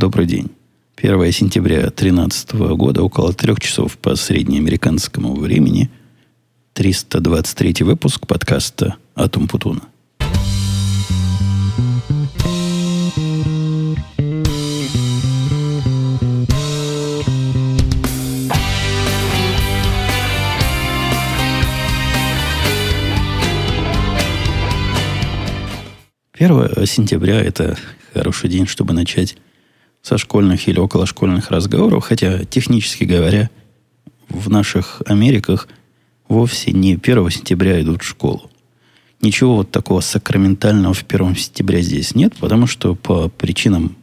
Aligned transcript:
добрый 0.00 0.24
день. 0.24 0.48
1 0.96 1.30
сентября 1.30 1.80
2013 1.80 2.52
года, 2.74 3.02
около 3.02 3.34
трех 3.34 3.60
часов 3.60 3.98
по 3.98 4.16
среднеамериканскому 4.16 5.34
времени, 5.34 5.90
323 6.72 7.84
выпуск 7.84 8.26
подкаста 8.26 8.96
«Атум 9.14 9.46
Путуна». 9.46 9.82
Первое 26.32 26.86
сентября– 26.86 27.38
это 27.44 27.76
хороший 28.14 28.48
день, 28.48 28.66
чтобы 28.66 28.94
начать 28.94 29.36
со 30.10 30.18
школьных 30.18 30.66
или 30.66 30.80
околошкольных 30.80 31.52
разговоров, 31.52 32.02
хотя, 32.02 32.44
технически 32.44 33.04
говоря, 33.04 33.48
в 34.28 34.50
наших 34.50 35.02
Америках 35.06 35.68
вовсе 36.28 36.72
не 36.72 36.94
1 36.94 37.30
сентября 37.30 37.80
идут 37.80 38.02
в 38.02 38.08
школу. 38.08 38.50
Ничего 39.20 39.54
вот 39.54 39.70
такого 39.70 40.00
сакраментального 40.00 40.94
в 40.94 41.04
1 41.08 41.36
сентября 41.36 41.80
здесь 41.80 42.16
нет, 42.16 42.34
потому 42.40 42.66
что 42.66 42.96
по 42.96 43.28
причинам 43.28 43.96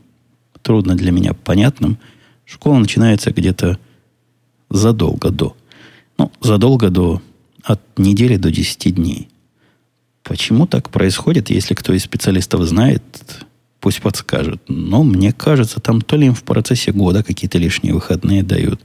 трудно 0.61 0.95
для 0.95 1.11
меня 1.11 1.33
понятным, 1.33 1.97
школа 2.45 2.77
начинается 2.77 3.31
где-то 3.31 3.77
задолго 4.69 5.29
до. 5.29 5.57
Ну, 6.17 6.31
задолго 6.39 6.89
до, 6.89 7.21
от 7.63 7.81
недели 7.97 8.37
до 8.37 8.49
10 8.49 8.95
дней. 8.95 9.27
Почему 10.23 10.67
так 10.67 10.89
происходит, 10.89 11.49
если 11.49 11.73
кто 11.73 11.91
из 11.91 12.03
специалистов 12.03 12.61
знает, 12.61 13.03
пусть 13.87 14.01
подскажет. 14.01 14.61
Но 14.67 15.01
мне 15.01 15.31
кажется, 15.31 15.79
там 15.79 16.01
то 16.01 16.17
ли 16.17 16.27
им 16.27 16.33
в 16.33 16.43
процессе 16.43 16.91
года 16.91 17.23
какие-то 17.23 17.57
лишние 17.57 17.93
выходные 17.93 18.43
дают, 18.43 18.81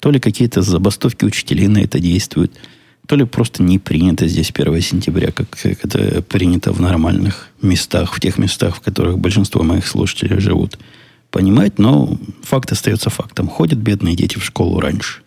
то 0.00 0.10
ли 0.10 0.18
какие-то 0.18 0.62
забастовки 0.62 1.26
учителей 1.26 1.68
на 1.68 1.76
это 1.76 1.98
действуют, 1.98 2.52
то 3.06 3.16
ли 3.16 3.26
просто 3.26 3.62
не 3.62 3.78
принято 3.78 4.26
здесь 4.26 4.50
1 4.50 4.80
сентября, 4.80 5.30
как, 5.30 5.50
как 5.50 5.84
это 5.84 6.22
принято 6.22 6.72
в 6.72 6.80
нормальных 6.80 7.50
местах, 7.60 8.14
в 8.14 8.20
тех 8.20 8.38
местах, 8.38 8.76
в 8.76 8.80
которых 8.80 9.18
большинство 9.18 9.62
моих 9.62 9.86
слушателей 9.86 10.40
живут. 10.40 10.78
Понимать, 11.30 11.78
но 11.78 12.18
факт 12.42 12.72
остается 12.72 13.10
фактом. 13.10 13.46
Ходят 13.46 13.78
бедные 13.78 14.16
дети 14.16 14.38
в 14.38 14.44
школу 14.44 14.80
раньше. 14.80 15.20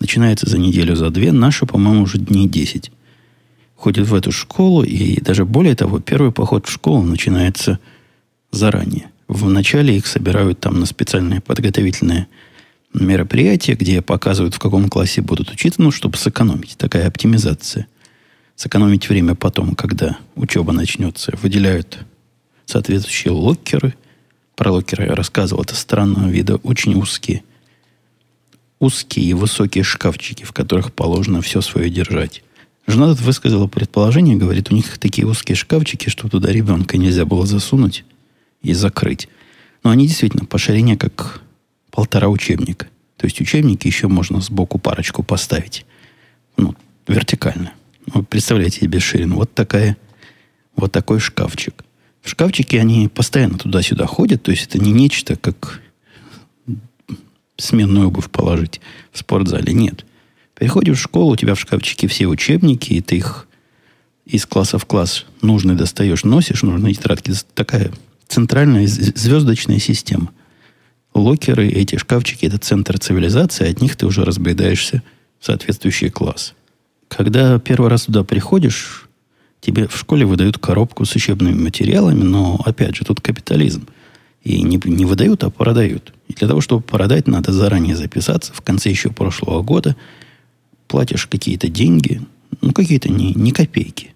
Начинается 0.00 0.48
за 0.48 0.56
неделю, 0.56 0.96
за 0.96 1.10
две. 1.10 1.32
Наши, 1.32 1.66
по-моему, 1.66 2.04
уже 2.04 2.16
дней 2.16 2.48
10 2.48 2.90
ходят 3.74 4.08
в 4.08 4.14
эту 4.14 4.32
школу, 4.32 4.84
и 4.84 5.20
даже 5.20 5.44
более 5.44 5.74
того, 5.74 6.00
первый 6.00 6.32
поход 6.32 6.66
в 6.66 6.72
школу 6.72 7.02
начинается– 7.02 7.78
заранее. 8.56 9.10
Вначале 9.28 9.96
их 9.96 10.06
собирают 10.06 10.60
там 10.60 10.80
на 10.80 10.86
специальные 10.86 11.40
подготовительные 11.40 12.28
мероприятия, 12.94 13.74
где 13.74 14.02
показывают, 14.02 14.54
в 14.54 14.58
каком 14.58 14.88
классе 14.88 15.20
будут 15.20 15.50
учиться, 15.50 15.82
ну, 15.82 15.90
чтобы 15.90 16.16
сэкономить. 16.16 16.76
Такая 16.76 17.06
оптимизация. 17.06 17.86
Сэкономить 18.54 19.08
время 19.08 19.34
потом, 19.34 19.74
когда 19.74 20.18
учеба 20.34 20.72
начнется. 20.72 21.32
Выделяют 21.42 21.98
соответствующие 22.64 23.32
локеры. 23.32 23.94
Про 24.54 24.72
локеры 24.72 25.06
я 25.06 25.14
рассказывал. 25.14 25.62
Это 25.62 25.74
странного 25.74 26.28
вида, 26.28 26.56
очень 26.56 26.94
узкие. 26.94 27.42
Узкие 28.78 29.26
и 29.26 29.34
высокие 29.34 29.84
шкафчики, 29.84 30.44
в 30.44 30.52
которых 30.52 30.92
положено 30.92 31.42
все 31.42 31.60
свое 31.60 31.90
держать. 31.90 32.42
Жена 32.86 33.08
тут 33.08 33.20
высказала 33.20 33.66
предположение, 33.66 34.36
говорит, 34.36 34.70
у 34.70 34.74
них 34.74 34.98
такие 34.98 35.26
узкие 35.26 35.56
шкафчики, 35.56 36.08
что 36.08 36.28
туда 36.28 36.52
ребенка 36.52 36.96
нельзя 36.96 37.24
было 37.24 37.44
засунуть 37.44 38.04
и 38.62 38.72
закрыть. 38.72 39.28
Но 39.82 39.90
они 39.90 40.06
действительно 40.06 40.44
по 40.44 40.58
ширине 40.58 40.96
как 40.96 41.42
полтора 41.90 42.28
учебника. 42.28 42.88
То 43.16 43.26
есть 43.26 43.40
учебники 43.40 43.86
еще 43.86 44.08
можно 44.08 44.40
сбоку 44.40 44.78
парочку 44.78 45.22
поставить. 45.22 45.86
Ну, 46.56 46.74
вертикально. 47.06 47.72
Вы 48.06 48.22
представляете 48.22 48.80
себе 48.80 49.00
ширину. 49.00 49.36
Вот 49.36 49.54
такая, 49.54 49.96
вот 50.74 50.92
такой 50.92 51.20
шкафчик. 51.20 51.84
В 52.22 52.28
шкафчике 52.28 52.80
они 52.80 53.08
постоянно 53.08 53.56
туда-сюда 53.56 54.06
ходят, 54.06 54.42
то 54.42 54.50
есть 54.50 54.66
это 54.66 54.78
не 54.78 54.92
нечто, 54.92 55.36
как 55.36 55.80
сменную 57.56 58.08
обувь 58.08 58.30
положить 58.30 58.80
в 59.12 59.18
спортзале. 59.18 59.72
Нет. 59.72 60.04
Приходишь 60.54 60.98
в 60.98 61.02
школу, 61.02 61.32
у 61.32 61.36
тебя 61.36 61.54
в 61.54 61.60
шкафчике 61.60 62.08
все 62.08 62.26
учебники, 62.26 62.94
и 62.94 63.00
ты 63.00 63.16
их 63.16 63.46
из 64.24 64.44
класса 64.44 64.78
в 64.78 64.86
класс 64.86 65.24
нужный 65.40 65.76
достаешь, 65.76 66.24
носишь, 66.24 66.62
нужные 66.62 66.94
тетрадки. 66.94 67.32
Такая 67.54 67.92
центральная 68.28 68.86
звездочная 68.86 69.78
система. 69.78 70.30
Локеры, 71.14 71.68
эти 71.68 71.96
шкафчики, 71.96 72.46
это 72.46 72.58
центр 72.58 72.98
цивилизации, 72.98 73.70
от 73.70 73.80
них 73.80 73.96
ты 73.96 74.06
уже 74.06 74.24
разбегаешься 74.24 75.02
в 75.40 75.46
соответствующий 75.46 76.10
класс. 76.10 76.54
Когда 77.08 77.58
первый 77.58 77.88
раз 77.88 78.04
туда 78.04 78.24
приходишь, 78.24 79.08
тебе 79.60 79.88
в 79.88 79.96
школе 79.96 80.26
выдают 80.26 80.58
коробку 80.58 81.04
с 81.04 81.14
учебными 81.14 81.58
материалами, 81.58 82.22
но, 82.22 82.60
опять 82.64 82.96
же, 82.96 83.04
тут 83.04 83.20
капитализм. 83.20 83.86
И 84.42 84.62
не, 84.62 84.80
не 84.84 85.04
выдают, 85.04 85.42
а 85.42 85.50
продают. 85.50 86.12
И 86.28 86.34
для 86.34 86.46
того, 86.46 86.60
чтобы 86.60 86.82
продать, 86.82 87.26
надо 87.26 87.52
заранее 87.52 87.96
записаться. 87.96 88.52
В 88.52 88.60
конце 88.60 88.90
еще 88.90 89.10
прошлого 89.10 89.62
года 89.62 89.96
платишь 90.86 91.26
какие-то 91.26 91.68
деньги, 91.68 92.20
ну, 92.60 92.72
какие-то 92.72 93.08
не, 93.08 93.32
не 93.34 93.50
копейки, 93.50 94.14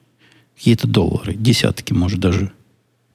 какие-то 0.56 0.86
доллары, 0.86 1.34
десятки, 1.34 1.92
может, 1.92 2.20
даже 2.20 2.52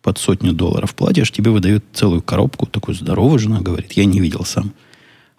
под 0.06 0.20
сотню 0.20 0.54
долларов 0.54 0.94
платишь, 0.94 1.32
тебе 1.32 1.50
выдают 1.50 1.84
целую 1.92 2.22
коробку, 2.22 2.68
такую 2.68 2.94
здоровую 2.94 3.40
жена 3.40 3.60
говорит, 3.60 3.94
я 3.94 4.06
не 4.06 4.20
видел 4.20 4.46
сам. 4.46 4.72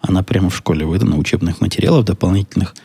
Она 0.01 0.23
прямо 0.23 0.49
в 0.49 0.57
школе 0.57 0.85
выдана, 0.85 1.15
учебных 1.17 1.61
материалов 1.61 2.03
дополнительных. 2.03 2.75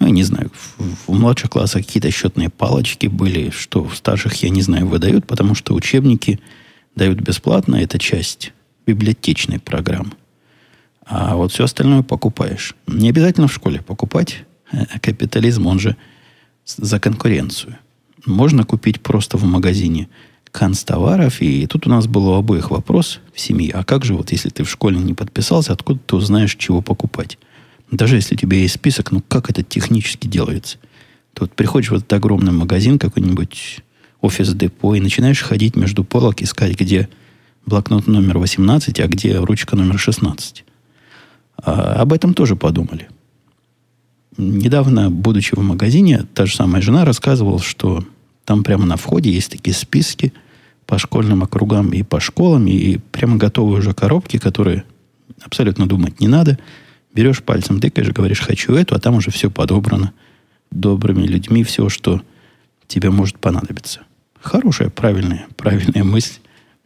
Ну, 0.00 0.06
я 0.06 0.12
не 0.12 0.22
знаю, 0.22 0.50
в, 0.54 1.12
в 1.12 1.20
младших 1.20 1.50
классах 1.50 1.84
какие-то 1.84 2.10
счетные 2.10 2.48
палочки 2.48 3.08
были, 3.08 3.50
что 3.50 3.84
в 3.84 3.94
старших, 3.94 4.42
я 4.42 4.48
не 4.48 4.62
знаю, 4.62 4.86
выдают, 4.86 5.26
потому 5.26 5.54
что 5.54 5.74
учебники 5.74 6.40
дают 6.96 7.20
бесплатно, 7.20 7.76
это 7.76 7.98
часть 7.98 8.54
библиотечной 8.86 9.58
программы. 9.58 10.12
А 11.04 11.36
вот 11.36 11.52
все 11.52 11.64
остальное 11.64 12.02
покупаешь. 12.02 12.74
Не 12.86 13.10
обязательно 13.10 13.48
в 13.48 13.52
школе 13.52 13.82
покупать. 13.82 14.44
Э, 14.72 14.98
капитализм, 15.02 15.66
он 15.66 15.78
же 15.78 15.94
за 16.64 16.98
конкуренцию. 16.98 17.76
Можно 18.24 18.64
купить 18.64 19.02
просто 19.02 19.36
в 19.36 19.44
магазине– 19.44 20.08
канцтоваров. 20.50 21.40
И 21.40 21.66
тут 21.66 21.86
у 21.86 21.90
нас 21.90 22.06
был 22.06 22.28
у 22.28 22.34
обоих 22.34 22.70
вопрос 22.70 23.20
в 23.34 23.40
семье. 23.40 23.72
А 23.72 23.84
как 23.84 24.04
же 24.04 24.14
вот, 24.14 24.32
если 24.32 24.48
ты 24.48 24.64
в 24.64 24.70
школе 24.70 24.98
не 24.98 25.14
подписался, 25.14 25.72
откуда 25.72 26.00
ты 26.06 26.16
узнаешь, 26.16 26.56
чего 26.56 26.82
покупать? 26.82 27.38
Даже 27.90 28.16
если 28.16 28.34
у 28.34 28.38
тебя 28.38 28.58
есть 28.58 28.74
список, 28.74 29.12
ну 29.12 29.22
как 29.26 29.50
это 29.50 29.62
технически 29.62 30.26
делается? 30.26 30.78
Ты 31.34 31.42
вот 31.42 31.52
приходишь 31.52 31.90
в 31.90 31.94
этот 31.94 32.12
огромный 32.12 32.52
магазин, 32.52 32.98
какой-нибудь 32.98 33.80
офис-депо, 34.20 34.94
и 34.94 35.00
начинаешь 35.00 35.42
ходить 35.42 35.76
между 35.76 36.04
полок, 36.04 36.42
искать, 36.42 36.78
где 36.78 37.08
блокнот 37.64 38.06
номер 38.06 38.38
18, 38.38 39.00
а 39.00 39.06
где 39.06 39.38
ручка 39.38 39.76
номер 39.76 39.98
16. 39.98 40.64
А 41.62 41.92
об 41.94 42.12
этом 42.12 42.34
тоже 42.34 42.56
подумали. 42.56 43.08
Недавно, 44.36 45.10
будучи 45.10 45.54
в 45.54 45.62
магазине, 45.62 46.24
та 46.34 46.46
же 46.46 46.54
самая 46.54 46.80
жена 46.80 47.04
рассказывала, 47.04 47.58
что 47.58 48.04
там 48.48 48.64
прямо 48.64 48.86
на 48.86 48.96
входе 48.96 49.30
есть 49.30 49.50
такие 49.50 49.74
списки 49.74 50.32
по 50.86 50.96
школьным 50.96 51.42
округам 51.42 51.92
и 51.92 52.02
по 52.02 52.18
школам, 52.18 52.66
и 52.66 52.96
прямо 52.96 53.36
готовые 53.36 53.80
уже 53.80 53.92
коробки, 53.92 54.38
которые 54.38 54.84
абсолютно 55.42 55.86
думать 55.86 56.18
не 56.18 56.28
надо. 56.28 56.58
Берешь 57.12 57.42
пальцем, 57.42 57.78
тыкаешь, 57.78 58.08
говоришь, 58.08 58.40
хочу 58.40 58.74
эту, 58.74 58.94
а 58.94 58.98
там 59.00 59.16
уже 59.16 59.30
все 59.30 59.50
подобрано 59.50 60.14
добрыми 60.70 61.26
людьми, 61.26 61.62
все, 61.62 61.90
что 61.90 62.22
тебе 62.86 63.10
может 63.10 63.38
понадобиться. 63.38 64.00
Хорошая, 64.40 64.88
правильная, 64.88 65.46
правильная 65.58 66.02
мысль. 66.02 66.38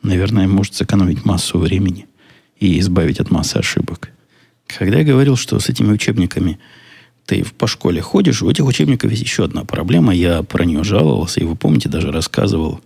Наверное, 0.03 0.49
может 0.49 0.75
сэкономить 0.75 1.25
массу 1.25 1.61
времени 1.61 2.09
и 2.59 2.81
избавить 2.81 3.21
от 3.21 3.31
массы 3.31 3.59
ошибок. 3.59 4.11
Когда 4.67 4.99
я 4.99 5.05
говорил, 5.05 5.37
что 5.37 5.61
с 5.61 5.69
этими 5.69 5.93
учебниками 5.93 6.59
ты 7.27 7.45
по 7.59 7.67
школе 7.67 8.01
ходишь, 8.01 8.43
у 8.43 8.51
этих 8.51 8.65
учебников 8.65 9.11
есть 9.11 9.23
еще 9.23 9.45
одна 9.45 9.65
проблема. 9.65 10.15
Я 10.15 10.43
про 10.43 10.65
нее 10.65 10.85
жаловался, 10.85 11.41
и 11.41 11.45
вы 11.45 11.57
помните, 11.57 11.89
даже 11.89 12.11
рассказывал 12.11 12.81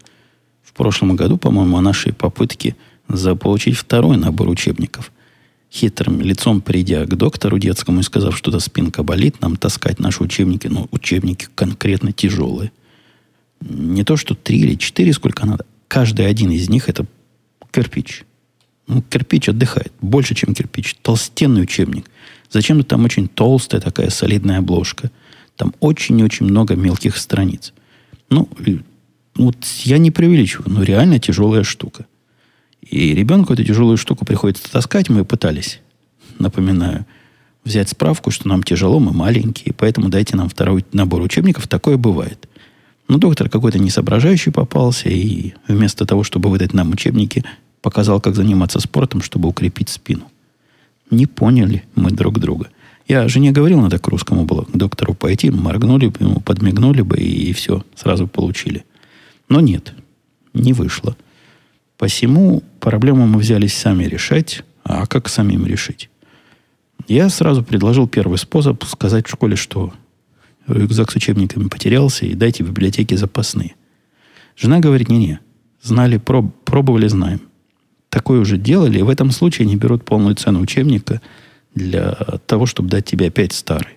в 0.63 0.73
прошлом 0.73 1.17
году, 1.17 1.39
по-моему, 1.39 1.79
о 1.79 1.83
нашей 1.83 2.13
попытке 2.13 2.77
заполучить 3.09 3.77
второй 3.77 4.17
набор 4.17 4.49
учебников. 4.49 5.13
Хитрым 5.73 6.21
лицом 6.21 6.61
придя 6.61 7.05
к 7.07 7.17
доктору 7.17 7.59
детскому 7.59 8.01
и 8.01 8.03
сказав, 8.03 8.37
что-то 8.37 8.61
спинка 8.61 9.03
болит, 9.03 9.41
нам 9.41 9.57
таскать 9.57 9.99
наши 9.99 10.23
учебники, 10.23 10.69
но 10.69 10.89
учебники 10.91 11.49
конкретно 11.55 12.13
тяжелые. 12.13 12.73
Не 13.61 14.05
то, 14.05 14.17
что 14.17 14.35
три 14.35 14.61
или 14.61 14.75
четыре, 14.75 15.13
сколько 15.13 15.47
надо. 15.47 15.65
Каждый 15.89 16.27
один 16.27 16.51
из 16.51 16.69
них 16.69 16.89
это 16.89 17.07
кирпич. 17.71 18.25
Ну, 18.87 19.03
кирпич 19.03 19.49
отдыхает. 19.49 19.93
Больше, 20.01 20.35
чем 20.35 20.55
кирпич. 20.55 20.97
Толстенный 21.03 21.63
учебник. 21.63 22.07
Зачем-то 22.51 22.85
там 22.85 23.05
очень 23.05 23.29
толстая 23.29 23.81
такая 23.81 24.11
солидная 24.11 24.59
обложка. 24.59 25.11
Там 25.57 25.75
очень-очень 25.81 26.47
много 26.47 26.77
мелких 26.77 27.17
страниц. 27.17 27.73
Ну, 28.31 28.49
вот 29.35 29.57
я 29.85 29.99
не 29.99 30.11
преувеличиваю, 30.11 30.71
но 30.71 30.83
реально 30.83 31.19
тяжелая 31.19 31.63
штука. 31.63 32.07
И 32.83 33.15
ребенку 33.15 33.53
эту 33.53 33.65
тяжелую 33.65 33.97
штуку 33.97 34.25
приходится 34.25 34.71
таскать. 34.71 35.09
Мы 35.09 35.25
пытались, 35.25 35.81
напоминаю, 36.39 37.07
взять 37.65 37.89
справку, 37.89 38.31
что 38.31 38.49
нам 38.49 38.63
тяжело, 38.63 39.01
мы 39.01 39.13
маленькие, 39.13 39.75
поэтому 39.75 40.09
дайте 40.09 40.37
нам 40.37 40.49
второй 40.49 40.85
набор 40.93 41.23
учебников. 41.23 41.67
Такое 41.69 41.97
бывает. 41.97 42.49
Но 43.09 43.19
доктор 43.19 43.49
какой-то 43.49 43.79
несоображающий 43.79 44.53
попался, 44.53 45.09
и 45.09 45.55
вместо 45.69 46.07
того, 46.07 46.23
чтобы 46.23 46.49
выдать 46.49 46.75
нам 46.75 46.93
учебники, 46.93 47.45
показал, 47.83 48.21
как 48.21 48.35
заниматься 48.35 48.81
спортом, 48.81 49.23
чтобы 49.23 49.49
укрепить 49.49 49.89
спину. 49.89 50.31
Не 51.11 51.27
поняли 51.27 51.85
мы 51.95 52.11
друг 52.11 52.39
друга. 52.39 52.69
Я 53.09 53.29
жене 53.29 53.53
говорил, 53.53 53.81
надо 53.81 53.99
к 53.99 54.09
русскому 54.09 54.45
было 54.45 54.65
к 54.65 54.77
доктору 54.77 55.15
пойти, 55.15 55.51
моргнули 55.51 56.09
бы 56.09 56.25
ему, 56.25 56.41
подмигнули 56.41 57.03
бы, 57.03 57.17
и, 57.19 57.51
и 57.51 57.53
все, 57.53 57.85
сразу 57.95 58.27
получили. 58.27 58.85
Но 59.49 59.61
нет, 59.61 59.95
не 60.53 60.73
вышло. 60.73 61.17
Посему 61.99 62.63
проблему 62.81 63.27
мы 63.27 63.39
взялись 63.39 63.75
сами 63.75 64.05
решать. 64.05 64.63
А 64.83 65.07
как 65.07 65.29
самим 65.29 65.67
решить? 65.67 66.11
Я 67.09 67.29
сразу 67.29 67.63
предложил 67.63 68.09
первый 68.09 68.39
способ 68.39 68.83
сказать 68.85 69.27
в 69.27 69.31
школе, 69.31 69.57
что 69.57 69.93
рюкзак 70.67 71.11
с 71.11 71.17
учебниками 71.17 71.69
потерялся, 71.69 72.27
и 72.27 72.35
дайте 72.35 72.65
в 72.65 72.69
библиотеке 72.69 73.17
запасные. 73.17 73.75
Жена 74.57 74.81
говорит, 74.81 75.09
не-не, 75.09 75.41
знали, 75.83 76.19
проб, 76.19 76.55
пробовали, 76.65 77.07
знаем. 77.09 77.41
Такое 78.09 78.41
уже 78.41 78.57
делали, 78.57 78.99
и 78.99 79.03
в 79.03 79.09
этом 79.09 79.31
случае 79.31 79.67
они 79.67 79.77
берут 79.77 80.05
полную 80.05 80.35
цену 80.35 80.61
учебника 80.61 81.21
для 81.75 82.13
того, 82.47 82.67
чтобы 82.67 82.89
дать 82.89 83.05
тебе 83.05 83.29
опять 83.29 83.53
старый. 83.53 83.95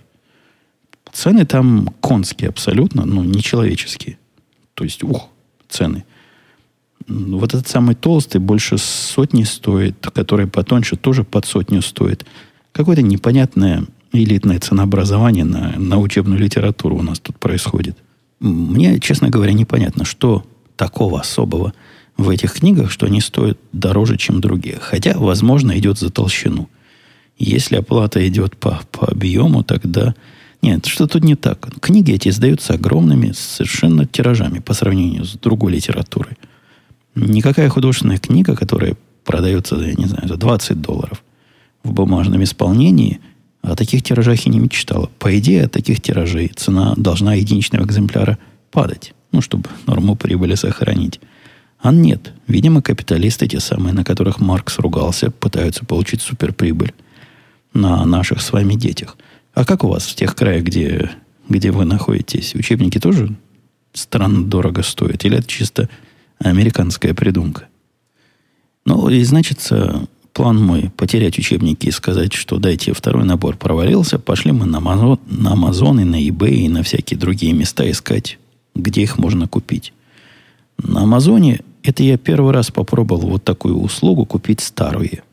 Цены 1.11 1.45
там 1.45 1.89
конские 2.01 2.49
абсолютно, 2.49 3.05
ну, 3.05 3.23
нечеловеческие. 3.23 4.17
То 4.73 4.83
есть, 4.83 5.03
ух, 5.03 5.29
цены. 5.67 6.03
Вот 7.07 7.53
этот 7.53 7.67
самый 7.67 7.95
толстый 7.95 8.39
больше 8.39 8.77
сотни 8.77 9.43
стоит, 9.43 10.05
который 10.13 10.47
потоньше 10.47 10.95
тоже 10.95 11.23
под 11.23 11.45
сотню 11.45 11.81
стоит. 11.81 12.25
Какое-то 12.71 13.01
непонятное 13.01 13.85
элитное 14.11 14.59
ценообразование 14.59 15.43
на, 15.43 15.73
на 15.77 15.99
учебную 15.99 16.39
литературу 16.39 16.97
у 16.97 17.01
нас 17.01 17.19
тут 17.19 17.37
происходит. 17.39 17.97
Мне, 18.39 18.99
честно 18.99 19.29
говоря, 19.29 19.53
непонятно, 19.53 20.05
что 20.05 20.45
такого 20.75 21.19
особого 21.19 21.73
в 22.19 22.29
этих 22.29 22.53
книгах, 22.53 22.91
что 22.91 23.05
они 23.05 23.21
стоят 23.21 23.57
дороже, 23.71 24.17
чем 24.17 24.41
другие. 24.41 24.77
Хотя, 24.81 25.17
возможно, 25.17 25.77
идет 25.77 25.97
за 25.97 26.09
толщину. 26.09 26.69
Если 27.37 27.77
оплата 27.77 28.27
идет 28.27 28.57
по, 28.57 28.81
по 28.91 29.07
объему, 29.07 29.63
тогда... 29.63 30.13
Нет, 30.61 30.85
что 30.85 31.07
тут 31.07 31.23
не 31.23 31.35
так. 31.35 31.69
Книги 31.79 32.11
эти 32.11 32.27
издаются 32.27 32.73
огромными 32.73 33.31
совершенно 33.31 34.05
тиражами 34.05 34.59
по 34.59 34.73
сравнению 34.73 35.23
с 35.23 35.33
другой 35.35 35.71
литературой. 35.71 36.33
Никакая 37.15 37.69
художественная 37.69 38.17
книга, 38.17 38.57
которая 38.57 38.97
продается, 39.23 39.77
я 39.77 39.93
не 39.93 40.05
знаю, 40.05 40.27
за 40.27 40.35
20 40.35 40.81
долларов 40.81 41.23
в 41.83 41.93
бумажном 41.93 42.43
исполнении, 42.43 43.21
о 43.61 43.75
таких 43.75 44.03
тиражах 44.03 44.45
и 44.45 44.49
не 44.49 44.59
мечтала. 44.59 45.09
По 45.19 45.37
идее, 45.37 45.63
от 45.65 45.71
таких 45.71 46.01
тиражей 46.01 46.51
цена 46.53 46.93
должна 46.97 47.35
единичного 47.35 47.85
экземпляра 47.85 48.37
падать, 48.71 49.13
ну, 49.31 49.41
чтобы 49.41 49.69
норму 49.85 50.15
прибыли 50.17 50.55
сохранить. 50.55 51.21
А 51.79 51.93
нет. 51.93 52.33
Видимо, 52.47 52.81
капиталисты, 52.81 53.47
те 53.47 53.59
самые, 53.59 53.93
на 53.93 54.03
которых 54.03 54.39
Маркс 54.39 54.79
ругался, 54.79 55.31
пытаются 55.31 55.85
получить 55.85 56.21
суперприбыль 56.21 56.93
на 57.73 58.05
наших 58.05 58.41
с 58.41 58.51
вами 58.51 58.73
детях. 58.73 59.17
А 59.53 59.63
как 59.63 59.83
у 59.83 59.87
вас 59.87 60.05
в 60.05 60.15
тех 60.15 60.35
краях, 60.35 60.63
где, 60.63 61.11
где 61.47 61.71
вы 61.71 61.85
находитесь? 61.85 62.53
Учебники 62.53 62.99
тоже 62.99 63.35
странно 63.93 64.43
дорого 64.45 64.83
стоят? 64.83 65.23
Или 65.23 65.37
это 65.37 65.47
чисто 65.47 65.89
американская 66.39 67.13
придумка? 67.13 67.67
Ну, 68.85 69.07
и 69.09 69.23
значит, 69.23 69.69
план 70.33 70.61
мой 70.61 70.91
потерять 70.97 71.37
учебники 71.39 71.87
и 71.87 71.91
сказать, 71.91 72.33
что 72.33 72.57
дайте 72.57 72.91
второй 72.91 73.23
набор 73.23 73.55
провалился, 73.55 74.19
пошли 74.19 74.51
мы 74.51 74.65
на 74.65 74.79
Амазон, 74.79 75.19
на 75.27 75.53
Амазон 75.53 76.01
и 76.01 76.03
на 76.03 76.21
eBay 76.21 76.55
и 76.55 76.69
на 76.69 76.83
всякие 76.83 77.17
другие 77.17 77.53
места 77.53 77.89
искать, 77.89 78.37
где 78.75 79.01
их 79.01 79.17
можно 79.17 79.47
купить. 79.47 79.93
На 80.77 81.03
Амазоне 81.03 81.61
это 81.83 82.03
я 82.03 82.17
первый 82.17 82.53
раз 82.53 82.71
попробовал 82.71 83.29
вот 83.29 83.43
такую 83.43 83.79
услугу 83.79 84.25
купить 84.25 84.61
старые. 84.61 85.23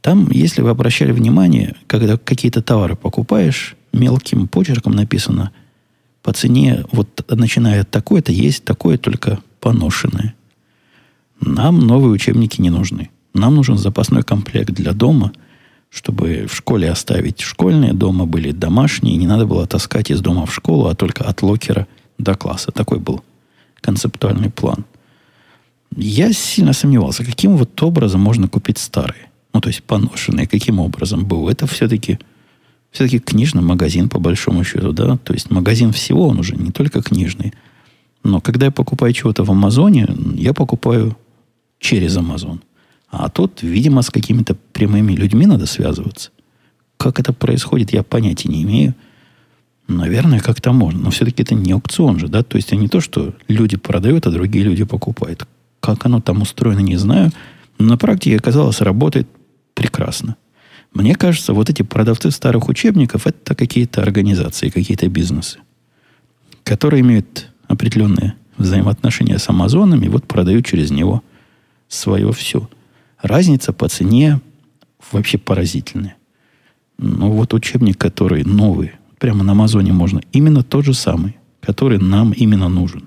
Там, 0.00 0.28
если 0.30 0.62
вы 0.62 0.70
обращали 0.70 1.12
внимание, 1.12 1.76
когда 1.86 2.16
какие-то 2.18 2.60
товары 2.60 2.96
покупаешь, 2.96 3.76
мелким 3.92 4.48
почерком 4.48 4.92
написано 4.92 5.52
по 6.22 6.32
цене, 6.32 6.84
вот 6.92 7.24
начиная 7.28 7.82
от 7.82 7.90
такой-то, 7.90 8.32
есть 8.32 8.64
такое, 8.64 8.98
только 8.98 9.40
поношенное. 9.60 10.34
Нам 11.40 11.80
новые 11.80 12.12
учебники 12.12 12.60
не 12.60 12.70
нужны. 12.70 13.10
Нам 13.34 13.54
нужен 13.54 13.78
запасной 13.78 14.22
комплект 14.22 14.72
для 14.72 14.92
дома, 14.92 15.32
чтобы 15.88 16.46
в 16.48 16.54
школе 16.54 16.90
оставить 16.90 17.40
школьные, 17.40 17.92
дома 17.92 18.26
были 18.26 18.50
домашние, 18.50 19.16
не 19.16 19.26
надо 19.26 19.46
было 19.46 19.66
таскать 19.66 20.10
из 20.10 20.20
дома 20.20 20.46
в 20.46 20.54
школу, 20.54 20.86
а 20.86 20.94
только 20.94 21.24
от 21.24 21.42
локера 21.42 21.86
до 22.18 22.34
класса. 22.34 22.72
Такой 22.72 22.98
был 22.98 23.22
концептуальный 23.80 24.50
план. 24.50 24.84
Я 25.96 26.32
сильно 26.32 26.72
сомневался, 26.72 27.24
каким 27.24 27.56
вот 27.56 27.82
образом 27.82 28.20
можно 28.20 28.48
купить 28.48 28.78
старые. 28.78 29.30
Ну, 29.52 29.60
то 29.60 29.68
есть 29.68 29.82
поношенные, 29.82 30.46
каким 30.46 30.78
образом 30.78 31.24
был. 31.24 31.48
Это 31.48 31.66
все-таки 31.66 32.18
все-таки 32.92 33.18
книжный 33.18 33.62
магазин, 33.62 34.08
по 34.08 34.18
большому 34.20 34.64
счету, 34.64 34.92
да. 34.92 35.16
То 35.16 35.32
есть 35.32 35.50
магазин 35.50 35.92
всего, 35.92 36.28
он 36.28 36.38
уже 36.38 36.56
не 36.56 36.70
только 36.70 37.02
книжный. 37.02 37.52
Но 38.22 38.40
когда 38.40 38.66
я 38.66 38.70
покупаю 38.70 39.12
чего-то 39.12 39.44
в 39.44 39.50
Амазоне, 39.50 40.08
я 40.36 40.52
покупаю 40.52 41.16
через 41.78 42.16
Амазон. 42.16 42.62
А 43.10 43.28
тут, 43.28 43.62
видимо, 43.62 44.02
с 44.02 44.10
какими-то 44.10 44.56
прямыми 44.72 45.12
людьми 45.12 45.46
надо 45.46 45.66
связываться. 45.66 46.30
Как 46.98 47.18
это 47.18 47.32
происходит, 47.32 47.92
я 47.92 48.02
понятия 48.02 48.48
не 48.48 48.62
имею. 48.62 48.94
Наверное, 49.88 50.40
как-то 50.40 50.72
можно. 50.72 51.00
Но 51.00 51.10
все-таки 51.10 51.42
это 51.42 51.54
не 51.54 51.72
аукцион 51.72 52.18
же, 52.18 52.28
да? 52.28 52.42
То 52.42 52.56
есть, 52.56 52.68
это 52.68 52.76
не 52.76 52.88
то, 52.88 53.00
что 53.00 53.34
люди 53.48 53.76
продают, 53.76 54.26
а 54.26 54.30
другие 54.30 54.64
люди 54.64 54.84
покупают. 54.84 55.46
Как 55.82 56.06
оно 56.06 56.22
там 56.22 56.40
устроено, 56.40 56.80
не 56.80 56.96
знаю. 56.96 57.30
Но 57.78 57.86
на 57.86 57.98
практике 57.98 58.36
оказалось, 58.36 58.80
работает 58.80 59.28
прекрасно. 59.74 60.36
Мне 60.94 61.14
кажется, 61.14 61.52
вот 61.52 61.68
эти 61.68 61.82
продавцы 61.82 62.30
старых 62.30 62.68
учебников 62.68 63.26
это 63.26 63.54
какие-то 63.54 64.00
организации, 64.00 64.70
какие-то 64.70 65.08
бизнесы, 65.08 65.58
которые 66.64 67.00
имеют 67.00 67.50
определенные 67.66 68.36
взаимоотношения 68.56 69.38
с 69.38 69.48
Амазоном 69.50 70.02
и 70.02 70.08
вот 70.08 70.24
продают 70.24 70.64
через 70.64 70.90
него 70.90 71.22
свое 71.88 72.32
все– 72.32 72.70
Разница 73.22 73.72
по 73.72 73.88
цене 73.88 74.40
вообще 75.12 75.38
поразительная. 75.38 76.16
Но 76.98 77.30
вот 77.30 77.54
учебник, 77.54 77.96
который 77.96 78.42
новый, 78.42 78.92
прямо 79.18 79.44
на 79.44 79.52
Амазоне 79.52 79.92
можно, 79.92 80.20
именно 80.32 80.64
тот 80.64 80.84
же 80.84 80.92
самый, 80.92 81.36
который 81.60 81.98
нам 81.98 82.32
именно 82.32 82.68
нужен. 82.68 83.04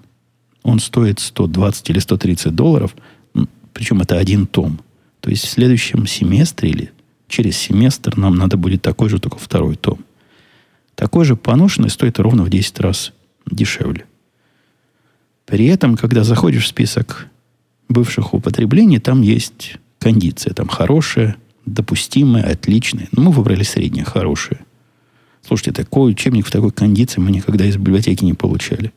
Он 0.65 0.79
стоит 0.79 1.19
120 1.19 1.91
или 1.91 1.99
130 1.99 2.55
долларов, 2.55 2.95
причем 3.71 4.01
это 4.01 4.17
один 4.17 4.47
том. 4.47 4.79
То 5.19 5.29
есть 5.29 5.45
в 5.45 5.49
следующем 5.49 6.07
семестре 6.07 6.71
или 6.71 6.91
через 7.27 7.55
семестр 7.55 8.17
нам 8.17 8.35
надо 8.35 8.57
будет 8.57 8.81
такой 8.81 9.09
же, 9.09 9.19
только 9.19 9.37
второй 9.37 9.75
том. 9.75 9.99
Такой 10.95 11.23
же 11.23 11.35
поношенный 11.35 11.91
стоит 11.91 12.17
ровно 12.17 12.43
в 12.43 12.49
10 12.49 12.79
раз 12.79 13.13
дешевле. 13.45 14.05
При 15.45 15.67
этом, 15.67 15.97
когда 15.97 16.23
заходишь 16.23 16.63
в 16.63 16.69
список 16.69 17.27
бывших 17.87 18.33
употреблений, 18.33 18.97
там 18.97 19.21
есть 19.21 19.75
кондиция 19.99 20.55
там 20.55 20.67
хорошая, 20.67 21.35
допустимая, 21.67 22.43
отличная. 22.43 23.07
Но 23.11 23.21
мы 23.21 23.31
выбрали 23.31 23.61
среднее, 23.61 24.03
хорошее. 24.03 24.61
Слушайте, 25.45 25.73
такой 25.73 26.09
учебник 26.09 26.47
в 26.47 26.51
такой 26.51 26.71
кондиции 26.71 27.21
мы 27.21 27.29
никогда 27.29 27.65
из 27.65 27.77
библиотеки 27.77 28.25
не 28.25 28.33
получали. 28.33 28.91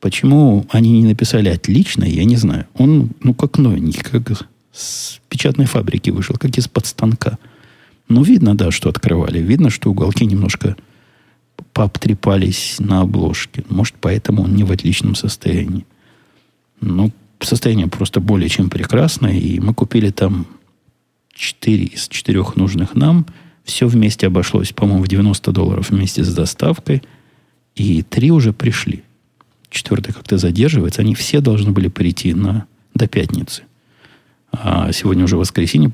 Почему 0.00 0.66
они 0.70 1.02
не 1.02 1.06
написали 1.06 1.50
отлично, 1.50 2.04
я 2.04 2.24
не 2.24 2.36
знаю. 2.36 2.66
Он, 2.74 3.10
ну, 3.20 3.34
как 3.34 3.58
новенький, 3.58 4.00
как 4.00 4.48
с 4.72 5.20
печатной 5.28 5.66
фабрики 5.66 6.10
вышел, 6.10 6.36
как 6.36 6.56
из-под 6.56 6.86
станка. 6.86 7.38
Ну, 8.08 8.22
видно, 8.22 8.56
да, 8.56 8.70
что 8.70 8.88
открывали. 8.88 9.38
Видно, 9.38 9.68
что 9.68 9.90
уголки 9.90 10.24
немножко 10.24 10.76
пообтрепались 11.74 12.76
на 12.78 13.02
обложке. 13.02 13.64
Может, 13.68 13.94
поэтому 14.00 14.44
он 14.44 14.56
не 14.56 14.64
в 14.64 14.72
отличном 14.72 15.14
состоянии. 15.14 15.84
Ну, 16.80 17.12
состояние 17.40 17.86
просто 17.86 18.20
более 18.20 18.48
чем 18.48 18.70
прекрасное. 18.70 19.34
И 19.34 19.60
мы 19.60 19.74
купили 19.74 20.10
там 20.10 20.46
4 21.34 21.84
из 21.84 22.08
4 22.08 22.42
нужных 22.56 22.94
нам. 22.94 23.26
Все 23.64 23.86
вместе 23.86 24.26
обошлось, 24.26 24.72
по-моему, 24.72 25.04
в 25.04 25.08
90 25.08 25.52
долларов 25.52 25.90
вместе 25.90 26.24
с 26.24 26.34
доставкой. 26.34 27.02
И 27.76 28.02
три 28.02 28.30
уже 28.30 28.54
пришли. 28.54 29.04
Четвертый 29.70 30.12
как-то 30.12 30.36
задерживается. 30.36 31.02
Они 31.02 31.14
все 31.14 31.40
должны 31.40 31.70
были 31.70 31.88
прийти 31.88 32.34
на, 32.34 32.66
до 32.94 33.06
пятницы. 33.06 33.62
А 34.52 34.92
сегодня 34.92 35.24
уже 35.24 35.36
воскресенье, 35.36 35.92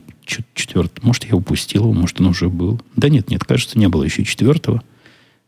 четвертый. 0.54 1.04
Может, 1.04 1.25
я 1.25 1.37
упустил 1.37 1.83
его, 1.83 1.92
может, 1.92 2.21
он 2.21 2.28
уже 2.28 2.49
был. 2.49 2.80
Да 2.97 3.09
нет, 3.09 3.30
нет, 3.30 3.45
кажется, 3.45 3.78
не 3.78 3.88
было 3.88 4.02
еще 4.02 4.25
четвертого. 4.25 4.83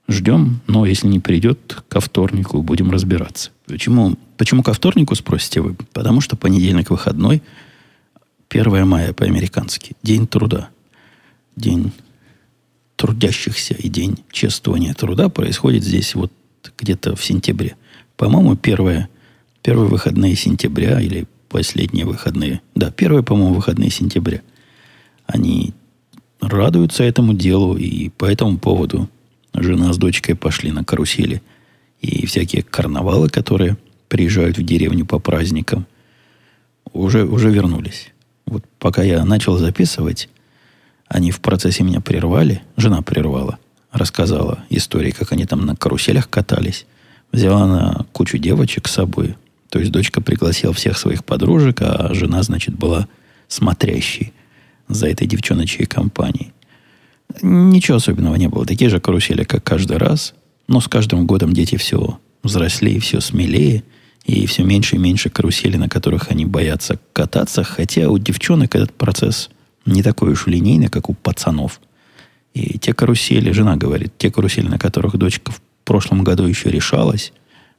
Ждем, 0.08 0.61
но 0.66 0.87
если 0.87 1.06
не 1.06 1.20
придет, 1.20 1.82
ко 1.88 2.00
вторнику 2.00 2.62
будем 2.62 2.90
разбираться. 2.90 3.50
Почему, 3.66 4.16
почему 4.37 4.62
ко 4.62 4.73
вторнику, 4.73 5.14
спросите 5.14 5.61
вы? 5.61 5.76
Потому 5.92 6.20
что 6.20 6.37
понедельник 6.37 6.90
выходной. 6.90 7.42
1 8.50 8.87
мая 8.87 9.12
по-американски. 9.12 9.97
День 10.02 10.26
труда. 10.26 10.70
День 11.56 11.92
трудящихся 12.97 13.75
и 13.75 13.88
день 13.88 14.18
чествования 14.32 14.92
труда 14.94 15.28
происходит 15.28 15.85
здесь 15.85 16.14
вот 16.14 16.32
где-то 16.76 17.14
в 17.14 17.25
сентябре. 17.25 17.76
По-моему, 18.18 18.56
первые, 18.56 19.08
первые 19.62 19.88
выходные 19.88 20.34
сентября 20.34 21.00
или 21.00 21.26
последние 21.48 22.04
выходные. 22.04 22.60
Да, 22.75 22.90
первые, 22.90 23.22
по-моему, 23.22 23.54
выходные 23.54 23.90
сентября. 23.90 24.42
Они 25.25 25.72
радуются 26.40 27.04
этому 27.04 27.32
делу, 27.32 27.76
и 27.76 28.08
по 28.08 28.25
этому 28.25 28.58
поводу 28.58 29.08
жена 29.54 29.92
с 29.92 29.98
дочкой 29.98 30.34
пошли 30.34 30.72
на 30.72 30.84
карусели 30.84 31.42
и 32.00 32.26
всякие 32.26 32.64
карнавалы, 32.64 33.28
которые 33.28 33.76
приезжают 34.08 34.58
в 34.58 34.64
деревню 34.64 35.06
по 35.06 35.20
праздникам, 35.20 35.87
уже, 36.92 37.25
уже 37.25 37.50
вернулись. 37.50 38.12
Вот 38.46 38.64
пока 38.80 39.04
я 39.04 39.25
начал 39.25 39.58
записывать, 39.58 40.28
они 41.06 41.30
в 41.30 41.40
процессе 41.40 41.84
меня 41.84 42.00
прервали, 42.00 42.62
жена 42.76 43.00
прервала, 43.00 43.58
рассказала 43.92 44.64
истории, 44.70 45.12
как 45.12 45.30
они 45.30 45.46
там 45.46 45.64
на 45.64 45.76
каруселях 45.76 46.28
катались, 46.28 46.84
взяла 47.32 47.66
на 47.66 48.06
кучу 48.12 48.38
девочек 48.38 48.88
с 48.88 48.92
собой. 48.92 49.37
То 49.70 49.78
есть 49.78 49.92
дочка 49.92 50.20
пригласила 50.20 50.73
всех 50.73 50.97
своих 50.97 51.25
подружек, 51.25 51.82
а 51.82 52.12
жена, 52.14 52.42
значит, 52.42 52.75
была 52.75 53.06
смотрящей 53.49 54.32
за 54.88 55.08
этой 55.08 55.26
девчоночей 55.26 55.87
компанией. 55.87 56.52
Ничего 57.42 57.99
особенного 57.99 58.37
не 58.37 58.49
было. 58.49 58.64
Такие 58.64 58.90
же 58.90 59.00
карусели, 59.00 59.44
как 59.44 59.62
каждый 59.62 59.99
раз. 59.99 60.35
Но 60.66 60.80
с 60.80 60.88
каждым 60.88 61.26
годом 61.26 61.52
дети 61.52 61.76
все 61.76 62.18
взрослее, 62.42 63.00
все 63.00 63.20
смелее. 63.20 63.85
И 64.25 64.47
все 64.47 64.62
меньше 64.62 64.97
и 64.97 64.99
меньше 64.99 65.30
карусели, 65.30 65.76
на 65.76 65.88
которых 65.88 66.30
они 66.30 66.44
боятся 66.44 66.99
кататься. 67.12 67.64
Хотя 67.64 68.08
у 68.11 68.18
девчонок 68.18 68.75
этот 68.75 68.92
процесс 68.92 69.50
не 69.87 70.02
такой 70.02 70.32
уж 70.32 70.47
линейный, 70.47 70.88
как 70.88 71.08
у 71.08 71.14
пацанов. 71.14 71.80
И 72.54 72.78
те 72.78 72.92
карусели, 72.92 73.52
жена 73.52 73.76
говорит, 73.76 74.12
те 74.18 74.30
карусели, 74.30 74.66
на 74.68 74.78
которых 74.78 75.16
дочка 75.16 75.52
в 75.52 75.61
прошлом 75.88 76.23
году 76.23 76.45
еще 76.45 76.71
решалась, 76.71 77.33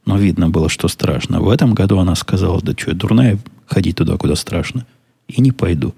но 0.04 0.18
видно 0.18 0.50
было, 0.50 0.68
что 0.68 0.88
страшно. 0.88 1.40
В 1.40 1.48
этом 1.48 1.74
году 1.74 1.98
она 1.98 2.16
сказала, 2.16 2.60
да 2.60 2.72
что, 2.76 2.92
дурная, 2.92 3.38
ходить 3.66 3.96
туда, 3.96 4.16
куда 4.16 4.34
страшно. 4.34 4.84
И 5.28 5.40
не 5.40 5.52
пойду. 5.52 5.94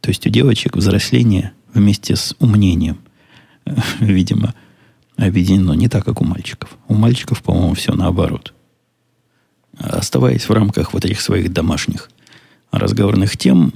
То 0.00 0.10
есть 0.10 0.26
у 0.26 0.30
девочек 0.30 0.76
взросление 0.76 1.52
вместе 1.72 2.16
с 2.16 2.34
умнением, 2.40 2.98
видимо, 4.00 4.54
объединено 5.16 5.74
не 5.74 5.88
так, 5.88 6.04
как 6.04 6.20
у 6.20 6.24
мальчиков. 6.24 6.76
У 6.88 6.94
мальчиков, 6.94 7.40
по-моему, 7.40 7.74
все 7.74 7.94
наоборот. 7.94 8.52
Оставаясь 9.78 10.48
в 10.48 10.52
рамках 10.52 10.92
вот 10.92 11.04
этих 11.04 11.20
своих 11.20 11.52
домашних 11.52 12.10
разговорных 12.72 13.36
тем, 13.36 13.74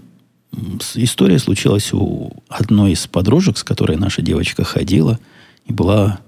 история 0.95 1.39
случилась 1.39 1.93
у 1.93 2.33
одной 2.49 2.93
из 2.93 3.07
подружек, 3.07 3.57
с 3.57 3.63
которой 3.63 3.97
наша 3.97 4.21
девочка 4.21 4.65
ходила, 4.65 5.21
и 5.67 5.73
была 5.73 6.19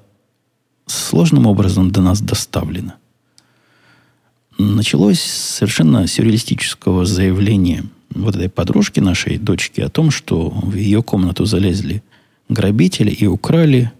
сложным 0.90 1.46
образом 1.46 1.90
до 1.90 2.00
нас 2.00 2.20
доставлена. 2.20 2.96
Началось 4.58 5.20
совершенно 5.20 6.06
сюрреалистического 6.06 7.04
заявления 7.04 7.84
вот 8.10 8.34
этой 8.34 8.48
подружки 8.48 9.00
нашей, 9.00 9.38
дочки, 9.38 9.80
о 9.80 9.88
том, 9.88 10.10
что 10.10 10.50
в 10.50 10.74
ее 10.74 11.02
комнату 11.02 11.44
залезли 11.44 12.02
грабители 12.48 13.10
и 13.10 13.26
украли 13.26 13.92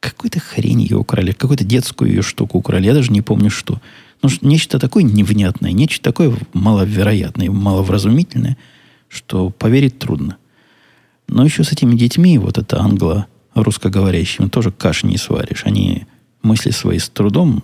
какую-то 0.00 0.38
хрень 0.38 0.82
ее 0.82 0.98
украли, 0.98 1.32
какую-то 1.32 1.64
детскую 1.64 2.10
ее 2.10 2.22
штуку 2.22 2.58
украли. 2.58 2.86
Я 2.86 2.94
даже 2.94 3.10
не 3.10 3.22
помню, 3.22 3.48
что. 3.48 3.80
Ну, 4.22 4.28
нечто 4.42 4.78
такое 4.78 5.02
невнятное, 5.02 5.72
нечто 5.72 6.02
такое 6.04 6.36
маловероятное, 6.52 7.50
маловразумительное, 7.50 8.58
что 9.08 9.48
поверить 9.50 9.98
трудно. 9.98 10.36
Но 11.26 11.44
еще 11.44 11.64
с 11.64 11.72
этими 11.72 11.96
детьми, 11.96 12.36
вот 12.36 12.58
это 12.58 12.82
англо-русскоговорящими, 13.54 14.48
тоже 14.48 14.70
каши 14.72 15.06
не 15.06 15.16
сваришь. 15.16 15.62
Они 15.64 16.06
мысли 16.42 16.70
свои 16.70 16.98
с 16.98 17.08
трудом 17.08 17.62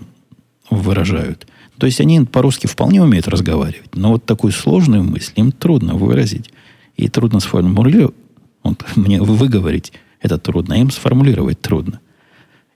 выражают. 0.71 1.47
То 1.79 1.87
есть 1.87 2.01
они 2.01 2.21
по-русски 2.21 2.67
вполне 2.67 3.03
умеют 3.03 3.27
разговаривать, 3.27 3.95
но 3.95 4.13
вот 4.13 4.25
такую 4.25 4.53
сложную 4.53 5.03
мысль 5.03 5.33
им 5.37 5.51
трудно 5.51 5.95
выразить 5.95 6.51
и 6.97 7.09
трудно 7.09 7.41
сформулировать. 7.41 8.15
Вот 8.63 8.85
мне 8.97 9.21
выговорить 9.21 9.93
это 10.21 10.39
трудно, 10.39 10.75
им 10.75 10.91
сформулировать 10.91 11.61
трудно. 11.61 12.01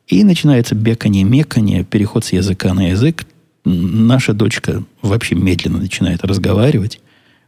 И 0.06 0.24
начинается 0.24 0.74
бекание, 0.74 1.24
мекание, 1.24 1.84
переход 1.84 2.24
с 2.24 2.32
языка 2.32 2.74
на 2.74 2.90
язык. 2.90 3.26
Наша 3.64 4.32
дочка 4.32 4.82
вообще 5.02 5.34
медленно 5.34 5.78
начинает 5.78 6.24
разговаривать. 6.24 7.00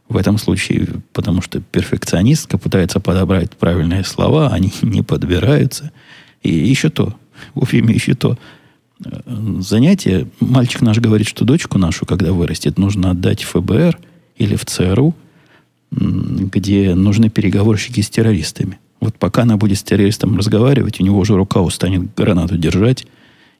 В 0.09 0.15
этом 0.15 0.37
случае, 0.37 0.87
потому 1.11 1.41
что 1.41 1.59
перфекционистка 1.59 2.57
пытается 2.57 2.99
подобрать 2.99 3.51
правильные 3.57 4.03
слова, 4.03 4.49
они 4.51 4.71
не 4.81 5.01
подбираются. 5.01 5.91
И 6.43 6.53
еще 6.53 6.89
то, 6.89 7.15
в 7.53 7.63
общем, 7.63 7.89
еще 7.89 8.13
то, 8.13 8.37
занятие. 9.59 10.27
Мальчик 10.39 10.81
наш 10.81 10.99
говорит, 10.99 11.27
что 11.27 11.45
дочку 11.45 11.77
нашу, 11.77 12.05
когда 12.05 12.31
вырастет, 12.31 12.77
нужно 12.77 13.11
отдать 13.11 13.43
в 13.43 13.49
ФБР 13.49 13.97
или 14.37 14.55
в 14.55 14.65
ЦРУ, 14.65 15.15
где 15.91 16.95
нужны 16.95 17.29
переговорщики 17.29 18.01
с 18.01 18.09
террористами. 18.09 18.79
Вот 18.99 19.15
пока 19.15 19.43
она 19.43 19.57
будет 19.57 19.77
с 19.77 19.83
террористом 19.83 20.37
разговаривать, 20.37 20.99
у 20.99 21.03
него 21.03 21.19
уже 21.19 21.35
рука 21.35 21.61
устанет 21.61 22.13
гранату 22.15 22.57
держать, 22.57 23.05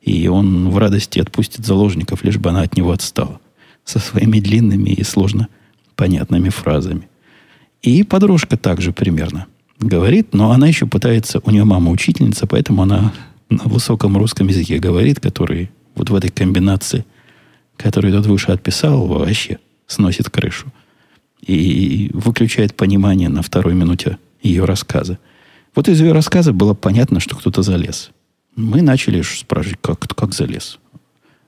и 0.01 0.27
он 0.27 0.69
в 0.69 0.77
радости 0.77 1.19
отпустит 1.19 1.65
заложников, 1.65 2.23
лишь 2.23 2.37
бы 2.37 2.49
она 2.49 2.61
от 2.61 2.75
него 2.75 2.91
отстала. 2.91 3.39
Со 3.85 3.99
своими 3.99 4.39
длинными 4.39 4.89
и 4.89 5.03
сложно 5.03 5.47
понятными 5.97 6.47
фразами. 6.49 7.09
И 7.81 8.03
подружка 8.03 8.55
также 8.55 8.93
примерно 8.93 9.47
говорит, 9.79 10.33
но 10.33 10.51
она 10.51 10.67
еще 10.67 10.85
пытается, 10.85 11.41
у 11.43 11.51
нее 11.51 11.65
мама 11.65 11.91
учительница, 11.91 12.47
поэтому 12.47 12.83
она 12.83 13.13
на 13.49 13.63
высоком 13.65 14.17
русском 14.17 14.47
языке 14.47 14.79
говорит, 14.79 15.19
который 15.19 15.69
вот 15.95 16.09
в 16.09 16.15
этой 16.15 16.29
комбинации, 16.29 17.05
которую 17.75 18.13
тот 18.13 18.25
выше 18.25 18.51
отписал, 18.51 19.05
вообще 19.07 19.59
сносит 19.87 20.29
крышу. 20.29 20.67
И 21.45 22.09
выключает 22.13 22.75
понимание 22.75 23.29
на 23.29 23.41
второй 23.41 23.73
минуте 23.73 24.17
ее 24.41 24.65
рассказа. 24.65 25.19
Вот 25.75 25.87
из 25.87 26.01
ее 26.01 26.11
рассказа 26.11 26.53
было 26.53 26.73
понятно, 26.73 27.19
что 27.19 27.35
кто-то 27.35 27.61
залез. 27.61 28.11
Мы 28.55 28.81
начали 28.81 29.21
спрашивать, 29.21 29.77
как, 29.81 29.99
как 29.99 30.33
залез. 30.33 30.79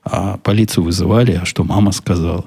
А 0.04 0.38
полицию 0.38 0.84
вызывали, 0.84 1.32
а 1.32 1.44
что 1.44 1.64
мама 1.64 1.92
сказала. 1.92 2.46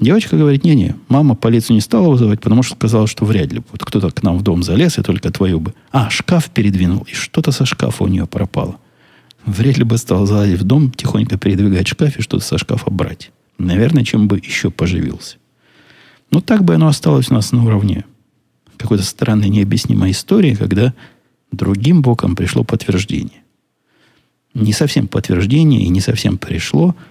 Девочка 0.00 0.36
говорит, 0.36 0.64
не-не, 0.64 0.96
мама 1.08 1.36
полицию 1.36 1.76
не 1.76 1.80
стала 1.80 2.08
вызывать, 2.08 2.40
потому 2.40 2.62
что 2.62 2.74
сказала, 2.74 3.06
что 3.06 3.24
вряд 3.24 3.52
ли 3.52 3.62
вот 3.70 3.84
кто-то 3.84 4.10
к 4.10 4.22
нам 4.22 4.38
в 4.38 4.42
дом 4.42 4.62
залез, 4.62 4.98
и 4.98 5.02
только 5.02 5.30
твою 5.30 5.60
бы. 5.60 5.74
А, 5.92 6.10
шкаф 6.10 6.50
передвинул, 6.50 7.06
и 7.08 7.14
что-то 7.14 7.52
со 7.52 7.64
шкафа 7.64 8.02
у 8.02 8.08
нее 8.08 8.26
пропало. 8.26 8.76
Вряд 9.46 9.78
ли 9.78 9.84
бы 9.84 9.96
стал 9.96 10.26
залазить 10.26 10.58
в 10.60 10.64
дом, 10.64 10.90
тихонько 10.90 11.38
передвигать 11.38 11.86
шкаф 11.86 12.18
и 12.18 12.22
что-то 12.22 12.44
со 12.44 12.58
шкафа 12.58 12.90
брать. 12.90 13.30
Наверное, 13.58 14.04
чем 14.04 14.26
бы 14.26 14.38
еще 14.38 14.70
поживился. 14.70 15.36
Ну, 16.30 16.40
так 16.40 16.64
бы 16.64 16.74
оно 16.74 16.88
осталось 16.88 17.30
у 17.30 17.34
нас 17.34 17.52
на 17.52 17.64
уровне 17.64 18.04
какой-то 18.76 19.04
странной 19.04 19.48
необъяснимой 19.48 20.10
истории, 20.10 20.56
когда 20.56 20.92
другим 21.52 22.02
боком 22.02 22.34
пришло 22.34 22.64
подтверждение. 22.64 23.42
Не 24.54 24.72
совсем 24.72 25.06
подтверждение 25.06 25.82
и 25.82 25.88
не 25.88 26.00
совсем 26.00 26.36
пришло– 26.36 26.96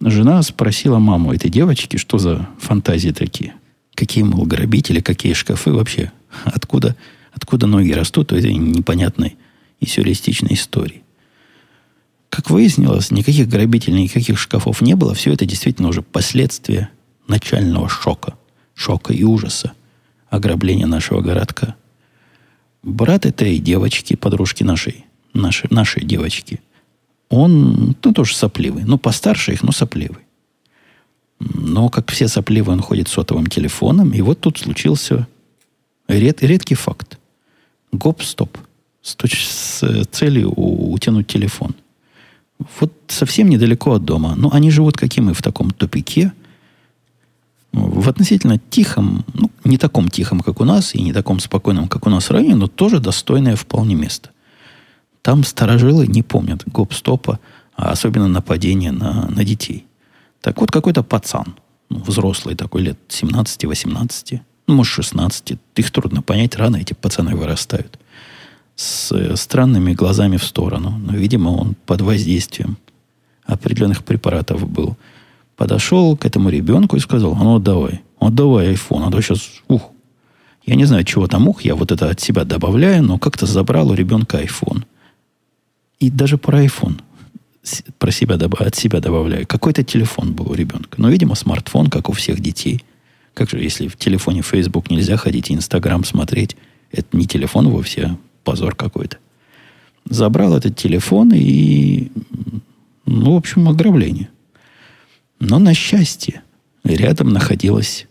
Жена 0.00 0.42
спросила 0.42 0.98
маму 0.98 1.32
этой 1.32 1.50
девочки, 1.50 1.96
что 1.96 2.18
за 2.18 2.48
фантазии 2.58 3.10
такие. 3.10 3.54
Какие, 3.94 4.24
мол, 4.24 4.44
грабители, 4.44 5.00
какие 5.00 5.34
шкафы 5.34 5.72
вообще? 5.72 6.12
Откуда, 6.44 6.96
откуда 7.32 7.66
ноги 7.66 7.92
растут 7.92 8.32
у 8.32 8.36
этой 8.36 8.54
непонятной 8.54 9.36
и 9.80 9.86
сюрреалистичной 9.86 10.54
истории? 10.54 11.02
Как 12.28 12.50
выяснилось, 12.50 13.12
никаких 13.12 13.48
грабителей, 13.48 14.02
никаких 14.02 14.38
шкафов 14.38 14.80
не 14.80 14.94
было. 14.96 15.14
Все 15.14 15.32
это 15.32 15.46
действительно 15.46 15.88
уже 15.88 16.02
последствия 16.02 16.90
начального 17.28 17.88
шока. 17.88 18.34
Шока 18.74 19.12
и 19.12 19.22
ужаса. 19.22 19.72
Ограбления 20.28 20.86
нашего 20.86 21.20
городка. 21.20 21.76
Брат 22.82 23.24
этой 23.24 23.58
девочки, 23.58 24.16
подружки 24.16 24.64
нашей, 24.64 25.06
нашей, 25.32 25.68
нашей 25.70 26.04
девочки– 26.04 26.60
он, 27.28 27.96
ну, 28.02 28.12
тоже 28.12 28.36
сопливый. 28.36 28.84
Ну, 28.84 28.98
постарше 28.98 29.52
их, 29.52 29.62
но 29.62 29.72
сопливый. 29.72 30.22
Но, 31.40 31.88
как 31.88 32.10
все 32.10 32.28
сопливые, 32.28 32.74
он 32.74 32.80
ходит 32.80 33.08
сотовым 33.08 33.46
телефоном. 33.46 34.12
И 34.12 34.20
вот 34.20 34.40
тут 34.40 34.58
случился 34.58 35.26
ред, 36.08 36.42
редкий 36.42 36.74
факт. 36.74 37.18
Гоп-стоп. 37.92 38.56
С, 39.02 39.16
с 39.20 40.06
целью 40.10 40.52
утянуть 40.52 41.26
телефон. 41.26 41.74
Вот 42.80 42.92
совсем 43.08 43.50
недалеко 43.50 43.92
от 43.92 44.04
дома. 44.04 44.34
Но 44.36 44.50
они 44.52 44.70
живут, 44.70 44.96
как 44.96 45.16
и 45.16 45.20
мы, 45.20 45.34
в 45.34 45.42
таком 45.42 45.70
тупике. 45.70 46.32
В 47.72 48.08
относительно 48.08 48.58
тихом, 48.70 49.24
ну, 49.34 49.50
не 49.64 49.78
таком 49.78 50.08
тихом, 50.08 50.40
как 50.40 50.60
у 50.60 50.64
нас, 50.64 50.94
и 50.94 51.02
не 51.02 51.12
таком 51.12 51.40
спокойном, 51.40 51.88
как 51.88 52.06
у 52.06 52.10
нас 52.10 52.30
районе, 52.30 52.54
но 52.54 52.68
тоже 52.68 53.00
достойное 53.00 53.56
вполне 53.56 53.96
место. 53.96 54.30
Там 55.24 55.42
сторожилы 55.42 56.06
не 56.06 56.22
помнят 56.22 56.64
гоп-стопа, 56.66 57.40
а 57.74 57.92
особенно 57.92 58.28
нападения 58.28 58.92
на, 58.92 59.26
на 59.30 59.42
детей. 59.42 59.86
Так 60.42 60.60
вот, 60.60 60.70
какой-то 60.70 61.02
пацан, 61.02 61.54
ну, 61.88 62.00
взрослый 62.00 62.54
такой, 62.54 62.82
лет 62.82 62.98
17-18, 63.08 64.40
ну, 64.66 64.74
может, 64.74 64.92
16. 64.92 65.58
Их 65.76 65.90
трудно 65.90 66.20
понять, 66.20 66.56
рано 66.56 66.76
эти 66.76 66.92
пацаны 66.92 67.34
вырастают. 67.34 67.98
С 68.76 69.12
э, 69.12 69.34
странными 69.36 69.94
глазами 69.94 70.36
в 70.36 70.44
сторону. 70.44 70.90
Но, 70.90 71.14
видимо, 71.14 71.48
он 71.48 71.74
под 71.86 72.02
воздействием 72.02 72.76
определенных 73.46 74.04
препаратов 74.04 74.68
был. 74.68 74.94
Подошел 75.56 76.18
к 76.18 76.26
этому 76.26 76.50
ребенку 76.50 76.96
и 76.96 77.00
сказал, 77.00 77.32
а 77.32 77.42
ну, 77.42 77.58
давай, 77.58 78.02
вот 78.20 78.34
давай 78.34 78.74
iPhone, 78.74 79.08
а 79.08 79.10
то 79.10 79.22
сейчас, 79.22 79.48
ух, 79.68 79.90
я 80.66 80.74
не 80.74 80.84
знаю, 80.84 81.04
чего 81.04 81.28
там 81.28 81.48
ух, 81.48 81.62
я 81.62 81.74
вот 81.76 81.92
это 81.92 82.10
от 82.10 82.20
себя 82.20 82.44
добавляю, 82.44 83.02
но 83.02 83.18
как-то 83.18 83.46
забрал 83.46 83.88
у 83.88 83.94
ребенка 83.94 84.42
iPhone. 84.42 84.84
И 86.04 86.10
даже 86.10 86.36
про 86.36 86.62
iPhone 86.62 87.00
про 87.98 88.10
себя, 88.10 88.34
от 88.36 88.74
себя 88.74 89.00
добавляю. 89.00 89.46
Какой-то 89.46 89.82
телефон 89.82 90.34
был 90.34 90.50
у 90.50 90.54
ребенка. 90.54 91.00
Но, 91.00 91.08
видимо, 91.08 91.34
смартфон, 91.34 91.88
как 91.88 92.10
у 92.10 92.12
всех 92.12 92.40
детей. 92.40 92.84
Как 93.32 93.48
же, 93.48 93.58
если 93.58 93.88
в 93.88 93.96
телефоне 93.96 94.42
Facebook 94.42 94.90
нельзя 94.90 95.16
ходить 95.16 95.50
Инстаграм 95.50 96.04
смотреть, 96.04 96.58
это 96.92 97.16
не 97.16 97.26
телефон 97.26 97.70
вовсе, 97.70 98.02
а 98.02 98.18
позор 98.44 98.74
какой-то. 98.74 99.16
Забрал 100.04 100.54
этот 100.54 100.76
телефон 100.76 101.32
и, 101.34 102.12
ну, 103.06 103.32
в 103.32 103.36
общем, 103.38 103.66
ограбление. 103.66 104.28
Но 105.40 105.58
на 105.58 105.72
счастье 105.72 106.42
рядом 106.84 107.32
находилась 107.32 108.06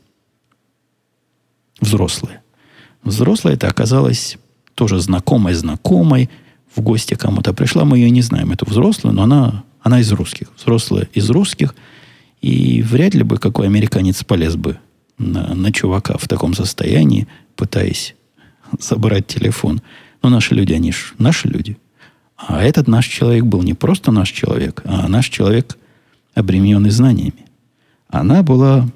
взрослая. 1.80 2.42
Взрослая 3.04 3.54
это 3.54 3.68
оказалась 3.68 4.40
тоже 4.74 5.00
знакомой 5.00 5.54
знакомой, 5.54 6.32
в 6.76 6.82
гости 6.82 7.14
кому-то 7.16 7.54
пришла, 7.54 7.86
мы 7.86 7.98
ее 7.98 8.10
не 8.10 8.22
знаем, 8.22 8.52
эту 8.52 8.66
взрослую, 8.66 9.14
но 9.14 9.24
она, 9.24 9.64
она 9.82 10.00
из 10.00 10.12
русских. 10.12 10.48
Взрослая 10.58 11.08
из 11.14 11.30
русских. 11.30 11.76
И 12.42 12.82
вряд 12.82 13.14
ли 13.14 13.24
бы 13.24 13.38
какой 13.38 13.68
американец 13.68 14.24
полез 14.24 14.56
бы 14.56 14.78
на, 15.18 15.54
на 15.54 15.72
чувака 15.72 16.18
в 16.18 16.28
таком 16.28 16.54
состоянии, 16.54 17.28
пытаясь 17.56 18.16
забрать 18.80 19.28
телефон. 19.28 19.82
Но 20.22 20.30
наши 20.30 20.56
люди, 20.56 20.74
они 20.74 20.92
ж 20.92 21.14
наши 21.18 21.48
люди. 21.48 21.78
А 22.36 22.64
этот 22.64 22.88
наш 22.88 23.08
человек 23.08 23.46
был 23.46 23.62
не 23.62 23.74
просто 23.74 24.12
наш 24.12 24.30
человек, 24.32 24.82
а 24.86 25.08
наш 25.08 25.30
человек, 25.30 25.78
обремененный 26.34 26.90
знаниями. 26.90 27.46
Она 28.10 28.44
была 28.44 28.88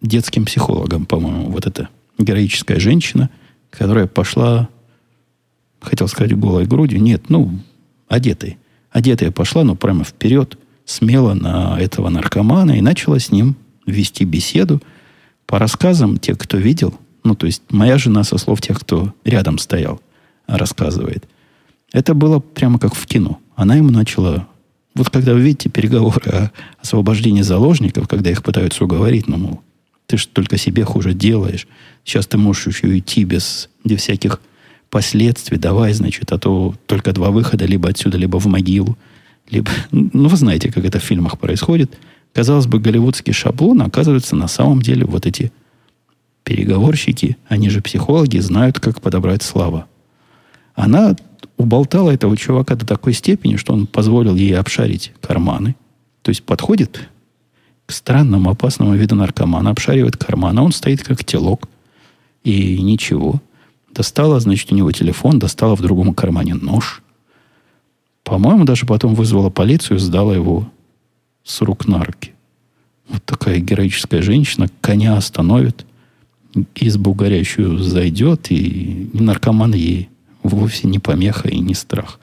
детским 0.00 0.44
психологом, 0.44 1.04
по-моему, 1.04 1.50
вот 1.50 1.66
эта 1.66 1.88
героическая 2.18 2.78
женщина, 2.78 3.28
которая 3.70 4.06
пошла 4.06 4.68
хотел 5.86 6.08
сказать 6.08 6.36
голой 6.38 6.66
грудью, 6.66 7.00
нет, 7.00 7.28
ну, 7.28 7.50
одетой. 8.08 8.58
Одетая 8.90 9.30
пошла, 9.30 9.64
но 9.64 9.74
прямо 9.74 10.04
вперед, 10.04 10.58
смело 10.84 11.34
на 11.34 11.78
этого 11.78 12.08
наркомана 12.08 12.72
и 12.72 12.80
начала 12.80 13.18
с 13.18 13.30
ним 13.30 13.56
вести 13.86 14.24
беседу. 14.24 14.82
По 15.46 15.58
рассказам 15.58 16.18
тех, 16.18 16.38
кто 16.38 16.56
видел, 16.56 16.98
ну, 17.24 17.34
то 17.34 17.46
есть 17.46 17.62
моя 17.70 17.98
жена 17.98 18.24
со 18.24 18.38
слов 18.38 18.60
тех, 18.60 18.80
кто 18.80 19.12
рядом 19.24 19.58
стоял, 19.58 20.00
рассказывает. 20.46 21.28
Это 21.92 22.14
было 22.14 22.40
прямо 22.40 22.78
как 22.78 22.94
в 22.94 23.06
кино. 23.06 23.38
Она 23.54 23.76
ему 23.76 23.90
начала... 23.90 24.48
Вот 24.94 25.10
когда 25.10 25.34
вы 25.34 25.40
видите 25.40 25.68
переговоры 25.68 26.30
о 26.30 26.50
освобождении 26.80 27.42
заложников, 27.42 28.08
когда 28.08 28.30
их 28.30 28.42
пытаются 28.42 28.84
уговорить, 28.84 29.28
ну, 29.28 29.36
мол, 29.36 29.60
ты 30.06 30.16
же 30.16 30.26
только 30.28 30.56
себе 30.56 30.84
хуже 30.84 31.12
делаешь. 31.14 31.66
Сейчас 32.04 32.26
ты 32.26 32.38
можешь 32.38 32.66
еще 32.66 32.86
уйти 32.86 33.24
без, 33.24 33.68
без 33.84 34.00
всяких 34.00 34.40
последствий, 34.96 35.58
давай, 35.58 35.92
значит, 35.92 36.32
а 36.32 36.38
то 36.38 36.74
только 36.86 37.12
два 37.12 37.30
выхода, 37.30 37.66
либо 37.66 37.90
отсюда, 37.90 38.16
либо 38.16 38.38
в 38.38 38.46
могилу. 38.46 38.96
Либо, 39.50 39.70
ну, 39.90 40.28
вы 40.28 40.36
знаете, 40.38 40.72
как 40.72 40.86
это 40.86 40.98
в 40.98 41.02
фильмах 41.02 41.38
происходит. 41.38 41.98
Казалось 42.32 42.66
бы, 42.66 42.80
голливудский 42.80 43.34
шаблон, 43.34 43.82
оказывается, 43.82 44.36
на 44.36 44.48
самом 44.48 44.80
деле 44.80 45.04
вот 45.04 45.26
эти 45.26 45.52
переговорщики, 46.44 47.36
они 47.46 47.68
же 47.68 47.82
психологи, 47.82 48.38
знают, 48.38 48.80
как 48.80 49.02
подобрать 49.02 49.42
слова. 49.42 49.84
Она 50.74 51.14
уболтала 51.58 52.10
этого 52.10 52.34
чувака 52.34 52.74
до 52.74 52.86
такой 52.86 53.12
степени, 53.12 53.56
что 53.56 53.74
он 53.74 53.86
позволил 53.86 54.34
ей 54.34 54.56
обшарить 54.56 55.12
карманы. 55.20 55.76
То 56.22 56.30
есть 56.30 56.42
подходит 56.42 57.06
к 57.84 57.92
странному, 57.92 58.48
опасному 58.48 58.94
виду 58.94 59.14
наркомана, 59.14 59.68
обшаривает 59.68 60.16
карманы, 60.16 60.60
а 60.60 60.62
он 60.62 60.72
стоит 60.72 61.02
как 61.02 61.22
телок. 61.22 61.68
И 62.44 62.80
ничего. 62.80 63.42
Достала, 63.96 64.38
значит, 64.40 64.70
у 64.72 64.74
него 64.74 64.92
телефон, 64.92 65.38
достала 65.38 65.74
в 65.74 65.80
другом 65.80 66.12
кармане 66.12 66.54
нож. 66.54 67.02
По-моему, 68.24 68.64
даже 68.64 68.84
потом 68.84 69.14
вызвала 69.14 69.48
полицию, 69.48 69.98
сдала 69.98 70.34
его 70.34 70.70
с 71.44 71.62
рук 71.62 71.86
на 71.88 72.04
руки. 72.04 72.32
Вот 73.08 73.24
такая 73.24 73.58
героическая 73.58 74.20
женщина 74.20 74.68
коня 74.82 75.16
остановит, 75.16 75.86
избу 76.74 77.14
горячую 77.14 77.78
зайдет, 77.78 78.50
и 78.50 79.08
наркоман 79.14 79.72
ей 79.72 80.10
вовсе 80.42 80.88
не 80.88 80.98
помеха 80.98 81.48
и 81.48 81.58
не 81.58 81.74
страх. 81.74 82.20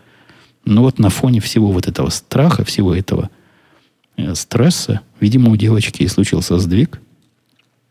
Но 0.66 0.84
вот 0.84 1.00
на 1.00 1.10
фоне 1.10 1.40
всего 1.40 1.72
вот 1.72 1.88
этого 1.88 2.10
страха, 2.10 2.64
всего 2.64 2.94
этого 2.94 3.32
э, 4.16 4.36
стресса, 4.36 5.02
видимо, 5.20 5.50
у 5.50 5.56
девочки 5.56 6.06
случился 6.06 6.60
сдвиг– 6.60 7.02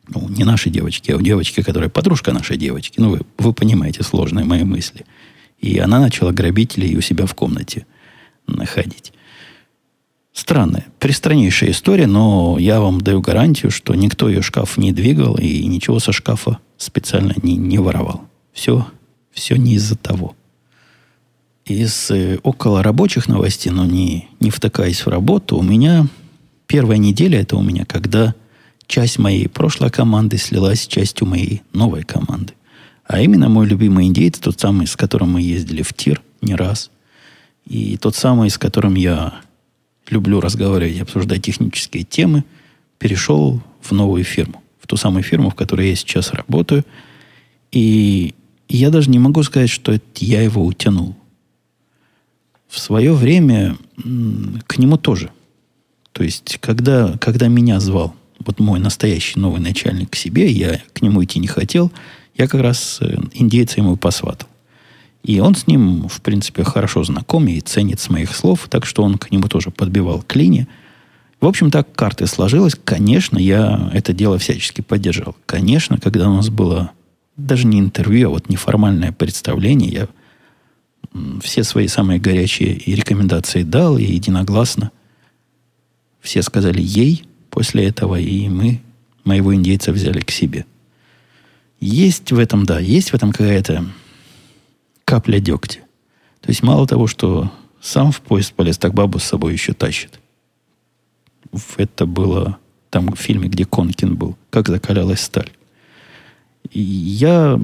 ну, 0.08 0.28
не 0.28 0.44
нашей 0.44 0.70
девочки, 0.70 1.10
а 1.10 1.16
у 1.16 1.20
девочки, 1.20 1.62
которая 1.62 1.88
подружка 1.88 2.32
нашей 2.32 2.56
девочки. 2.56 2.98
Ну, 2.98 3.10
вы, 3.10 3.20
вы 3.38 3.52
понимаете 3.52 4.02
сложные 4.02 4.44
мои 4.44 4.64
мысли. 4.64 5.04
И 5.58 5.78
она 5.78 6.00
начала 6.00 6.32
грабителей 6.32 6.96
у 6.96 7.00
себя 7.00 7.26
в 7.26 7.34
комнате 7.34 7.86
находить. 8.46 9.12
Странная, 10.32 10.86
пристраннейшая 10.98 11.70
история, 11.70 12.06
но 12.06 12.56
я 12.58 12.80
вам 12.80 13.00
даю 13.00 13.20
гарантию, 13.20 13.70
что 13.70 13.94
никто 13.94 14.28
ее 14.28 14.42
шкаф 14.42 14.78
не 14.78 14.92
двигал 14.92 15.36
и 15.36 15.66
ничего 15.66 15.98
со 15.98 16.10
шкафа 16.12 16.58
специально 16.78 17.34
не, 17.42 17.56
не 17.56 17.78
воровал. 17.78 18.24
Все, 18.52 18.86
все 19.30 19.56
не 19.56 19.74
из-за 19.74 19.96
того. 19.96 20.34
Из 21.66 22.10
э, 22.10 22.38
около 22.42 22.82
рабочих 22.82 23.28
новостей, 23.28 23.70
но 23.70 23.84
не, 23.84 24.28
не 24.40 24.50
втыкаясь 24.50 25.04
в 25.04 25.08
работу, 25.08 25.56
у 25.56 25.62
меня 25.62 26.06
первая 26.66 26.98
неделя 26.98 27.40
это 27.40 27.56
у 27.56 27.62
меня, 27.62 27.84
когда 27.84 28.34
часть 28.86 29.18
моей 29.18 29.48
прошлой 29.48 29.90
команды 29.90 30.36
слилась 30.36 30.82
с 30.82 30.86
частью 30.86 31.26
моей 31.26 31.62
новой 31.72 32.02
команды. 32.02 32.54
А 33.04 33.20
именно 33.20 33.48
мой 33.48 33.66
любимый 33.66 34.06
индейец, 34.06 34.38
тот 34.38 34.60
самый, 34.60 34.86
с 34.86 34.96
которым 34.96 35.32
мы 35.32 35.42
ездили 35.42 35.82
в 35.82 35.92
тир 35.92 36.22
не 36.40 36.54
раз, 36.54 36.90
и 37.66 37.96
тот 37.96 38.16
самый, 38.16 38.50
с 38.50 38.58
которым 38.58 38.94
я 38.94 39.40
люблю 40.08 40.40
разговаривать 40.40 41.00
обсуждать 41.00 41.42
технические 41.42 42.04
темы, 42.04 42.44
перешел 42.98 43.60
в 43.80 43.92
новую 43.92 44.24
фирму, 44.24 44.62
в 44.80 44.86
ту 44.86 44.96
самую 44.96 45.22
фирму, 45.22 45.50
в 45.50 45.54
которой 45.54 45.90
я 45.90 45.96
сейчас 45.96 46.32
работаю. 46.32 46.84
И 47.70 48.34
я 48.68 48.90
даже 48.90 49.10
не 49.10 49.18
могу 49.18 49.42
сказать, 49.42 49.70
что 49.70 49.92
это 49.92 50.04
я 50.16 50.42
его 50.42 50.64
утянул. 50.64 51.16
В 52.68 52.78
свое 52.78 53.12
время 53.12 53.76
к 54.66 54.78
нему 54.78 54.96
тоже. 54.96 55.30
То 56.12 56.24
есть, 56.24 56.58
когда, 56.60 57.16
когда 57.18 57.48
меня 57.48 57.80
звал 57.80 58.14
вот 58.46 58.60
мой 58.60 58.80
настоящий 58.80 59.38
новый 59.38 59.60
начальник 59.60 60.10
к 60.10 60.16
себе, 60.16 60.50
я 60.50 60.80
к 60.92 61.02
нему 61.02 61.22
идти 61.24 61.38
не 61.38 61.46
хотел, 61.46 61.92
я 62.36 62.48
как 62.48 62.60
раз 62.60 62.98
э, 63.00 63.16
индейца 63.32 63.80
ему 63.80 63.96
посватал. 63.96 64.48
И 65.22 65.38
он 65.38 65.54
с 65.54 65.66
ним, 65.66 66.08
в 66.08 66.20
принципе, 66.20 66.64
хорошо 66.64 67.04
знаком 67.04 67.46
и 67.46 67.60
ценит 67.60 68.00
с 68.00 68.10
моих 68.10 68.34
слов, 68.34 68.66
так 68.68 68.86
что 68.86 69.02
он 69.02 69.18
к 69.18 69.30
нему 69.30 69.48
тоже 69.48 69.70
подбивал 69.70 70.22
клини. 70.22 70.66
В 71.40 71.46
общем, 71.46 71.70
так 71.70 71.92
карты 71.94 72.26
сложилось. 72.26 72.74
Конечно, 72.84 73.38
я 73.38 73.90
это 73.92 74.12
дело 74.12 74.38
всячески 74.38 74.80
поддержал. 74.80 75.36
Конечно, 75.46 75.98
когда 75.98 76.28
у 76.28 76.34
нас 76.34 76.48
было 76.48 76.92
даже 77.36 77.66
не 77.66 77.78
интервью, 77.78 78.28
а 78.28 78.32
вот 78.32 78.48
неформальное 78.48 79.12
представление, 79.12 79.90
я 79.92 80.08
все 81.40 81.62
свои 81.62 81.86
самые 81.88 82.18
горячие 82.18 82.74
рекомендации 82.86 83.62
дал, 83.62 83.98
и 83.98 84.04
единогласно 84.04 84.90
все 86.20 86.42
сказали 86.42 86.80
ей– 86.80 87.24
после 87.52 87.86
этого, 87.86 88.18
и 88.18 88.48
мы 88.48 88.80
моего 89.24 89.54
индейца 89.54 89.92
взяли 89.92 90.20
к 90.20 90.30
себе. 90.30 90.64
Есть 91.80 92.32
в 92.32 92.38
этом, 92.38 92.64
да, 92.64 92.80
есть 92.80 93.10
в 93.10 93.14
этом 93.14 93.30
какая-то 93.30 93.84
капля 95.04 95.38
дегтя. 95.38 95.80
То 96.40 96.48
есть 96.48 96.62
мало 96.62 96.86
того, 96.86 97.06
что 97.06 97.52
сам 97.80 98.10
в 98.10 98.22
поезд 98.22 98.54
полез, 98.54 98.78
так 98.78 98.94
бабу 98.94 99.18
с 99.18 99.24
собой 99.24 99.52
еще 99.52 99.74
тащит. 99.74 100.18
Это 101.76 102.06
было 102.06 102.58
там 102.88 103.12
в 103.12 103.16
фильме, 103.16 103.48
где 103.48 103.66
Конкин 103.66 104.16
был, 104.16 104.36
как 104.48 104.68
закалялась 104.68 105.20
сталь. 105.20 105.50
И 106.70 106.80
я 106.80 107.60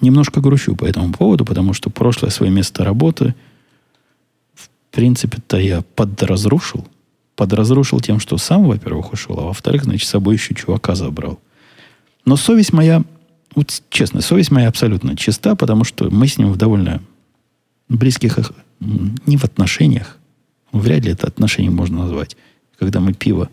немножко 0.00 0.40
грущу 0.40 0.76
по 0.76 0.84
этому 0.84 1.12
поводу, 1.12 1.44
потому 1.44 1.72
что 1.72 1.90
прошлое 1.90 2.30
свое 2.30 2.52
место 2.52 2.84
работы, 2.84 3.34
в 4.54 4.68
принципе-то 4.92 5.56
я 5.58 5.82
подразрушил– 5.82 6.86
подразрушил 7.36 8.00
тем, 8.00 8.18
что 8.18 8.38
сам, 8.38 8.64
во-первых, 8.64 9.12
ушел, 9.12 9.38
а 9.38 9.44
во-вторых, 9.44 9.84
значит, 9.84 10.08
с 10.08 10.10
собой 10.10 10.34
еще 10.34 10.54
чувака 10.54 10.94
забрал. 10.94 11.38
Но 12.24 12.36
совесть 12.36 12.72
моя, 12.72 13.04
вот 13.54 13.82
честно, 13.90 14.20
совесть 14.20 14.50
моя 14.50 14.68
абсолютно 14.68 15.16
чиста, 15.16 15.54
потому 15.54 15.84
что 15.84 16.10
мы 16.10 16.26
с 16.26 16.38
ним 16.38 16.50
в 16.50 16.56
довольно 16.56 17.02
близких, 17.88 18.52
не 18.80 19.36
в 19.36 19.44
отношениях, 19.44 20.18
вряд 20.72 21.04
ли 21.04 21.12
это 21.12 21.26
отношения 21.26 21.70
можно 21.70 22.00
назвать, 22.00 22.36
когда 22.78 23.00
мы 23.00 23.12
пиво 23.12 23.48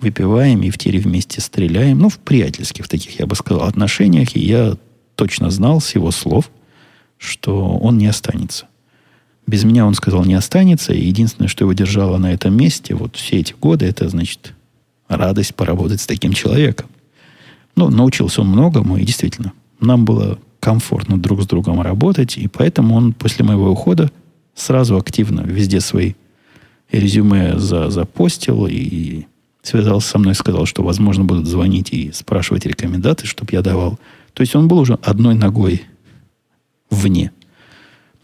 выпиваем 0.00 0.62
и 0.62 0.70
в 0.70 0.78
тире 0.78 0.98
вместе 0.98 1.40
стреляем. 1.40 1.98
Ну, 1.98 2.08
в 2.08 2.18
приятельских 2.18 2.88
таких, 2.88 3.20
я 3.20 3.26
бы 3.26 3.36
сказал, 3.36 3.64
отношениях. 3.64 4.34
И 4.34 4.40
я 4.40 4.76
точно 5.14 5.50
знал 5.50 5.80
с 5.80 5.94
его 5.94 6.10
слов, 6.10 6.50
что 7.18 7.76
он 7.78 7.98
не 7.98 8.08
останется. 8.08 8.66
Без 9.52 9.64
меня, 9.64 9.84
он 9.84 9.92
сказал, 9.92 10.24
не 10.24 10.32
останется. 10.32 10.94
И 10.94 11.04
единственное, 11.04 11.46
что 11.46 11.64
его 11.64 11.74
держало 11.74 12.16
на 12.16 12.32
этом 12.32 12.56
месте 12.56 12.94
вот 12.94 13.16
все 13.16 13.40
эти 13.40 13.52
годы, 13.60 13.84
это, 13.84 14.08
значит, 14.08 14.54
радость 15.08 15.54
поработать 15.54 16.00
с 16.00 16.06
таким 16.06 16.32
человеком. 16.32 16.88
Ну, 17.76 17.90
научился 17.90 18.40
он 18.40 18.48
многому, 18.48 18.96
и 18.96 19.04
действительно, 19.04 19.52
нам 19.78 20.06
было 20.06 20.38
комфортно 20.58 21.18
друг 21.20 21.42
с 21.42 21.46
другом 21.46 21.82
работать, 21.82 22.38
и 22.38 22.48
поэтому 22.48 22.94
он 22.94 23.12
после 23.12 23.44
моего 23.44 23.70
ухода 23.70 24.10
сразу 24.54 24.96
активно 24.96 25.42
везде 25.42 25.80
свои 25.80 26.14
резюме 26.90 27.58
за, 27.58 27.90
запостил 27.90 28.66
и 28.66 29.26
связался 29.60 30.08
со 30.08 30.18
мной, 30.18 30.34
сказал, 30.34 30.64
что, 30.64 30.82
возможно, 30.82 31.24
будут 31.24 31.46
звонить 31.46 31.92
и 31.92 32.10
спрашивать 32.12 32.64
рекомендации, 32.64 33.26
чтобы 33.26 33.50
я 33.52 33.60
давал. 33.60 33.98
То 34.32 34.40
есть 34.40 34.56
он 34.56 34.66
был 34.66 34.78
уже 34.78 34.94
одной 35.02 35.34
ногой 35.34 35.82
вне. 36.88 37.32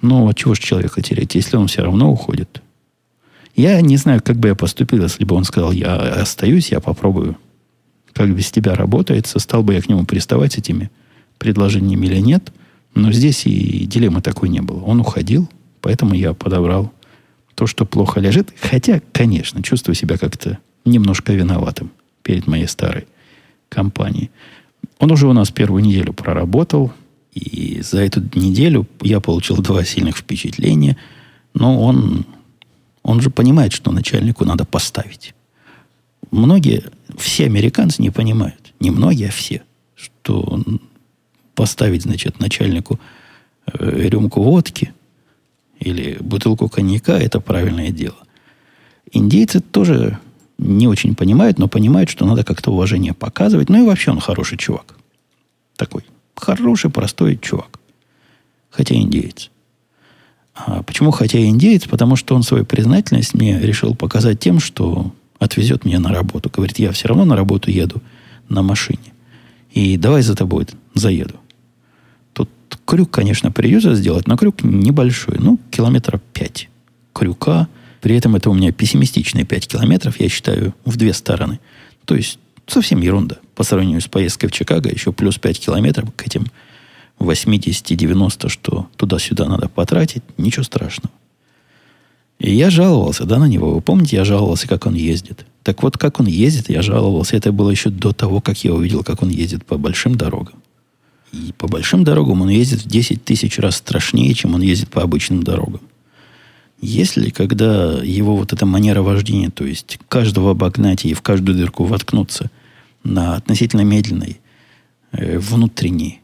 Но 0.01 0.33
чего 0.33 0.55
же 0.55 0.61
человека 0.61 1.03
терять, 1.03 1.35
если 1.35 1.57
он 1.57 1.67
все 1.67 1.83
равно 1.83 2.11
уходит? 2.11 2.63
Я 3.55 3.81
не 3.81 3.97
знаю, 3.97 4.23
как 4.23 4.37
бы 4.37 4.49
я 4.49 4.55
поступил, 4.55 5.03
если 5.03 5.25
бы 5.25 5.35
он 5.35 5.45
сказал, 5.45 5.73
я 5.73 5.97
остаюсь, 5.97 6.71
я 6.71 6.81
попробую. 6.81 7.37
Как 8.13 8.35
без 8.35 8.51
тебя 8.51 8.75
работает, 8.75 9.27
стал 9.27 9.63
бы 9.63 9.75
я 9.75 9.83
к 9.83 9.89
нему 9.89 10.05
приставать 10.05 10.53
с 10.53 10.59
этими 10.59 10.91
предложениями 11.39 12.07
или 12.07 12.21
нет. 12.21 12.53
Но 12.95 13.13
здесь 13.13 13.47
и 13.47 13.87
дилеммы 13.87 14.23
такой 14.23 14.49
не 14.49 14.61
было. 14.61 14.83
Он 14.85 15.01
уходил, 15.01 15.49
поэтому 15.81 16.15
я 16.15 16.35
подобрал 16.35 16.93
то, 17.55 17.67
что 17.67 17.85
плохо 17.85 18.21
лежит. 18.21 18.53
Хотя, 18.61 19.01
конечно, 19.13 19.63
чувствую 19.63 19.97
себя 19.97 20.17
как-то 20.19 20.59
немножко 20.85 21.33
виноватым 21.33 21.91
перед 22.23 22.47
моей 22.47 22.69
старой 22.69 23.07
компанией. 23.69 24.31
Он 24.99 25.11
уже 25.11 25.27
у 25.27 25.33
нас 25.33 25.51
первую 25.51 25.83
неделю 25.83 26.13
проработал, 26.13 26.93
и 27.35 27.81
за 27.83 28.01
эту 28.01 28.23
неделю 28.35 28.87
я 29.03 29.21
получил 29.21 29.57
два 29.59 29.85
сильных 29.85 30.19
впечатления, 30.19 30.97
но 31.55 31.81
он 31.81 32.27
он 33.03 33.23
же 33.23 33.31
понимает, 33.31 33.73
что 33.73 33.91
начальнику 33.91 34.45
надо 34.45 34.67
поставить. 34.67 35.35
Многие, 36.31 36.85
все 37.17 37.47
американцы 37.47 38.03
не 38.03 38.11
понимают, 38.11 38.75
не 38.81 38.91
многие, 38.91 39.29
а 39.29 39.33
все, 39.33 39.63
что 39.95 40.63
поставить, 41.55 42.03
значит, 42.03 42.39
начальнику 42.39 43.01
э, 43.67 44.09
рюмку 44.09 44.43
водки 44.43 44.93
или 45.81 46.19
бутылку 46.21 46.69
коньяка– 46.69 47.13
это 47.19 47.41
правильное 47.41 47.91
дело. 47.91 48.19
Индейцы 49.11 49.61
тоже 49.61 50.19
не 50.59 50.87
очень 50.87 51.15
понимают, 51.15 51.59
но 51.59 51.67
понимают, 51.67 52.11
что 52.11 52.27
надо 52.27 52.45
как-то 52.45 52.73
уважение 52.73 53.15
показывать. 53.15 53.71
Ну 53.71 53.83
и 53.83 53.87
вообще 53.87 54.11
он 54.11 54.21
хороший 54.21 54.59
чувак. 54.59 54.97
Такой 55.77 56.05
хороший, 56.41 56.91
простой 56.91 57.39
чувак. 57.41 57.79
Хотя 58.71 58.95
индеец. 58.95 59.51
А 60.55 60.83
почему 60.83 61.11
хотя 61.11 61.39
индеец? 61.39 61.87
Потому 61.87 62.17
что 62.17 62.35
он 62.35 62.43
свою 62.43 62.65
признательность 62.65 63.35
мне 63.35 63.59
решил 63.59 63.95
показать 63.95 64.41
тем, 64.41 64.61
что 64.61 65.13
отвезет 65.39 65.85
меня 65.85 66.01
на 66.01 66.11
работу. 66.11 66.51
Говорит, 66.51 66.79
я 66.79 66.93
все 66.93 67.09
равно 67.09 67.25
на 67.25 67.37
работу 67.37 67.71
еду 67.71 68.03
на 68.49 68.63
машине. 68.63 69.13
И 69.73 69.97
давай 69.97 70.23
за 70.23 70.35
тобой 70.35 70.67
заеду. 70.95 71.37
Тут 72.33 72.51
крюк, 72.85 73.11
конечно, 73.11 73.53
придется 73.53 73.95
сделать, 73.95 74.27
но 74.27 74.37
крюк 74.37 74.63
небольшой. 74.63 75.37
Ну, 75.39 75.59
километра 75.71 76.21
пять 76.33 76.69
крюка. 77.13 77.69
При 78.01 78.17
этом 78.17 78.37
это 78.37 78.49
у 78.51 78.55
меня 78.55 78.73
пессимистичные 78.73 79.45
5 79.45 79.67
километров, 79.67 80.21
я 80.21 80.29
считаю, 80.29 80.73
в 80.85 80.97
две 80.97 81.13
стороны. 81.13 81.59
То 82.05 82.15
есть 82.15 82.39
совсем 82.71 83.01
ерунда. 83.01 83.37
По 83.55 83.65
сравнению 83.65 84.01
с 84.01 84.07
поездкой 84.07 84.49
в 84.49 84.53
Чикаго, 84.53 84.91
еще 84.91 85.13
плюс 85.13 85.39
5 85.39 85.59
километров 85.61 86.11
к 86.15 86.27
этим 86.27 86.47
80-90, 87.19 88.49
что 88.49 88.89
туда-сюда 88.97 89.47
надо 89.47 89.69
потратить, 89.69 90.23
ничего 90.37 90.63
страшного. 90.63 91.13
И 92.39 92.55
я 92.55 92.71
жаловался, 92.71 93.25
да, 93.25 93.39
на 93.39 93.47
него. 93.47 93.75
Вы 93.75 93.81
помните, 93.81 94.17
я 94.17 94.25
жаловался, 94.25 94.69
как 94.69 94.87
он 94.87 94.95
ездит. 94.95 95.45
Так 95.65 95.83
вот, 95.83 95.99
как 95.99 96.21
он 96.21 96.27
ездит, 96.27 96.71
я 96.71 96.83
жаловался. 96.83 97.37
Это 97.37 97.51
было 97.51 97.71
еще 97.71 97.91
до 97.91 98.13
того, 98.13 98.41
как 98.41 98.63
я 98.65 98.73
увидел, 98.73 99.03
как 99.03 99.23
он 99.23 99.29
ездит 99.29 99.67
по 99.67 99.77
большим 99.77 100.15
дорогам. 100.15 100.63
И 101.33 101.53
по 101.59 101.67
большим 101.67 102.05
дорогам 102.05 102.43
он 102.43 102.49
ездит 102.49 102.83
в 102.83 102.89
10 102.89 103.25
тысяч 103.25 103.59
раз 103.59 103.77
страшнее, 103.77 104.33
чем 104.35 104.55
он 104.55 104.63
ездит 104.63 104.89
по 104.89 105.03
обычным 105.03 105.43
дорогам. 105.43 105.81
Если, 106.81 107.31
когда 107.31 107.99
его 108.03 108.37
вот 108.37 108.53
эта 108.53 108.65
манера 108.65 109.03
вождения, 109.03 109.51
то 109.51 109.65
есть 109.65 109.99
каждого 110.09 110.53
обогнать 110.53 111.05
и 111.05 111.13
в 111.13 111.23
каждую 111.23 111.59
дырку 111.59 111.85
воткнуться 111.85 112.51
на 113.05 113.37
относительно 113.37 113.83
медленной 113.83 114.41
э, 115.13 115.39
внутренней 115.39 116.21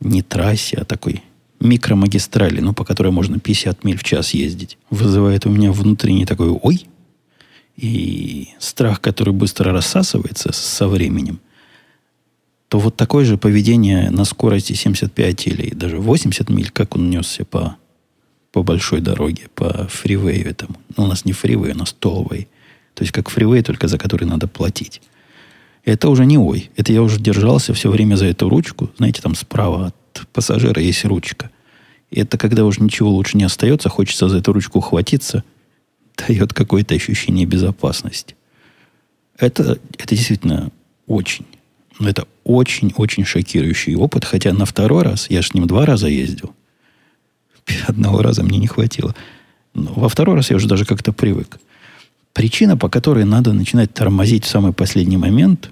не 0.00 0.22
трассе, 0.22 0.78
а 0.78 0.84
такой 0.84 1.22
микромагистрали, 1.60 2.60
ну, 2.60 2.72
по 2.72 2.84
которой 2.84 3.12
можно 3.12 3.38
50 3.38 3.84
миль 3.84 3.98
в 3.98 4.04
час 4.04 4.32
ездить, 4.32 4.78
вызывает 4.88 5.46
у 5.46 5.50
меня 5.50 5.72
внутренний 5.72 6.24
такой 6.24 6.48
«ой», 6.48 6.86
и 7.76 8.48
страх, 8.58 9.00
который 9.00 9.32
быстро 9.32 9.72
рассасывается 9.72 10.52
со 10.52 10.86
временем, 10.86 11.40
то 12.68 12.78
вот 12.78 12.96
такое 12.96 13.24
же 13.24 13.38
поведение 13.38 14.10
на 14.10 14.24
скорости 14.24 14.74
75 14.74 15.46
или 15.46 15.74
даже 15.74 15.98
80 15.98 16.50
миль, 16.50 16.70
как 16.70 16.94
он 16.94 17.10
несся 17.10 17.44
по, 17.44 17.76
по 18.52 18.62
большой 18.62 19.00
дороге, 19.00 19.48
по 19.54 19.88
фривею 19.88 20.48
этому. 20.48 20.76
Ну, 20.96 21.04
у 21.04 21.06
нас 21.06 21.24
не 21.24 21.32
фривей, 21.32 21.72
у 21.72 21.76
нас 21.76 21.92
толвей. 21.92 22.48
То 22.94 23.02
есть 23.02 23.12
как 23.12 23.30
фривей, 23.30 23.62
только 23.62 23.88
за 23.88 23.98
который 23.98 24.26
надо 24.26 24.46
платить. 24.46 25.00
Это 25.84 26.08
уже 26.08 26.26
не 26.26 26.38
ой. 26.38 26.70
Это 26.76 26.92
я 26.92 27.02
уже 27.02 27.18
держался 27.18 27.72
все 27.74 27.90
время 27.90 28.16
за 28.16 28.26
эту 28.26 28.48
ручку. 28.48 28.90
Знаете, 28.96 29.22
там 29.22 29.34
справа 29.34 29.86
от 29.86 30.26
пассажира 30.32 30.80
есть 30.80 31.04
ручка. 31.04 31.50
И 32.10 32.20
это 32.20 32.36
когда 32.36 32.64
уже 32.64 32.82
ничего 32.82 33.10
лучше 33.10 33.36
не 33.36 33.44
остается, 33.44 33.88
хочется 33.88 34.28
за 34.28 34.38
эту 34.38 34.52
ручку 34.52 34.78
ухватиться, 34.78 35.44
дает 36.16 36.52
какое-то 36.52 36.94
ощущение 36.94 37.46
безопасности. 37.46 38.36
Это, 39.38 39.78
это 39.96 40.14
действительно 40.14 40.70
очень, 41.06 41.46
это 41.98 42.26
очень-очень 42.44 43.24
шокирующий 43.24 43.94
опыт. 43.94 44.24
Хотя 44.24 44.52
на 44.52 44.66
второй 44.66 45.02
раз, 45.02 45.30
я 45.30 45.40
же 45.40 45.48
с 45.48 45.54
ним 45.54 45.66
два 45.66 45.86
раза 45.86 46.08
ездил. 46.08 46.54
Одного 47.86 48.22
раза 48.22 48.42
мне 48.42 48.58
не 48.58 48.66
хватило. 48.66 49.14
Но 49.72 49.92
во 49.94 50.08
второй 50.08 50.36
раз 50.36 50.50
я 50.50 50.56
уже 50.56 50.68
даже 50.68 50.84
как-то 50.84 51.12
привык. 51.12 51.58
Причина, 52.32 52.76
по 52.76 52.88
которой 52.88 53.24
надо 53.24 53.52
начинать 53.52 53.92
тормозить 53.92 54.44
в 54.44 54.48
самый 54.48 54.72
последний 54.72 55.16
момент, 55.16 55.70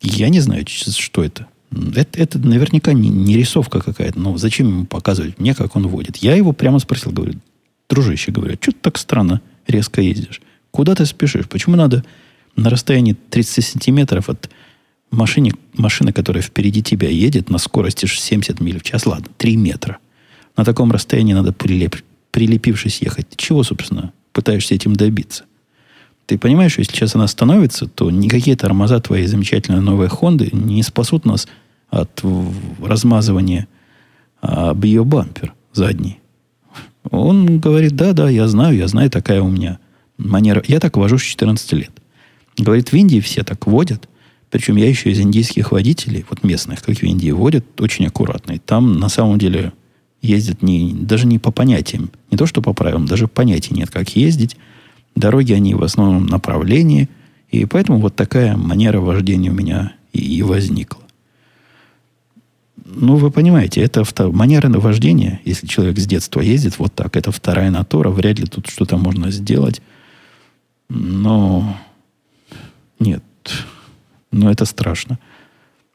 я 0.00 0.28
не 0.28 0.40
знаю, 0.40 0.64
что 0.66 1.22
это. 1.22 1.46
Это, 1.94 2.18
это 2.18 2.38
наверняка 2.38 2.92
не, 2.92 3.08
не 3.08 3.36
рисовка 3.36 3.80
какая-то. 3.80 4.18
Но 4.18 4.36
зачем 4.36 4.68
ему 4.68 4.84
показывать 4.86 5.38
мне, 5.38 5.54
как 5.54 5.76
он 5.76 5.86
водит? 5.86 6.16
Я 6.16 6.34
его 6.34 6.52
прямо 6.52 6.80
спросил, 6.80 7.12
говорю, 7.12 7.34
дружище, 7.88 8.32
говорю, 8.32 8.56
что 8.60 8.72
ты 8.72 8.78
так 8.80 8.98
странно 8.98 9.40
резко 9.66 10.00
ездишь? 10.00 10.40
Куда 10.70 10.94
ты 10.94 11.06
спешишь? 11.06 11.48
Почему 11.48 11.76
надо 11.76 12.04
на 12.56 12.70
расстоянии 12.70 13.16
30 13.30 13.64
сантиметров 13.64 14.28
от 14.28 14.50
машины, 15.10 15.52
машины, 15.74 16.12
которая 16.12 16.42
впереди 16.42 16.82
тебя 16.82 17.08
едет 17.08 17.50
на 17.50 17.58
скорости 17.58 18.06
70 18.06 18.60
миль 18.60 18.80
в 18.80 18.82
час, 18.82 19.06
ладно, 19.06 19.28
3 19.36 19.56
метра. 19.56 19.98
На 20.56 20.64
таком 20.64 20.90
расстоянии 20.90 21.34
надо 21.34 21.52
прилеп, 21.52 21.96
прилепившись 22.32 23.00
ехать. 23.02 23.26
Чего, 23.36 23.62
собственно, 23.62 24.12
пытаешься 24.32 24.74
этим 24.74 24.94
добиться? 24.94 25.44
Ты 26.30 26.38
понимаешь, 26.38 26.70
что 26.70 26.82
если 26.82 26.92
сейчас 26.94 27.16
она 27.16 27.24
остановится, 27.24 27.88
то 27.88 28.08
никакие 28.08 28.56
тормоза 28.56 29.00
твоей 29.00 29.26
замечательной 29.26 29.80
новой 29.80 30.06
Хонды 30.06 30.50
не 30.52 30.80
спасут 30.84 31.24
нас 31.24 31.48
от 31.88 32.22
размазывания 32.80 33.66
об 34.40 34.84
ее 34.84 35.04
бампер 35.04 35.54
задний. 35.72 36.20
Он 37.10 37.58
говорит, 37.58 37.96
да, 37.96 38.12
да, 38.12 38.30
я 38.30 38.46
знаю, 38.46 38.76
я 38.76 38.86
знаю, 38.86 39.10
такая 39.10 39.42
у 39.42 39.48
меня 39.48 39.80
манера. 40.18 40.62
Я 40.68 40.78
так 40.78 40.96
вожу 40.96 41.18
с 41.18 41.22
14 41.22 41.72
лет. 41.72 41.90
Говорит, 42.56 42.92
в 42.92 42.94
Индии 42.94 43.18
все 43.18 43.42
так 43.42 43.66
водят. 43.66 44.08
Причем 44.50 44.76
я 44.76 44.88
еще 44.88 45.10
из 45.10 45.18
индийских 45.18 45.72
водителей, 45.72 46.24
вот 46.30 46.44
местных, 46.44 46.80
как 46.80 46.98
в 46.98 47.02
Индии, 47.02 47.32
водят 47.32 47.64
очень 47.80 48.06
аккуратно. 48.06 48.52
И 48.52 48.58
там 48.60 49.00
на 49.00 49.08
самом 49.08 49.36
деле 49.36 49.72
ездят 50.22 50.62
не, 50.62 50.92
даже 50.92 51.26
не 51.26 51.40
по 51.40 51.50
понятиям. 51.50 52.08
Не 52.30 52.38
то, 52.38 52.46
что 52.46 52.62
по 52.62 52.72
правилам, 52.72 53.06
даже 53.06 53.26
понятий 53.26 53.74
нет, 53.74 53.90
как 53.90 54.10
ездить. 54.10 54.56
Дороги, 55.14 55.52
они 55.52 55.74
в 55.74 55.82
основном 55.82 56.26
направлении, 56.26 57.08
и 57.50 57.64
поэтому 57.64 57.98
вот 57.98 58.14
такая 58.14 58.56
манера 58.56 59.00
вождения 59.00 59.50
у 59.50 59.54
меня 59.54 59.92
и, 60.12 60.20
и 60.36 60.42
возникла. 60.42 61.02
Ну, 62.84 63.16
вы 63.16 63.30
понимаете, 63.30 63.82
это 63.82 64.04
втор... 64.04 64.32
манера 64.32 64.68
вождения, 64.68 65.40
если 65.44 65.66
человек 65.66 65.98
с 65.98 66.06
детства 66.06 66.40
ездит 66.40 66.78
вот 66.78 66.94
так, 66.94 67.16
это 67.16 67.30
вторая 67.32 67.70
натура, 67.70 68.10
вряд 68.10 68.38
ли 68.38 68.46
тут 68.46 68.68
что-то 68.68 68.96
можно 68.96 69.30
сделать. 69.30 69.80
Но 70.88 71.76
нет, 72.98 73.22
но 74.32 74.50
это 74.50 74.64
страшно. 74.64 75.18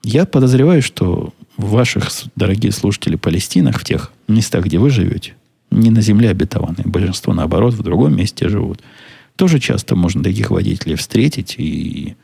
Я 0.03 0.25
подозреваю, 0.25 0.81
что 0.81 1.33
в 1.57 1.71
ваших, 1.71 2.09
дорогие 2.35 2.71
слушатели, 2.71 3.15
Палестинах, 3.15 3.79
в 3.79 3.83
тех 3.83 4.11
местах, 4.27 4.65
где 4.65 4.77
вы 4.77 4.89
живете, 4.89 5.35
не 5.71 5.89
на 5.89 6.01
земле 6.01 6.29
обетованные, 6.29 6.85
большинство, 6.85 7.33
наоборот, 7.33 7.73
в 7.73 7.81
другом 7.81 8.15
месте 8.15 8.49
живут– 8.49 8.81
Тоже 9.35 9.59
часто 9.59 9.95
можно 9.95 10.23
таких 10.23 10.51
водителей 10.51 10.95
встретить, 10.95 11.55
и 11.57 12.15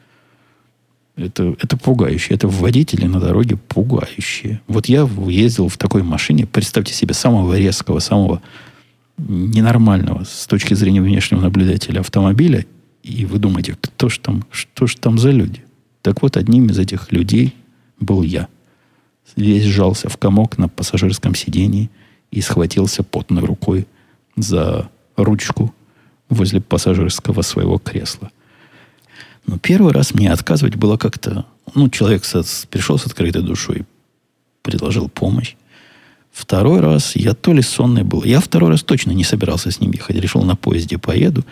это, 1.18 1.56
это 1.62 1.78
пугающе. 1.78 2.34
Это 2.34 2.48
водители 2.48 3.06
на 3.06 3.20
дороге 3.20 3.58
пугающие. 3.58 4.62
Вот 4.68 4.86
я 4.88 5.08
ездил 5.28 5.68
в 5.68 5.78
такой 5.78 6.04
машине, 6.04 6.46
представьте 6.46 6.94
себе, 6.94 7.14
самого 7.14 7.58
резкого, 7.58 8.00
самого 8.00 8.42
ненормального 9.18 10.24
с 10.24 10.48
точки 10.48 10.74
зрения 10.74 11.02
внешнего 11.02 11.42
наблюдателя 11.42 12.00
автомобиля, 12.00 12.66
и 13.04 13.26
вы 13.26 13.40
думаете, 13.40 13.76
кто 13.80 14.10
ж 14.10 14.20
там, 14.20 14.46
что 14.52 14.88
ж 14.88 14.96
там 14.96 15.18
за 15.18 15.32
люди? 15.32 15.64
Так 16.02 16.22
вот, 16.22 16.38
одним 16.38 16.68
из 16.68 16.80
этих 16.80 17.12
людей 17.12 17.56
был 18.00 18.22
я. 18.22 18.48
Весь 19.36 19.64
сжался 19.64 20.10
в 20.10 20.18
комок 20.18 20.58
на 20.58 20.68
пассажирском 20.68 21.36
сидении 21.36 21.90
и 22.32 22.42
схватился 22.42 23.04
потной 23.04 23.44
рукой 23.44 23.88
за 24.36 24.90
ручку 25.16 25.74
возле 26.32 26.62
пассажирского 26.62 27.42
своего 27.44 27.78
кресла. 27.78 28.32
Но 29.46 29.58
первый 29.58 29.94
раз 29.94 30.14
мне 30.14 30.32
отказывать 30.32 30.76
было 30.76 30.98
как-то... 30.98 31.46
Ну, 31.76 31.90
человек 31.90 32.26
со, 32.26 32.44
пришел 32.70 32.98
с 32.98 33.06
открытой 33.06 33.42
душой, 33.42 33.86
предложил 34.62 35.10
помощь. 35.10 35.56
Второй 36.32 36.80
раз 36.80 37.16
я 37.16 37.34
то 37.34 37.54
ли 37.54 37.62
сонный 37.62 38.04
был. 38.04 38.24
Я 38.24 38.40
второй 38.40 38.72
раз 38.72 38.84
точно 38.84 39.12
не 39.12 39.24
собирался 39.24 39.72
с 39.72 39.80
ним 39.80 39.92
ехать. 39.92 40.16
Решил 40.16 40.44
на 40.44 40.56
поезде 40.56 40.98
поеду. 40.98 41.44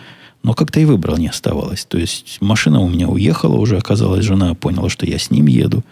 Но 0.42 0.54
как-то 0.54 0.80
и 0.80 0.86
выбрал 0.86 1.18
не 1.18 1.28
оставалось. 1.28 1.84
То 1.84 1.98
есть 1.98 2.38
машина 2.39 2.80
у 2.80 2.89
меня 2.89 3.10
уехала 3.10 3.58
уже. 3.58 3.78
Оказалось, 3.78 4.24
жена 4.24 4.54
поняла, 4.54 4.89
что 4.89 5.06
я 5.06 5.20
с 5.20 5.32
ним 5.32 5.48
еду. 5.48 5.84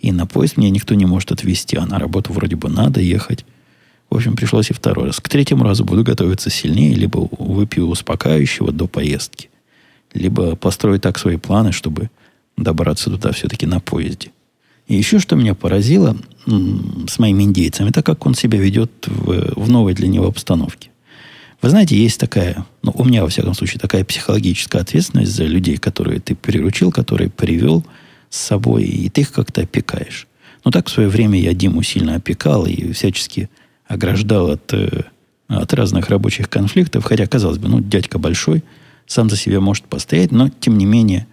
И 0.00 0.10
на 0.10 0.26
поезд 0.26 0.56
меня 0.56 0.70
никто 0.70 0.94
не 0.94 1.06
может 1.06 1.30
отвезти. 1.30 1.76
А 1.76 1.86
на 1.86 1.98
работу 2.00 2.32
вроде 2.32 2.56
бы 2.56 2.68
надо 2.68 3.00
ехать. 3.00 3.44
В 4.14 4.16
общем, 4.16 4.36
пришлось 4.36 4.70
и 4.70 4.72
второй 4.72 5.06
раз. 5.06 5.18
К 5.18 5.28
третьему 5.28 5.64
разу 5.64 5.84
буду 5.84 6.04
готовиться 6.04 6.48
сильнее, 6.48 6.94
либо 6.94 7.28
выпью 7.36 7.88
успокаивающего 7.88 8.70
до 8.70 8.86
поездки, 8.86 9.50
либо 10.12 10.54
построю 10.54 11.00
так 11.00 11.18
свои 11.18 11.36
планы, 11.36 11.72
чтобы 11.72 12.10
добраться 12.56 13.10
туда 13.10 13.32
все-таки 13.32 13.66
на 13.66 13.80
поезде. 13.80 14.30
И 14.86 14.94
еще 14.94 15.18
что 15.18 15.34
меня 15.34 15.56
поразило 15.56 16.16
с 16.46 17.18
моим 17.18 17.42
индейцем, 17.42 17.88
это 17.88 18.04
как 18.04 18.24
он 18.24 18.36
себя 18.36 18.56
ведет 18.56 18.92
в, 19.08 19.60
в 19.60 19.68
новой 19.68 19.94
для 19.94 20.06
него 20.06 20.28
обстановке. 20.28 20.90
Вы 21.60 21.70
знаете, 21.70 21.96
есть 21.96 22.20
такая, 22.20 22.64
ну, 22.82 22.92
у 22.94 23.02
меня, 23.02 23.22
во 23.22 23.28
всяком 23.28 23.54
случае, 23.54 23.80
такая 23.80 24.04
психологическая 24.04 24.82
ответственность 24.82 25.32
за 25.32 25.42
людей, 25.42 25.76
которые 25.76 26.20
ты 26.20 26.36
приручил, 26.36 26.92
которые 26.92 27.30
привел 27.30 27.84
с 28.30 28.38
собой, 28.38 28.84
и 28.84 29.08
ты 29.08 29.22
их 29.22 29.32
как-то 29.32 29.62
опекаешь. 29.62 30.28
Ну, 30.64 30.70
так 30.70 30.86
в 30.86 30.92
свое 30.92 31.08
время 31.08 31.40
я 31.40 31.52
Диму 31.52 31.82
сильно 31.82 32.14
опекал 32.14 32.64
и 32.64 32.92
всячески 32.92 33.50
ограждал 33.86 34.50
от, 34.50 34.72
э, 34.72 35.02
от 35.48 35.72
разных 35.74 36.08
рабочих 36.08 36.48
конфликтов, 36.48 37.04
хотя, 37.04 37.26
казалось 37.26 37.58
бы, 37.58 37.68
ну, 37.68 37.80
дядька 37.80 38.18
большой, 38.18 38.62
сам 39.06 39.28
за 39.28 39.36
себя 39.36 39.60
может 39.60 39.84
постоять, 39.84 40.32
но, 40.32 40.48
тем 40.48 40.78
не 40.78 40.86
менее, 40.86 41.26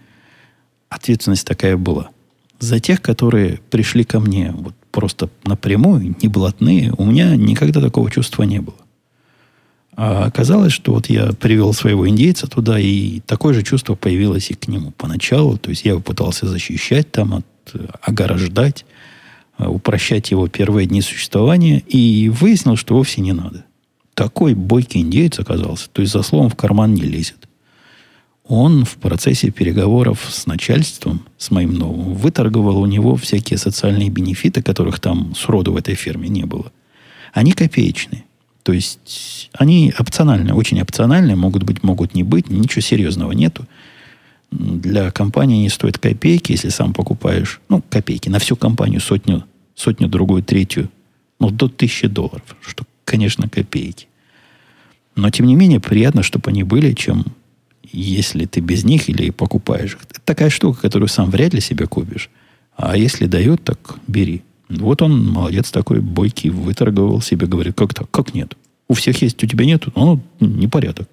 ответственность 0.88 1.46
такая 1.46 1.76
была. 1.76 2.10
За 2.60 2.78
тех, 2.78 3.02
которые 3.02 3.60
пришли 3.70 4.04
ко 4.04 4.20
мне 4.20 4.52
вот 4.56 4.74
просто 4.90 5.30
напрямую, 5.44 6.14
не 6.22 6.28
блатные, 6.28 6.92
у 6.96 7.04
меня 7.04 7.34
никогда 7.34 7.80
такого 7.80 8.10
чувства 8.10 8.42
не 8.44 8.60
было. 8.60 8.76
А 9.94 10.24
оказалось, 10.24 10.72
что 10.72 10.92
вот 10.92 11.06
я 11.06 11.32
привел 11.32 11.72
своего 11.72 12.08
индейца 12.08 12.46
туда, 12.46 12.78
и 12.78 13.20
такое 13.20 13.52
же 13.52 13.62
чувство 13.62 13.94
появилось 13.94 14.50
и 14.50 14.54
к 14.54 14.68
нему 14.68 14.90
поначалу. 14.92 15.58
То 15.58 15.70
есть 15.70 15.84
я 15.84 15.92
его 15.92 16.00
пытался 16.00 16.46
защищать 16.46 17.10
там, 17.10 17.34
от, 17.34 17.46
Э, 17.74 17.86
упрощать 19.58 20.30
его 20.30 20.48
первые 20.48 20.86
дни 20.86 21.02
существования, 21.02 21.82
и 21.86 22.28
выяснил, 22.28 22.76
что 22.76 22.94
вовсе 22.94 23.20
не 23.20 23.32
надо. 23.32 23.64
Такой 24.14 24.54
бойкий 24.54 25.00
индейец 25.00 25.38
оказался, 25.38 25.88
то 25.90 26.02
есть 26.02 26.12
за 26.12 26.22
словом 26.22 26.50
в 26.50 26.56
карман 26.56 26.94
не 26.94 27.02
лезет. 27.02 27.48
Он 28.46 28.84
в 28.84 28.96
процессе 28.96 29.50
переговоров 29.50 30.26
с 30.28 30.46
начальством, 30.46 31.22
с 31.38 31.50
моим 31.50 31.74
новым, 31.74 32.14
выторговал 32.14 32.78
у 32.78 32.86
него 32.86 33.16
всякие 33.16 33.56
социальные 33.56 34.10
бенефиты, 34.10 34.62
которых 34.62 35.00
там 35.00 35.34
сроду 35.34 35.72
в 35.72 35.76
этой 35.76 35.94
фирме 35.94 36.28
не 36.28 36.44
было. 36.44 36.72
Они 37.32 37.52
копеечные. 37.52 38.24
То 38.62 38.72
есть 38.72 39.50
они 39.52 39.92
опциональные, 39.98 40.54
очень 40.54 40.80
опциональные, 40.80 41.36
могут 41.36 41.62
быть, 41.62 41.82
могут 41.82 42.14
не 42.14 42.22
быть, 42.22 42.50
ничего 42.50 42.80
серьезного 42.80 43.32
нету. 43.32 43.66
Для 44.52 45.10
компании 45.10 45.62
не 45.62 45.70
стоит 45.70 45.98
копейки, 45.98 46.52
если 46.52 46.68
сам 46.68 46.92
покупаешь, 46.92 47.60
ну, 47.68 47.82
копейки, 47.88 48.28
на 48.28 48.38
всю 48.38 48.54
компанию 48.54 49.00
сотню 49.00 49.44
сотню, 49.74 50.08
другую, 50.08 50.42
третью, 50.42 50.90
ну, 51.40 51.50
до 51.50 51.68
тысячи 51.68 52.06
долларов, 52.06 52.56
что, 52.60 52.84
конечно, 53.04 53.48
копейки. 53.48 54.06
Но, 55.16 55.30
тем 55.30 55.46
не 55.46 55.54
менее, 55.54 55.80
приятно, 55.80 56.22
чтобы 56.22 56.50
они 56.50 56.62
были, 56.62 56.92
чем 56.92 57.24
если 57.82 58.46
ты 58.46 58.60
без 58.60 58.84
них 58.84 59.08
или 59.08 59.30
покупаешь. 59.30 59.98
Это 60.10 60.20
такая 60.24 60.50
штука, 60.50 60.80
которую 60.80 61.08
сам 61.08 61.30
вряд 61.30 61.52
ли 61.52 61.60
себе 61.60 61.86
купишь. 61.86 62.30
А 62.76 62.96
если 62.96 63.26
дают, 63.26 63.62
так 63.64 63.96
бери. 64.06 64.42
Вот 64.70 65.02
он, 65.02 65.28
молодец 65.28 65.70
такой, 65.70 66.00
бойкий, 66.00 66.48
выторговал 66.48 67.20
себе, 67.20 67.46
говорит, 67.46 67.74
как 67.76 67.92
так, 67.92 68.10
как 68.10 68.34
нет? 68.34 68.56
У 68.88 68.94
всех 68.94 69.20
есть, 69.20 69.42
у 69.42 69.46
тебя 69.46 69.66
нету? 69.66 69.92
Ну, 69.94 70.20
непорядок. 70.40 71.08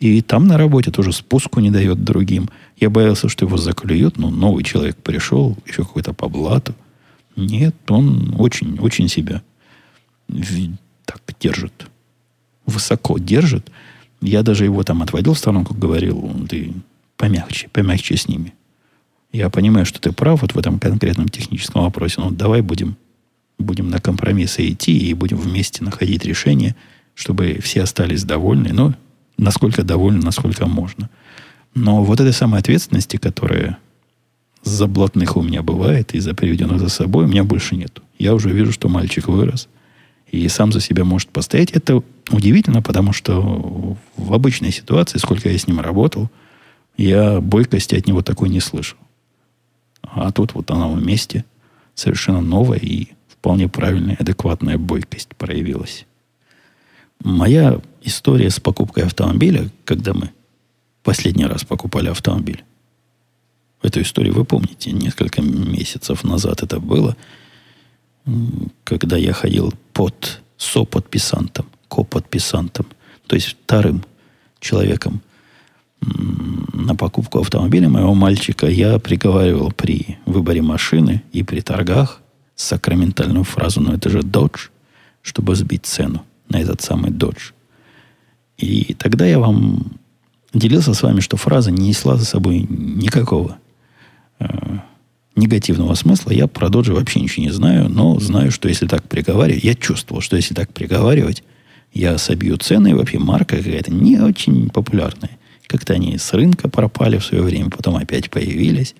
И 0.00 0.22
там 0.22 0.46
на 0.46 0.56
работе 0.56 0.90
тоже 0.90 1.12
спуску 1.12 1.60
не 1.60 1.70
дает 1.70 2.02
другим. 2.02 2.48
Я 2.78 2.88
боялся, 2.88 3.28
что 3.28 3.44
его 3.44 3.58
заклюют, 3.58 4.16
но 4.18 4.30
новый 4.30 4.64
человек 4.64 4.96
пришел, 4.96 5.56
еще 5.66 5.84
какой-то 5.84 6.14
по 6.14 6.28
блату. 6.28 6.74
Нет, 7.36 7.76
он 7.88 8.34
очень, 8.38 8.78
очень 8.80 9.08
себя 9.08 9.42
так 11.04 11.20
держит. 11.38 11.86
Высоко 12.66 13.18
держит. 13.18 13.70
Я 14.20 14.42
даже 14.42 14.64
его 14.64 14.82
там 14.84 15.02
отводил 15.02 15.34
в 15.34 15.38
сторонку, 15.38 15.74
говорил, 15.74 16.46
ты 16.48 16.72
помягче, 17.16 17.68
помягче 17.68 18.16
с 18.16 18.28
ними. 18.28 18.54
Я 19.32 19.50
понимаю, 19.50 19.86
что 19.86 20.00
ты 20.00 20.12
прав 20.12 20.42
вот 20.42 20.54
в 20.54 20.58
этом 20.58 20.78
конкретном 20.78 21.28
техническом 21.28 21.82
вопросе, 21.82 22.20
но 22.20 22.30
давай 22.30 22.62
будем, 22.62 22.96
будем 23.58 23.90
на 23.90 24.00
компромиссы 24.00 24.68
идти 24.70 24.96
и 24.96 25.14
будем 25.14 25.36
вместе 25.36 25.84
находить 25.84 26.24
решение, 26.24 26.74
чтобы 27.14 27.58
все 27.62 27.82
остались 27.82 28.24
довольны, 28.24 28.72
но 28.72 28.94
насколько 29.40 29.82
довольны, 29.82 30.22
насколько 30.22 30.66
можно. 30.66 31.08
Но 31.74 32.04
вот 32.04 32.20
этой 32.20 32.32
самой 32.32 32.60
ответственности, 32.60 33.16
которая 33.16 33.78
за 34.62 34.86
блатных 34.86 35.36
у 35.36 35.42
меня 35.42 35.62
бывает, 35.62 36.14
и 36.14 36.20
за 36.20 36.34
приведенных 36.34 36.80
за 36.80 36.88
собой 36.88 37.24
у 37.24 37.28
меня 37.28 37.44
больше 37.44 37.76
нет. 37.76 38.00
Я 38.18 38.34
уже 38.34 38.50
вижу, 38.50 38.72
что 38.72 38.88
мальчик 38.88 39.28
вырос 39.28 39.68
и 40.30 40.46
сам 40.48 40.72
за 40.72 40.80
себя 40.80 41.04
может 41.04 41.30
постоять. 41.30 41.70
Это 41.70 42.02
удивительно, 42.30 42.82
потому 42.82 43.12
что 43.12 43.96
в 44.16 44.32
обычной 44.32 44.72
ситуации, 44.72 45.18
сколько 45.18 45.48
я 45.48 45.58
с 45.58 45.66
ним 45.66 45.80
работал, 45.80 46.30
я 46.96 47.40
бойкости 47.40 47.94
от 47.94 48.06
него 48.06 48.22
такой 48.22 48.50
не 48.50 48.60
слышал. 48.60 48.98
А 50.02 50.30
тут 50.32 50.54
вот 50.54 50.70
она 50.70 50.88
в 50.88 51.02
месте 51.02 51.44
совершенно 51.94 52.40
новая 52.40 52.78
и 52.78 53.08
вполне 53.28 53.68
правильная, 53.68 54.16
адекватная 54.20 54.76
бойкость 54.76 55.34
проявилась. 55.36 56.06
Моя 57.22 57.80
история 58.02 58.50
с 58.50 58.60
покупкой 58.60 59.04
автомобиля, 59.04 59.70
когда 59.84 60.14
мы 60.14 60.30
последний 61.02 61.46
раз 61.46 61.64
покупали 61.64 62.08
автомобиль, 62.08 62.64
Эту 63.82 64.02
историю 64.02 64.34
вы 64.34 64.44
помните, 64.44 64.92
несколько 64.92 65.40
месяцев 65.40 66.22
назад 66.22 66.62
это 66.62 66.80
было, 66.80 67.16
когда 68.84 69.16
я 69.16 69.32
ходил 69.32 69.72
под 69.94 70.40
соподписантом, 70.58 71.66
коподписантом, 71.88 72.86
то 73.26 73.36
есть 73.36 73.48
вторым 73.48 74.04
человеком 74.58 75.22
на 76.02 76.94
покупку 76.94 77.40
автомобиля 77.40 77.88
моего 77.88 78.14
мальчика, 78.14 78.66
я 78.66 78.98
приговаривал 78.98 79.72
при 79.72 80.18
выборе 80.26 80.60
машины 80.60 81.22
и 81.32 81.42
при 81.42 81.60
торгах 81.60 82.20
сакраментальную 82.56 83.44
фразу, 83.44 83.80
но 83.80 83.94
это 83.94 84.10
же 84.10 84.18
Dodge, 84.20 84.68
чтобы 85.22 85.54
сбить 85.54 85.86
цену 85.86 86.24
на 86.50 86.58
этот 86.58 86.82
самый 86.82 87.10
Dodge. 87.10 87.52
И 88.58 88.94
тогда 88.94 89.26
я 89.26 89.38
вам 89.38 89.92
делился 90.52 90.92
с 90.92 91.02
вами, 91.02 91.20
что 91.20 91.36
фраза 91.36 91.70
не 91.70 91.88
несла 91.88 92.16
за 92.16 92.26
собой 92.26 92.66
никакого 92.68 93.58
Э, 94.40 94.78
негативного 95.36 95.94
смысла. 95.94 96.32
Я 96.32 96.48
про 96.48 96.68
доджи 96.68 96.92
вообще 96.92 97.20
ничего 97.20 97.46
не 97.46 97.52
знаю, 97.52 97.88
но 97.88 98.18
знаю, 98.18 98.50
что 98.50 98.68
если 98.68 98.86
так 98.86 99.08
приговаривать, 99.08 99.62
я 99.62 99.74
чувствовал, 99.74 100.20
что 100.20 100.36
если 100.36 100.54
так 100.54 100.72
приговаривать, 100.72 101.44
я 101.94 102.18
собью 102.18 102.56
цены, 102.58 102.88
и 102.90 102.94
вообще 102.94 103.18
марка 103.18 103.56
какая-то 103.56 103.92
не 103.92 104.18
очень 104.18 104.68
популярная. 104.68 105.38
Как-то 105.66 105.94
они 105.94 106.18
с 106.18 106.32
рынка 106.34 106.68
пропали 106.68 107.16
в 107.18 107.24
свое 107.24 107.42
время, 107.42 107.70
потом 107.70 107.96
опять 107.96 108.28
появились. 108.28 108.94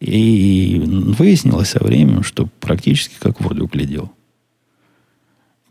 И 0.00 0.82
выяснилось 0.84 1.70
со 1.70 1.82
временем, 1.82 2.24
что 2.24 2.48
практически 2.60 3.14
как 3.18 3.40
воду 3.40 3.66
глядел. 3.66 4.12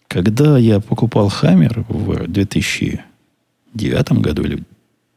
Когда 0.08 0.58
я 0.58 0.80
покупал 0.80 1.30
Хаммер 1.30 1.86
в 1.89 2.28
2009 2.28 4.12
году, 4.13 4.43
или 4.43 4.63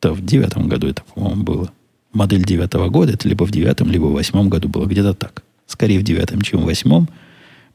да, 0.03 0.12
в 0.12 0.20
2009 0.20 0.66
году 0.66 0.88
это, 0.88 1.03
по-моему, 1.14 1.42
было, 1.42 1.72
модель 2.12 2.44
девятого 2.44 2.88
года, 2.88 3.12
это 3.12 3.29
либо 3.29 3.44
в 3.44 3.50
девятом, 3.50 3.90
либо 3.90 4.07
в 4.07 4.12
восьмом 4.12 4.48
году 4.48 4.68
было, 4.68 4.87
где-то 4.87 5.14
так. 5.14 5.42
Скорее 5.66 6.00
в 6.00 6.03
девятом, 6.03 6.40
чем 6.40 6.62
в 6.62 6.64
восьмом. 6.64 7.09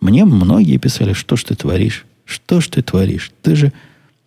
Мне 0.02 0.26
многие 0.26 0.78
писали, 0.78 1.14
что 1.14 1.36
ж 1.38 1.46
ты 1.46 1.56
творишь, 1.56 2.06
что 2.26 2.60
ж 2.60 2.68
ты 2.68 2.82
творишь, 2.82 3.32
ты 3.42 3.56
же 3.56 3.72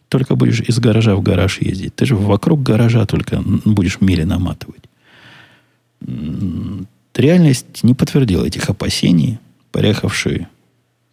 только 0.08 0.36
будешь 0.36 0.60
из 0.60 0.78
гаража 0.78 1.14
в 1.14 1.22
гараж 1.22 1.60
ездить. 1.60 1.94
Ты 1.94 2.06
же 2.06 2.16
вокруг 2.16 2.62
гаража 2.62 3.04
только 3.04 3.42
будешь 3.64 4.00
мили 4.00 4.22
наматывать. 4.22 4.84
Реальность 7.14 7.82
не 7.82 7.92
подтвердила 7.94 8.44
этих 8.44 8.70
опасений. 8.70 9.38
Поехавшие, 9.72 10.48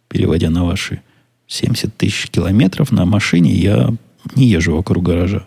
переводя 0.08 0.48
на 0.48 0.64
ваши 0.64 1.02
70 1.48 1.96
тысяч 1.96 2.28
километров 2.30 2.92
на 2.92 3.04
машине, 3.04 3.52
я 3.52 3.94
не 4.34 4.46
езжу 4.46 4.76
вокруг 4.76 5.04
гаража. 5.04 5.44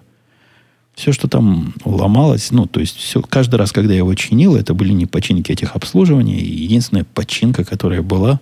Все, 0.95 1.13
что 1.13 1.27
там 1.27 1.73
ломалось, 1.85 2.51
ну, 2.51 2.65
то 2.65 2.79
есть 2.79 2.97
все, 2.97 3.21
каждый 3.21 3.55
раз, 3.55 3.71
когда 3.71 3.93
я 3.93 3.99
его 3.99 4.13
чинил, 4.15 4.55
это 4.55 4.73
были 4.73 4.91
не 4.91 5.05
починки 5.05 5.51
этих 5.51 5.75
обслуживаний. 5.75 6.39
Единственная 6.39 7.05
починка, 7.05 7.63
которая 7.63 8.01
была, 8.01 8.39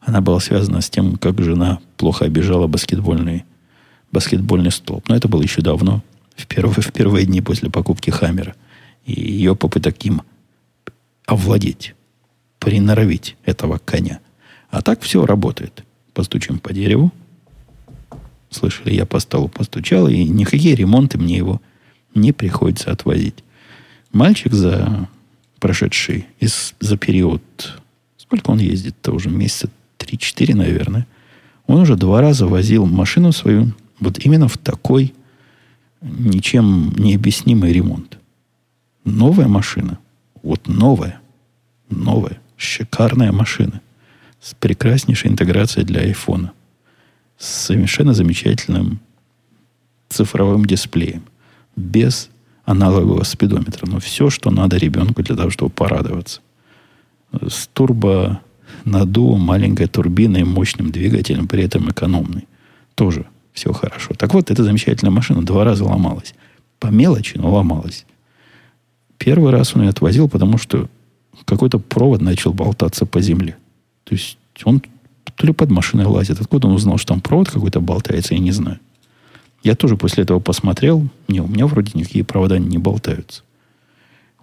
она 0.00 0.20
была 0.20 0.40
связана 0.40 0.80
с 0.80 0.90
тем, 0.90 1.16
как 1.16 1.42
жена 1.42 1.80
плохо 1.96 2.24
обижала 2.24 2.66
баскетбольный, 2.66 3.44
баскетбольный 4.12 4.70
столб. 4.70 5.08
Но 5.08 5.16
это 5.16 5.28
было 5.28 5.42
еще 5.42 5.62
давно, 5.62 6.02
в 6.36 6.46
первые, 6.46 6.80
в 6.80 6.92
первые 6.92 7.26
дни 7.26 7.40
после 7.40 7.70
покупки 7.70 8.10
Хаммера. 8.10 8.54
И 9.04 9.20
ее 9.20 9.56
попыток 9.56 9.96
им 10.04 10.22
овладеть, 11.26 11.94
приноровить 12.58 13.36
этого 13.44 13.78
коня. 13.78 14.20
А 14.70 14.82
так 14.82 15.00
все 15.00 15.26
работает. 15.26 15.84
Постучим 16.20 16.58
по 16.58 16.74
дереву. 16.74 17.12
Слышали, 18.50 18.92
я 18.92 19.06
по 19.06 19.20
столу 19.20 19.48
постучал, 19.48 20.06
и 20.06 20.22
никакие 20.24 20.74
ремонты 20.74 21.16
мне 21.16 21.38
его 21.38 21.62
не 22.14 22.32
приходится 22.32 22.92
отвозить. 22.92 23.42
Мальчик 24.12 24.52
за 24.52 25.08
прошедший, 25.60 26.26
из, 26.38 26.74
за 26.78 26.98
период, 26.98 27.42
сколько 28.18 28.50
он 28.50 28.58
ездит-то 28.58 29.12
уже, 29.12 29.30
месяца 29.30 29.70
3-4, 29.98 30.54
наверное, 30.54 31.06
он 31.66 31.80
уже 31.80 31.96
два 31.96 32.20
раза 32.20 32.46
возил 32.46 32.84
машину 32.84 33.32
свою 33.32 33.72
вот 33.98 34.18
именно 34.18 34.46
в 34.46 34.58
такой 34.58 35.14
ничем 36.02 36.92
не 36.98 37.14
объяснимый 37.14 37.72
ремонт. 37.72 38.18
Новая 39.06 39.48
машина, 39.48 39.98
вот 40.42 40.68
новая, 40.68 41.18
новая, 41.88 42.38
шикарная 42.58 43.32
машина 43.32 43.80
с 44.40 44.54
прекраснейшей 44.54 45.30
интеграцией 45.30 45.86
для 45.86 46.00
айфона, 46.00 46.52
с 47.38 47.46
совершенно 47.46 48.14
замечательным 48.14 49.00
цифровым 50.08 50.64
дисплеем– 50.64 51.24
без 51.76 52.30
аналогового 52.64 53.24
спидометра. 53.24 53.86
Но 53.86 54.00
все, 54.00 54.30
что 54.30 54.50
надо 54.50 54.76
ребенку 54.76 55.22
для 55.22 55.36
того, 55.36 55.50
чтобы 55.50 55.70
порадоваться. 55.70 56.40
С 57.32 57.68
турбо 57.72 58.40
надувом, 58.84 59.40
маленькой 59.40 59.86
турбиной, 59.86 60.44
мощным 60.44 60.90
двигателем, 60.90 61.48
при 61.48 61.64
этом 61.64 61.90
экономный. 61.90 62.46
Тоже 62.94 63.26
все 63.52 63.72
хорошо. 63.72 64.14
Так 64.14 64.34
вот, 64.34 64.50
эта 64.50 64.62
замечательная 64.62 65.12
машина 65.12 65.42
два 65.42 65.64
раза 65.64 65.84
ломалась. 65.84 66.34
По 66.78 66.88
мелочи, 66.88 67.36
но 67.36 67.52
ломалась. 67.52 68.06
Первый 69.18 69.52
раз 69.52 69.74
он 69.74 69.82
ее 69.82 69.90
отвозил, 69.90 70.28
потому 70.28 70.56
что 70.56 70.88
какой-то 71.44 71.78
провод 71.78 72.20
начал 72.20 72.52
болтаться 72.52 73.06
по 73.06 73.20
земле. 73.20 73.56
То 74.04 74.14
есть 74.14 74.38
он 74.64 74.82
то 75.40 75.46
ли 75.46 75.52
под 75.52 75.70
машиной 75.70 76.04
лазит. 76.04 76.40
Откуда 76.40 76.68
он 76.68 76.74
узнал, 76.74 76.98
что 76.98 77.14
там 77.14 77.20
провод 77.20 77.48
какой-то 77.48 77.80
болтается, 77.80 78.34
я 78.34 78.40
не 78.40 78.52
знаю. 78.52 78.78
Я 79.62 79.74
тоже 79.74 79.96
после 79.96 80.24
этого 80.24 80.38
посмотрел. 80.38 81.08
Не, 81.28 81.40
у 81.40 81.46
меня 81.46 81.66
вроде 81.66 81.92
никакие 81.94 82.24
провода 82.24 82.58
не 82.58 82.78
болтаются. 82.78 83.42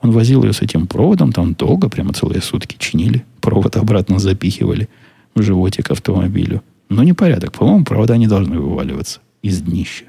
Он 0.01 0.11
возил 0.11 0.43
ее 0.43 0.53
с 0.53 0.61
этим 0.61 0.87
проводом, 0.87 1.33
там 1.33 1.53
долго, 1.53 1.89
прямо 1.89 2.13
целые 2.13 2.41
сутки 2.41 2.75
чинили. 2.79 3.25
Провод 3.41 3.77
обратно 3.77 4.19
запихивали 4.19 4.89
в 5.35 5.41
животик 5.41 5.91
автомобилю. 5.91 6.63
Но 6.89 7.03
непорядок. 7.03 7.53
По-моему, 7.53 7.83
провода 7.83 8.17
не 8.17 8.27
должны 8.27 8.59
вываливаться 8.59 9.19
из 9.41 9.61
днища. 9.61 10.05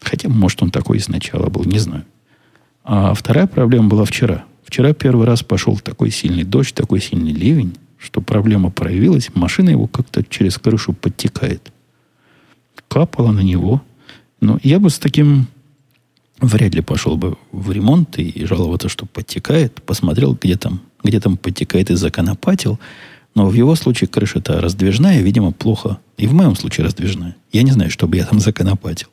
Хотя, 0.00 0.28
может, 0.28 0.62
он 0.62 0.70
такой 0.70 0.98
сначала 1.00 1.48
был, 1.48 1.64
не 1.64 1.78
знаю. 1.78 2.04
А 2.82 3.14
вторая 3.14 3.46
проблема 3.46 3.88
была 3.88 4.04
вчера. 4.04 4.44
Вчера 4.64 4.94
первый 4.94 5.26
раз 5.26 5.42
пошел 5.42 5.78
такой 5.78 6.10
сильный 6.10 6.44
дождь, 6.44 6.74
такой 6.74 7.00
сильный 7.00 7.32
ливень, 7.32 7.74
что 8.00 8.20
проблема 8.20 8.70
проявилась. 8.70 9.30
Машина 9.34 9.70
его 9.70 9.86
как-то 9.86 10.24
через 10.24 10.58
крышу 10.58 10.92
подтекает 10.92 11.70
капало 12.90 13.30
на 13.30 13.40
него. 13.40 13.82
Но 14.40 14.58
я 14.62 14.80
бы 14.80 14.90
с 14.90 14.98
таким 14.98 15.46
вряд 16.40 16.74
ли 16.74 16.80
пошел 16.80 17.16
бы 17.16 17.36
в 17.52 17.70
ремонт 17.70 18.18
и 18.18 18.44
жаловаться, 18.44 18.88
что 18.88 19.06
подтекает. 19.06 19.82
Посмотрел, 19.82 20.36
где 20.40 20.56
там, 20.56 20.80
где 21.04 21.20
там 21.20 21.36
подтекает 21.36 21.90
и 21.90 21.94
законопатил. 21.94 22.78
Но 23.34 23.46
в 23.48 23.54
его 23.54 23.76
случае 23.76 24.08
крыша-то 24.08 24.60
раздвижная, 24.60 25.20
видимо, 25.20 25.52
плохо. 25.52 25.98
И 26.16 26.26
в 26.26 26.34
моем 26.34 26.56
случае 26.56 26.84
раздвижная. 26.84 27.36
Я 27.52 27.62
не 27.62 27.70
знаю, 27.70 27.90
чтобы 27.90 28.16
я 28.16 28.26
там 28.26 28.40
законопатил. 28.40 29.08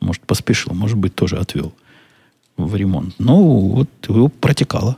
Может, 0.00 0.22
поспешил, 0.22 0.74
может 0.74 0.98
быть, 0.98 1.14
тоже 1.14 1.36
отвел 1.36 1.72
в 2.56 2.74
ремонт. 2.74 3.14
Но 3.18 3.40
вот 3.42 3.88
его 4.08 4.28
протекало. 4.28 4.96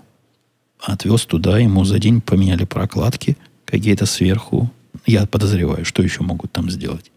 Отвез 0.80 1.26
туда, 1.26 1.58
ему 1.58 1.84
за 1.84 1.98
день 1.98 2.20
поменяли 2.20 2.64
прокладки 2.64 3.36
какие-то 3.64 4.06
сверху. 4.06 4.70
Я 5.06 5.26
подозреваю, 5.26 5.84
что 5.84 6.02
еще 6.02 6.22
могут 6.22 6.52
там 6.52 6.70
сделать. 6.70 7.10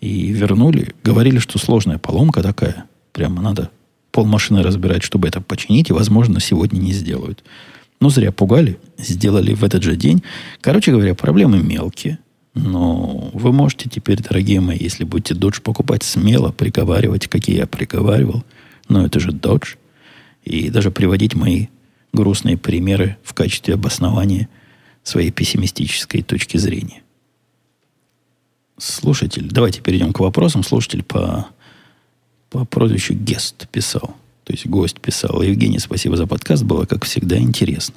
И 0.00 0.30
вернули. 0.32 0.94
Говорили, 1.02 1.38
что 1.38 1.58
сложная 1.58 1.98
поломка 1.98 2.42
такая. 2.42 2.84
Прямо 3.12 3.40
надо 3.40 3.70
полмашины 4.12 4.62
разбирать, 4.62 5.02
чтобы 5.02 5.28
это 5.28 5.40
починить. 5.40 5.90
И, 5.90 5.92
возможно, 5.92 6.38
сегодня 6.40 6.78
не 6.78 6.92
сделают. 6.92 7.42
Но 8.00 8.10
зря 8.10 8.30
пугали. 8.30 8.78
Сделали 8.98 9.54
в 9.54 9.64
этот 9.64 9.82
же 9.82 9.96
день. 9.96 10.22
Короче 10.60 10.92
говоря, 10.92 11.14
проблемы 11.14 11.62
мелкие. 11.62 12.18
Но 12.54 13.30
вы 13.32 13.52
можете 13.52 13.88
теперь, 13.88 14.22
дорогие 14.22 14.60
мои, 14.60 14.78
если 14.78 15.04
будете 15.04 15.34
Dodge 15.34 15.60
покупать 15.60 16.02
смело, 16.02 16.52
приговаривать, 16.52 17.28
какие 17.28 17.56
я 17.56 17.66
приговаривал. 17.66 18.44
Но 18.88 19.04
это 19.04 19.20
же 19.20 19.30
Dodge. 19.30 19.76
И 20.44 20.70
даже 20.70 20.90
приводить 20.90 21.34
мои 21.34 21.66
грустные 22.16 22.56
примеры 22.56 23.16
в 23.22 23.32
качестве 23.34 23.74
обоснования 23.74 24.48
своей 25.04 25.30
пессимистической 25.30 26.22
точки 26.22 26.56
зрения 26.56 27.02
слушатель, 28.78 29.48
давайте 29.50 29.80
перейдем 29.80 30.12
к 30.12 30.20
вопросам. 30.20 30.62
Слушатель 30.62 31.02
по, 31.02 31.46
по 32.50 32.64
прозвищу 32.64 33.14
Гест 33.14 33.68
писал. 33.68 34.14
То 34.44 34.52
есть 34.52 34.66
гость 34.66 35.00
писал. 35.00 35.42
Евгений, 35.42 35.78
спасибо 35.78 36.16
за 36.16 36.26
подкаст. 36.26 36.62
Было, 36.62 36.84
как 36.84 37.04
всегда, 37.04 37.38
интересно. 37.38 37.96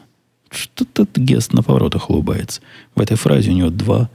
Что-то 0.50 1.06
Гест 1.16 1.54
на 1.54 1.62
поворотах 1.62 2.10
улыбается. 2.10 2.62
В 2.96 3.02
этой 3.02 3.18
фразе 3.18 3.52
у 3.52 3.54
него 3.54 3.70
два, 3.70 4.10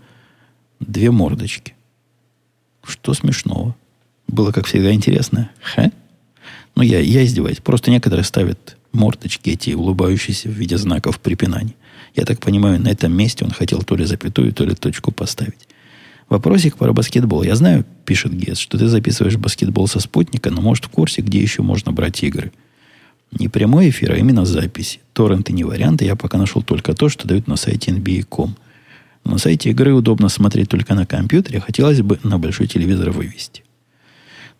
две 0.80 1.10
мордочки. 1.10 1.74
Что 2.82 3.14
смешного? 3.14 3.76
Было, 4.26 4.50
как 4.50 4.66
всегда, 4.66 4.92
интересно. 4.92 5.50
Ха? 5.60 5.92
Ну, 6.74 6.82
я, 6.82 6.98
я 6.98 7.24
издеваюсь. 7.24 7.60
Просто 7.60 7.90
некоторые 7.90 8.24
ставят 8.24 8.76
мордочки 8.94 9.50
эти, 9.50 9.70
улыбающиеся 9.70 10.48
в 10.48 10.52
виде 10.52 10.78
знаков 10.78 11.20
препинания. 11.20 11.74
Я 12.14 12.24
так 12.24 12.38
понимаю, 12.40 12.80
на 12.80 12.88
этом 12.88 13.12
месте 13.12 13.44
он 13.44 13.50
хотел 13.50 13.82
то 13.82 13.96
ли 13.96 14.04
запятую, 14.04 14.52
то 14.52 14.64
ли 14.64 14.74
точку 14.74 15.10
поставить. 15.12 15.68
Вопросик 16.28 16.76
про 16.76 16.92
баскетбол. 16.92 17.42
Я 17.42 17.54
знаю, 17.54 17.84
пишет 18.04 18.32
Гес, 18.32 18.58
что 18.58 18.78
ты 18.78 18.88
записываешь 18.88 19.36
баскетбол 19.36 19.88
со 19.88 20.00
спутника, 20.00 20.50
но 20.50 20.62
может 20.62 20.86
в 20.86 20.88
курсе, 20.88 21.22
где 21.22 21.40
еще 21.40 21.62
можно 21.62 21.92
брать 21.92 22.22
игры. 22.22 22.52
Не 23.32 23.48
прямой 23.48 23.90
эфир, 23.90 24.12
а 24.12 24.16
именно 24.16 24.44
записи. 24.44 25.00
Торренты 25.12 25.52
не 25.52 25.64
варианты. 25.64 26.04
Я 26.04 26.16
пока 26.16 26.38
нашел 26.38 26.62
только 26.62 26.94
то, 26.94 27.08
что 27.08 27.26
дают 27.26 27.46
на 27.48 27.56
сайте 27.56 27.90
NBA.com. 27.90 28.56
На 29.24 29.38
сайте 29.38 29.70
игры 29.70 29.92
удобно 29.92 30.28
смотреть 30.28 30.68
только 30.68 30.94
на 30.94 31.04
компьютере. 31.04 31.60
Хотелось 31.60 32.00
бы 32.00 32.18
на 32.22 32.38
большой 32.38 32.68
телевизор 32.68 33.10
вывести. 33.10 33.64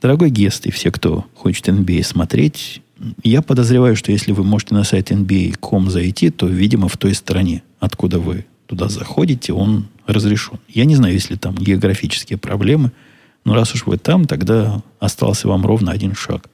Дорогой 0.02 0.30
Гест 0.30 0.66
и 0.66 0.70
все, 0.70 0.90
кто 0.90 1.24
хочет 1.34 1.68
NBA 1.68 2.02
смотреть, 2.02 2.82
я 3.22 3.42
подозреваю, 3.42 3.96
что 3.96 4.12
если 4.12 4.32
вы 4.32 4.44
можете 4.44 4.74
на 4.74 4.84
сайт 4.84 5.10
NBA.com 5.10 5.90
зайти, 5.90 6.30
то, 6.30 6.46
видимо, 6.46 6.88
в 6.88 6.96
той 6.96 7.14
стране, 7.14 7.62
откуда 7.80 8.18
вы 8.18 8.46
туда 8.66 8.88
заходите, 8.88 9.52
он 9.52 9.88
разрешен. 10.06 10.58
Я 10.68 10.84
не 10.84 10.96
знаю, 10.96 11.14
есть 11.14 11.30
ли 11.30 11.36
там 11.36 11.54
географические 11.54 12.38
проблемы, 12.38 12.92
но 13.44 13.54
раз 13.54 13.74
уж 13.74 13.86
вы 13.86 13.98
там, 13.98 14.26
тогда 14.26 14.82
остался 15.00 15.48
вам 15.48 15.66
ровно 15.66 15.92
один 15.92 16.14
шаг. 16.14 16.48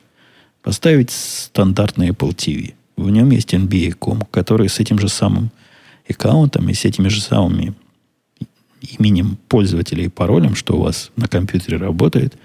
Поставить 0.62 1.10
стандартный 1.10 2.10
Apple 2.10 2.34
TV. 2.34 2.74
В 2.96 3.10
нем 3.10 3.30
есть 3.30 3.54
NBA.com, 3.54 4.22
который 4.30 4.68
с 4.68 4.78
этим 4.80 4.98
же 4.98 5.08
самым 5.08 5.50
аккаунтом 6.08 6.68
и 6.68 6.74
с 6.74 6.84
этими 6.84 7.08
же 7.08 7.20
самыми 7.20 7.74
именем 8.98 9.38
пользователя 9.48 10.04
и 10.04 10.08
паролем, 10.08 10.54
что 10.54 10.76
у 10.76 10.82
вас 10.82 11.10
на 11.16 11.28
компьютере 11.28 11.76
работает, 11.76 12.36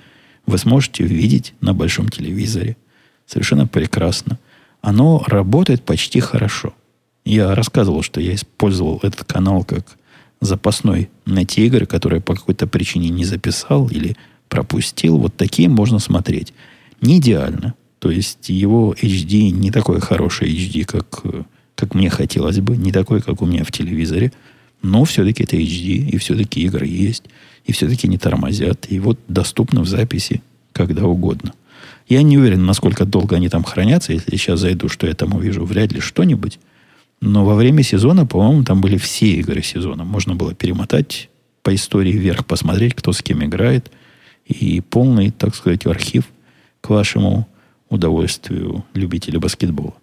вы 0.45 0.57
сможете 0.57 1.03
видеть 1.03 1.53
на 1.61 1.73
большом 1.73 2.09
телевизоре. 2.09 2.77
Совершенно 3.25 3.67
прекрасно. 3.67 4.39
Оно 4.81 5.23
работает 5.27 5.83
почти 5.83 6.19
хорошо. 6.19 6.73
Я 7.23 7.55
рассказывал, 7.55 8.03
что 8.03 8.21
я 8.21 8.35
использовал 8.35 8.99
этот 9.01 9.23
канал 9.23 9.63
как 9.63 9.97
запасной 10.41 11.09
на 11.25 11.43
те 11.43 11.65
игры, 11.65 11.85
которые 11.85 12.21
по 12.21 12.35
какой-то 12.35 12.67
причине 12.67 13.09
не 13.09 13.25
записал 13.25 13.87
или 13.87 14.15
пропустил. 14.47 15.17
Вот 15.17 15.35
такие 15.35 15.69
можно 15.69 15.99
смотреть. 15.99 16.53
Не 17.01 17.17
идеально. 17.17 17.73
То 17.99 18.11
есть 18.11 18.49
его 18.49 18.93
HD 18.93 19.49
не 19.49 19.71
такой 19.71 19.99
хороший 19.99 20.53
HD, 20.53 20.85
как, 20.85 21.23
как 21.73 21.95
мне 21.95 22.09
хотелось 22.11 22.59
бы, 22.59 22.77
не 22.77 22.91
такой, 22.91 23.21
как 23.21 23.41
у 23.41 23.47
меня 23.47 23.63
в 23.63 23.71
телевизоре. 23.71 24.31
Но 24.83 25.03
все-таки 25.03 25.43
это 25.43 25.55
HD, 25.55 26.09
и 26.09 26.17
все-таки 26.17 26.61
игры 26.61 26.85
есть. 26.85 27.23
и 27.65 27.71
все-таки 27.71 28.07
не 28.07 28.19
тормозят. 28.19 28.85
И 28.89 28.99
вот 28.99 29.19
доступно 29.27 29.81
в 29.81 29.87
записи 29.87 30.43
когда 30.75 31.05
угодно. 31.05 31.53
Я 32.07 32.21
не 32.21 32.37
уверен, 32.37 32.65
насколько 32.65 33.05
долго 33.05 33.35
они 33.35 33.49
там 33.49 33.63
хранятся. 33.63 34.13
Если 34.13 34.35
сейчас 34.37 34.59
зайду, 34.59 34.89
что 34.89 35.07
я 35.07 35.13
там 35.13 35.33
увижу, 35.33 35.65
вряд 35.65 35.91
ли 35.91 35.99
что-нибудь. 35.99 36.59
Но 37.21 37.43
во 37.45 37.55
время 37.55 37.81
сезона, 37.81 38.25
по-моему, 38.25 38.63
там 38.63 38.81
были 38.81 38.97
все 38.97 39.27
игры 39.35 39.63
сезона. 39.63 40.03
Можно 40.03 40.35
было 40.35 40.53
перемотать 40.53 41.29
по 41.63 41.73
истории 41.73 42.11
вверх, 42.11 42.45
посмотреть, 42.45 42.93
кто 42.93 43.11
с 43.11 43.21
кем 43.21 43.43
играет. 43.43 43.91
И 44.45 44.81
полный, 44.81 45.31
так 45.31 45.55
сказать, 45.55 45.87
архив 45.87 46.25
к 46.81 46.89
вашему 46.89 47.47
удовольствию 47.89 48.85
любителя 48.93 49.39
баскетбола. 49.39 49.95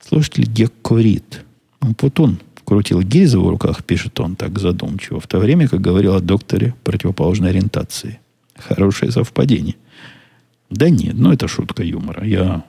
Слушатель 0.00 0.46
Геккорит. 0.46 1.44
Вот 1.80 2.18
он 2.18 2.40
крутил 2.64 3.00
гильзы 3.00 3.38
в 3.38 3.48
руках, 3.48 3.84
пишет 3.84 4.18
он 4.18 4.34
так 4.34 4.58
задумчиво, 4.58 5.20
в 5.20 5.28
то 5.28 5.38
время 5.38 5.68
как 5.68 5.80
говорил 5.80 6.14
о 6.14 6.20
докторе 6.20 6.74
противоположной 6.82 7.50
ориентации. 7.50 8.18
Хорошее 8.56 9.12
совпадение. 9.12 9.76
Да 10.70 10.90
нет, 10.90 11.14
ну 11.14 11.32
это 11.32 11.48
шутка 11.48 11.82
юмора. 11.82 12.24
Я... 12.24 12.64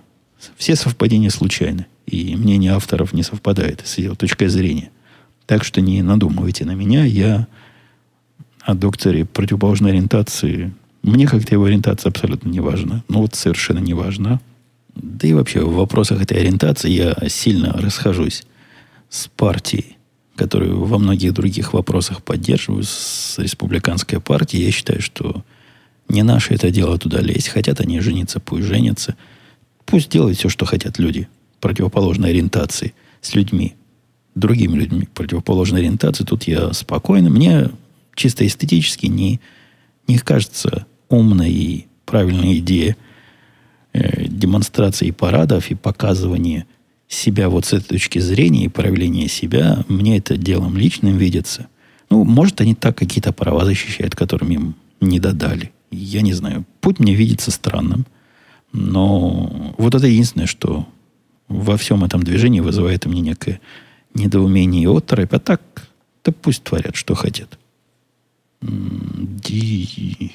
Все 0.55 0.75
совпадения 0.75 1.29
случайны. 1.29 1.87
И 2.05 2.35
мнение 2.35 2.71
авторов 2.71 3.13
не 3.13 3.23
совпадает 3.23 3.81
с 3.85 3.97
ее 3.97 4.15
точкой 4.15 4.47
зрения. 4.47 4.91
Так 5.45 5.63
что 5.63 5.81
не 5.81 6.01
надумывайте 6.01 6.63
на 6.65 6.75
меня. 6.75 7.05
Я 7.05 7.47
о 8.61 8.75
докторе 8.75 9.25
противоположной 9.25 9.91
ориентации... 9.91 10.73
Мне 11.03 11.25
как-то 11.25 11.55
его 11.55 11.65
ориентация 11.65 12.09
абсолютно 12.09 12.49
не 12.49 12.59
важна. 12.59 13.03
Ну 13.07 13.21
вот 13.21 13.33
совершенно 13.33 13.79
не 13.79 13.93
важна. 13.93 14.41
Да 14.93 15.27
и 15.27 15.33
вообще 15.33 15.61
в 15.61 15.75
вопросах 15.75 16.21
этой 16.21 16.37
ориентации 16.39 16.89
я 16.89 17.15
сильно 17.29 17.71
расхожусь 17.73 18.43
с 19.09 19.27
партией, 19.27 19.97
которую 20.35 20.83
во 20.83 20.97
многих 20.97 21.33
других 21.33 21.73
вопросах 21.73 22.23
поддерживаю, 22.23 22.83
с 22.83 23.35
республиканской 23.37 24.19
партией. 24.19 24.65
Я 24.65 24.71
считаю, 24.71 25.01
что 25.01 25.43
не 26.09 26.23
наше 26.23 26.53
это 26.53 26.71
дело 26.71 26.97
туда 26.97 27.21
лезть. 27.21 27.49
Хотят 27.49 27.79
они 27.79 27.99
жениться, 27.99 28.39
пусть 28.39 28.65
женятся. 28.65 29.15
Пусть 29.85 30.09
делают 30.09 30.37
все, 30.37 30.49
что 30.49 30.65
хотят 30.65 30.99
люди 30.99 31.27
противоположной 31.59 32.29
ориентации 32.29 32.93
с 33.21 33.33
людьми, 33.35 33.75
другими 34.35 34.77
людьми 34.77 35.07
противоположной 35.13 35.81
ориентации. 35.81 36.23
Тут 36.23 36.43
я 36.43 36.71
спокойно. 36.73 37.29
Мне 37.29 37.69
чисто 38.15 38.45
эстетически 38.45 39.07
не, 39.07 39.39
не 40.07 40.17
кажется 40.17 40.85
умной 41.09 41.51
и 41.51 41.87
правильной 42.05 42.59
идея 42.59 42.95
э, 43.93 44.27
демонстрации 44.27 45.11
парадов 45.11 45.71
и 45.71 45.75
показывания 45.75 46.65
себя 47.07 47.49
вот 47.49 47.65
с 47.65 47.73
этой 47.73 47.89
точки 47.89 48.19
зрения 48.19 48.65
и 48.65 48.69
проявления 48.69 49.27
себя. 49.27 49.83
Мне 49.87 50.17
это 50.17 50.37
делом 50.37 50.77
личным 50.77 51.17
видится. 51.17 51.67
Ну, 52.09 52.23
может, 52.23 52.61
они 52.61 52.75
так 52.75 52.97
какие-то 52.97 53.33
права 53.33 53.65
защищают, 53.65 54.15
которым 54.15 54.51
им 54.51 54.75
не 55.01 55.19
додали. 55.19 55.71
Я 55.91 56.21
не 56.21 56.33
знаю. 56.33 56.65
Путь 56.81 56.99
мне 56.99 57.15
видится 57.15 57.51
странным. 57.51 58.05
Но 58.73 59.73
вот 59.77 59.95
это 59.95 60.07
единственное, 60.07 60.47
что 60.47 60.87
во 61.47 61.77
всем 61.77 62.03
этом 62.03 62.23
движении 62.23 62.59
вызывает 62.59 63.05
у 63.05 63.09
меня 63.09 63.21
некое 63.21 63.61
недоумение 64.13 64.83
и 64.83 64.87
оторопь. 64.87 65.33
А 65.33 65.39
так, 65.39 65.61
да 66.23 66.31
пусть 66.31 66.63
творят, 66.63 66.95
что 66.95 67.15
хотят. 67.15 67.57
Ди... 68.61 70.33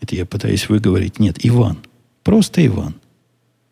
Это 0.00 0.16
я 0.16 0.24
пытаюсь 0.24 0.68
выговорить. 0.68 1.18
Нет, 1.18 1.44
Иван. 1.44 1.78
Просто 2.22 2.64
Иван. 2.64 2.94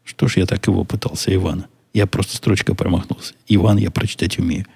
Что 0.05 0.29
ж 0.29 0.37
я 0.37 0.47
так 0.47 0.67
его 0.67 0.85
пытался, 0.85 1.35
Ивана? 1.35 1.69
Я 1.95 2.07
просто 2.07 2.37
строчкой 2.37 2.75
промахнулся. 2.75 3.35
Иван 3.47 3.79
я 3.79 3.91
прочитать 3.91 4.39
умею. 4.39 4.67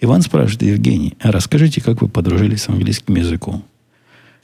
Иван 0.00 0.22
спрашивает, 0.22 0.62
Евгений, 0.62 1.14
а 1.20 1.32
расскажите, 1.32 1.82
как 1.82 2.00
вы 2.00 2.08
подружились 2.08 2.62
с 2.62 2.68
английским 2.70 3.16
языком? 3.16 3.64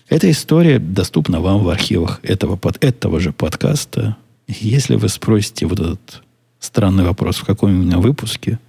Эта 0.09 0.31
история 0.31 0.79
доступна 0.79 1.41
вам 1.41 1.65
в 1.65 1.69
архивах 1.69 2.21
этого, 2.23 2.57
под, 2.57 2.83
этого 2.83 3.19
же 3.19 3.33
подкаста. 3.33 4.17
Если 4.47 4.95
вы 4.95 5.09
спросите 5.09 5.67
вот 5.67 5.81
этот 5.81 6.23
странный 6.61 7.05
вопрос, 7.05 7.37
в 7.37 7.45
каком 7.45 7.71
именно 7.71 7.99
выпуске, 7.99 8.61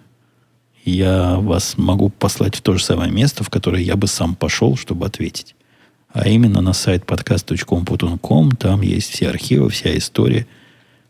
я 0.83 1.35
вас 1.35 1.77
могу 1.77 2.09
послать 2.09 2.55
в 2.55 2.61
то 2.61 2.75
же 2.75 2.83
самое 2.83 3.11
место, 3.11 3.43
в 3.43 3.51
которое 3.51 3.83
я 3.83 3.95
бы 3.95 4.07
сам 4.07 4.33
пошел, 4.33 4.75
чтобы 4.77 5.05
ответить. 5.05 5.55
А 6.11 6.27
именно 6.27 6.61
на 6.61 6.73
сайт 6.73 7.03
podcast.com.com. 7.05 8.51
Там 8.53 8.81
есть 8.81 9.11
все 9.11 9.29
архивы, 9.29 9.69
вся 9.69 9.95
история. 9.95 10.47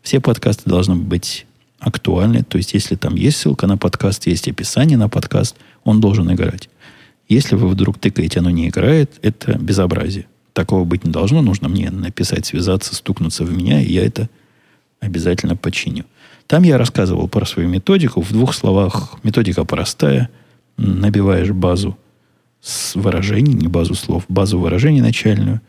Все 0.02 0.20
подкасты 0.20 0.68
должны 0.68 0.96
быть 0.96 1.46
актуальны. 1.78 2.42
То 2.42 2.58
есть, 2.58 2.74
если 2.74 2.96
там 2.96 3.14
есть 3.14 3.38
ссылка 3.38 3.66
на 3.66 3.78
подкаст, 3.78 4.26
есть 4.26 4.48
описание 4.48 4.98
на 4.98 5.08
подкаст, 5.08 5.56
он 5.84 6.00
должен 6.00 6.30
играть. 6.30 6.68
Если 7.28 7.56
вы 7.56 7.68
вдруг 7.68 7.98
тыкаете, 7.98 8.40
оно 8.40 8.50
не 8.50 8.68
играет, 8.68 9.18
это 9.22 9.58
безобразие. 9.58 10.26
Такого 10.54 10.84
быть 10.84 11.04
не 11.04 11.12
должно. 11.12 11.42
Нужно 11.42 11.68
мне 11.68 11.90
написать, 11.90 12.46
связаться, 12.46 12.94
стукнуться 12.94 13.44
в 13.44 13.56
меня, 13.56 13.80
и 13.80 13.92
я 13.92 14.04
это 14.04 14.28
обязательно 15.00 15.54
починю. 15.54 16.04
Там 16.46 16.62
я 16.62 16.78
рассказывал 16.78 17.28
про 17.28 17.44
свою 17.44 17.68
методику. 17.68 18.22
В 18.22 18.32
двух 18.32 18.54
словах, 18.54 19.18
методика 19.22 19.64
простая. 19.64 20.30
Набиваешь 20.78 21.50
базу 21.50 21.98
с 22.60 22.94
выражений, 22.94 23.52
не 23.52 23.68
базу 23.68 23.94
слов, 23.94 24.24
базу 24.28 24.58
выражений 24.58 25.00
начальную. 25.00 25.60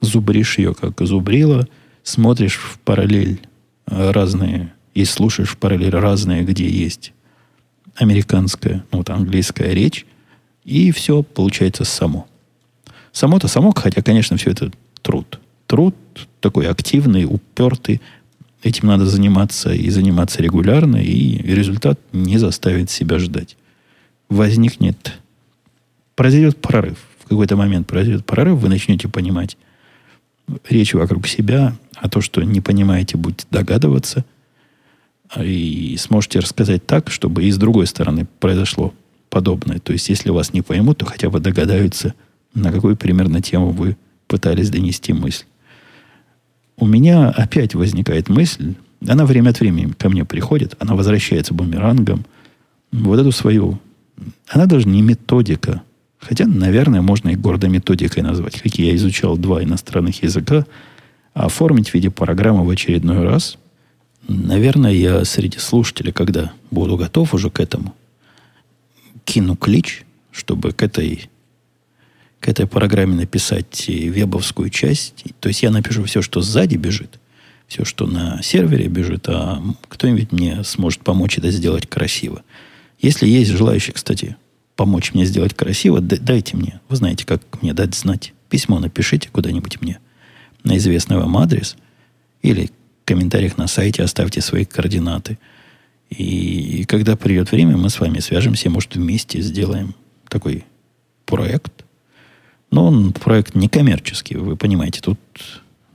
Зубришь 0.00 0.58
ее, 0.58 0.74
как 0.74 1.00
зубрила. 1.00 1.68
Смотришь 2.02 2.56
в 2.56 2.78
параллель 2.80 3.40
разные, 3.86 4.72
и 4.94 5.04
слушаешь 5.04 5.50
в 5.50 5.56
параллель 5.58 5.94
разные, 5.94 6.42
где 6.42 6.68
есть 6.68 7.12
американская, 7.94 8.84
ну, 8.90 8.98
вот 8.98 9.10
английская 9.10 9.72
речь 9.72 10.06
и 10.66 10.90
все 10.90 11.22
получается 11.22 11.84
само. 11.84 12.26
Само-то 13.12 13.48
само, 13.48 13.72
хотя, 13.74 14.02
конечно, 14.02 14.36
все 14.36 14.50
это 14.50 14.70
труд. 15.00 15.38
Труд 15.68 15.94
такой 16.40 16.68
активный, 16.68 17.24
упертый. 17.24 18.02
Этим 18.62 18.88
надо 18.88 19.06
заниматься 19.06 19.72
и 19.72 19.88
заниматься 19.90 20.42
регулярно, 20.42 20.96
и 20.96 21.38
результат 21.42 22.00
не 22.12 22.36
заставит 22.38 22.90
себя 22.90 23.18
ждать. 23.18 23.56
Возникнет, 24.28 25.14
произойдет 26.16 26.60
прорыв. 26.60 26.98
В 27.20 27.28
какой-то 27.28 27.56
момент 27.56 27.86
произойдет 27.86 28.26
прорыв, 28.26 28.58
вы 28.58 28.68
начнете 28.68 29.08
понимать 29.08 29.56
речь 30.68 30.94
вокруг 30.94 31.28
себя, 31.28 31.76
а 31.94 32.08
то, 32.08 32.20
что 32.20 32.42
не 32.42 32.60
понимаете, 32.60 33.16
будете 33.16 33.46
догадываться, 33.50 34.24
и 35.36 35.96
сможете 35.98 36.40
рассказать 36.40 36.86
так, 36.86 37.10
чтобы 37.10 37.44
и 37.44 37.50
с 37.50 37.56
другой 37.56 37.86
стороны 37.86 38.26
произошло 38.40 38.92
подобное. 39.28 39.78
То 39.78 39.92
есть, 39.92 40.08
если 40.08 40.30
вас 40.30 40.52
не 40.52 40.62
поймут, 40.62 40.98
то 40.98 41.06
хотя 41.06 41.30
бы 41.30 41.40
догадаются, 41.40 42.14
на 42.54 42.72
какую 42.72 42.96
примерно 42.96 43.42
тему 43.42 43.70
вы 43.70 43.96
пытались 44.26 44.70
донести 44.70 45.12
мысль. 45.12 45.44
У 46.76 46.86
меня 46.86 47.30
опять 47.30 47.74
возникает 47.74 48.28
мысль, 48.28 48.74
она 49.06 49.24
время 49.24 49.50
от 49.50 49.60
времени 49.60 49.92
ко 49.92 50.08
мне 50.08 50.24
приходит, 50.24 50.74
она 50.78 50.94
возвращается 50.94 51.54
бумерангом. 51.54 52.24
Вот 52.92 53.18
эту 53.18 53.32
свою... 53.32 53.78
Она 54.48 54.64
даже 54.66 54.88
не 54.88 55.02
методика, 55.02 55.82
хотя, 56.18 56.46
наверное, 56.46 57.02
можно 57.02 57.28
и 57.28 57.36
гордо 57.36 57.68
методикой 57.68 58.22
назвать, 58.22 58.60
как 58.60 58.74
я 58.78 58.94
изучал 58.96 59.36
два 59.36 59.62
иностранных 59.62 60.22
языка, 60.22 60.64
а 61.34 61.46
оформить 61.46 61.90
в 61.90 61.94
виде 61.94 62.10
программы 62.10 62.64
в 62.64 62.70
очередной 62.70 63.22
раз. 63.22 63.58
Наверное, 64.26 64.92
я 64.92 65.24
среди 65.26 65.58
слушателей, 65.58 66.12
когда 66.12 66.52
буду 66.70 66.96
готов 66.96 67.34
уже 67.34 67.50
к 67.50 67.60
этому– 67.60 67.94
кину 69.26 69.56
клич, 69.56 70.04
чтобы 70.30 70.72
к 70.72 70.82
этой, 70.82 71.28
к 72.40 72.48
этой 72.48 72.66
программе 72.66 73.14
написать 73.14 73.88
вебовскую 73.88 74.70
часть. 74.70 75.24
То 75.40 75.48
есть 75.48 75.62
я 75.62 75.70
напишу 75.70 76.04
все, 76.04 76.22
что 76.22 76.40
сзади 76.40 76.76
бежит, 76.76 77.18
все, 77.66 77.84
что 77.84 78.06
на 78.06 78.40
сервере 78.42 78.88
бежит, 78.88 79.28
а 79.28 79.62
кто-нибудь 79.88 80.32
мне 80.32 80.64
сможет 80.64 81.00
помочь 81.00 81.36
это 81.36 81.50
сделать 81.50 81.86
красиво. 81.86 82.42
Если 82.98 83.28
есть 83.28 83.50
желающие, 83.50 83.92
кстати, 83.92 84.36
помочь 84.76 85.12
мне 85.12 85.26
сделать 85.26 85.54
красиво, 85.54 86.00
дайте 86.00 86.56
мне. 86.56 86.80
Вы 86.88 86.96
знаете, 86.96 87.26
как 87.26 87.42
мне 87.60 87.74
дать 87.74 87.94
знать. 87.94 88.32
Письмо 88.48 88.78
напишите 88.78 89.28
куда-нибудь 89.28 89.82
мне 89.82 89.98
на 90.62 90.76
известный 90.76 91.16
вам 91.16 91.36
адрес 91.36 91.76
или 92.42 92.66
в 92.66 93.04
комментариях 93.04 93.58
на 93.58 93.66
сайте 93.66 94.02
оставьте 94.02 94.40
свои 94.40 94.64
координаты– 94.64 95.38
и 96.10 96.84
когда 96.86 97.16
придет 97.16 97.50
время, 97.50 97.76
мы 97.76 97.90
с 97.90 97.98
вами 98.00 98.20
свяжемся, 98.20 98.70
может, 98.70 98.94
вместе 98.94 99.40
сделаем 99.40 99.94
такой 100.28 100.64
проект. 101.24 101.84
Но 102.70 102.86
он 102.86 103.12
проект 103.12 103.54
некоммерческий, 103.54 104.36
вы 104.36 104.56
понимаете. 104.56 105.00
Тут 105.00 105.18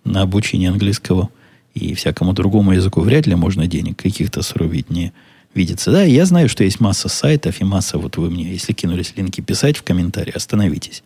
на 0.03 0.21
обучение 0.21 0.69
английского 0.69 1.29
и 1.73 1.93
всякому 1.93 2.33
другому 2.33 2.73
языку 2.73 3.01
вряд 3.01 3.27
ли 3.27 3.35
можно 3.35 3.67
денег 3.67 3.97
каких-то 3.97 4.41
срубить 4.41 4.89
не 4.89 5.13
видится. 5.53 5.91
Да, 5.91 6.03
я 6.03 6.25
знаю, 6.25 6.49
что 6.49 6.63
есть 6.63 6.79
масса 6.79 7.09
сайтов 7.09 7.61
и 7.61 7.63
масса, 7.63 7.97
вот 7.97 8.17
вы 8.17 8.29
мне, 8.29 8.51
если 8.51 8.73
кинулись 8.73 9.13
линки 9.15 9.41
писать 9.41 9.77
в 9.77 9.83
комментарии, 9.83 10.33
остановитесь. 10.35 11.03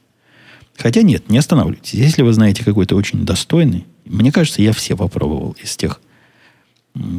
Хотя 0.77 1.01
нет, 1.01 1.29
не 1.29 1.37
останавливайтесь. 1.37 1.93
Если 1.93 2.21
вы 2.21 2.33
знаете 2.33 2.63
какой-то 2.63 2.95
очень 2.95 3.25
достойный, 3.25 3.85
мне 4.05 4.31
кажется, 4.31 4.61
я 4.61 4.73
все 4.73 4.95
попробовал 4.95 5.55
из 5.61 5.75
тех 5.77 6.01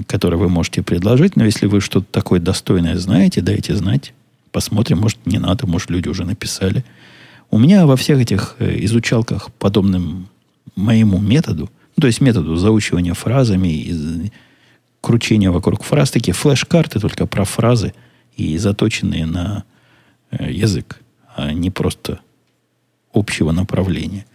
которые 0.06 0.38
вы 0.38 0.48
можете 0.48 0.82
предложить. 0.82 1.36
Но 1.36 1.44
если 1.44 1.66
вы 1.66 1.80
что-то 1.80 2.06
такое 2.10 2.40
достойное 2.40 2.96
знаете, 2.96 3.40
дайте 3.40 3.74
знать. 3.74 4.12
Посмотрим, 4.52 4.98
может, 4.98 5.18
не 5.26 5.38
надо, 5.38 5.66
может, 5.66 5.90
люди 5.90 6.08
уже 6.08 6.24
написали. 6.24 6.84
У 7.50 7.58
меня 7.58 7.86
во 7.86 7.96
всех 7.96 8.18
этих 8.18 8.56
э, 8.58 8.84
изучалках, 8.84 9.52
подобным 9.52 10.28
моему 10.74 11.18
методу, 11.18 11.70
ну, 11.96 12.00
то 12.00 12.06
есть 12.06 12.20
методу 12.20 12.56
заучивания 12.56 13.14
фразами 13.14 13.68
и 13.68 14.32
кручения 15.00 15.50
вокруг 15.50 15.82
фраз, 15.84 16.10
такие 16.10 16.34
флеш-карты 16.34 17.00
только 17.00 17.26
про 17.26 17.44
фразы 17.44 17.94
и 18.36 18.58
заточенные 18.58 19.26
на 19.26 19.64
э, 20.30 20.50
язык, 20.50 21.00
а 21.34 21.52
не 21.52 21.70
просто 21.70 22.20
общего 23.12 23.52
направления. 23.52 24.26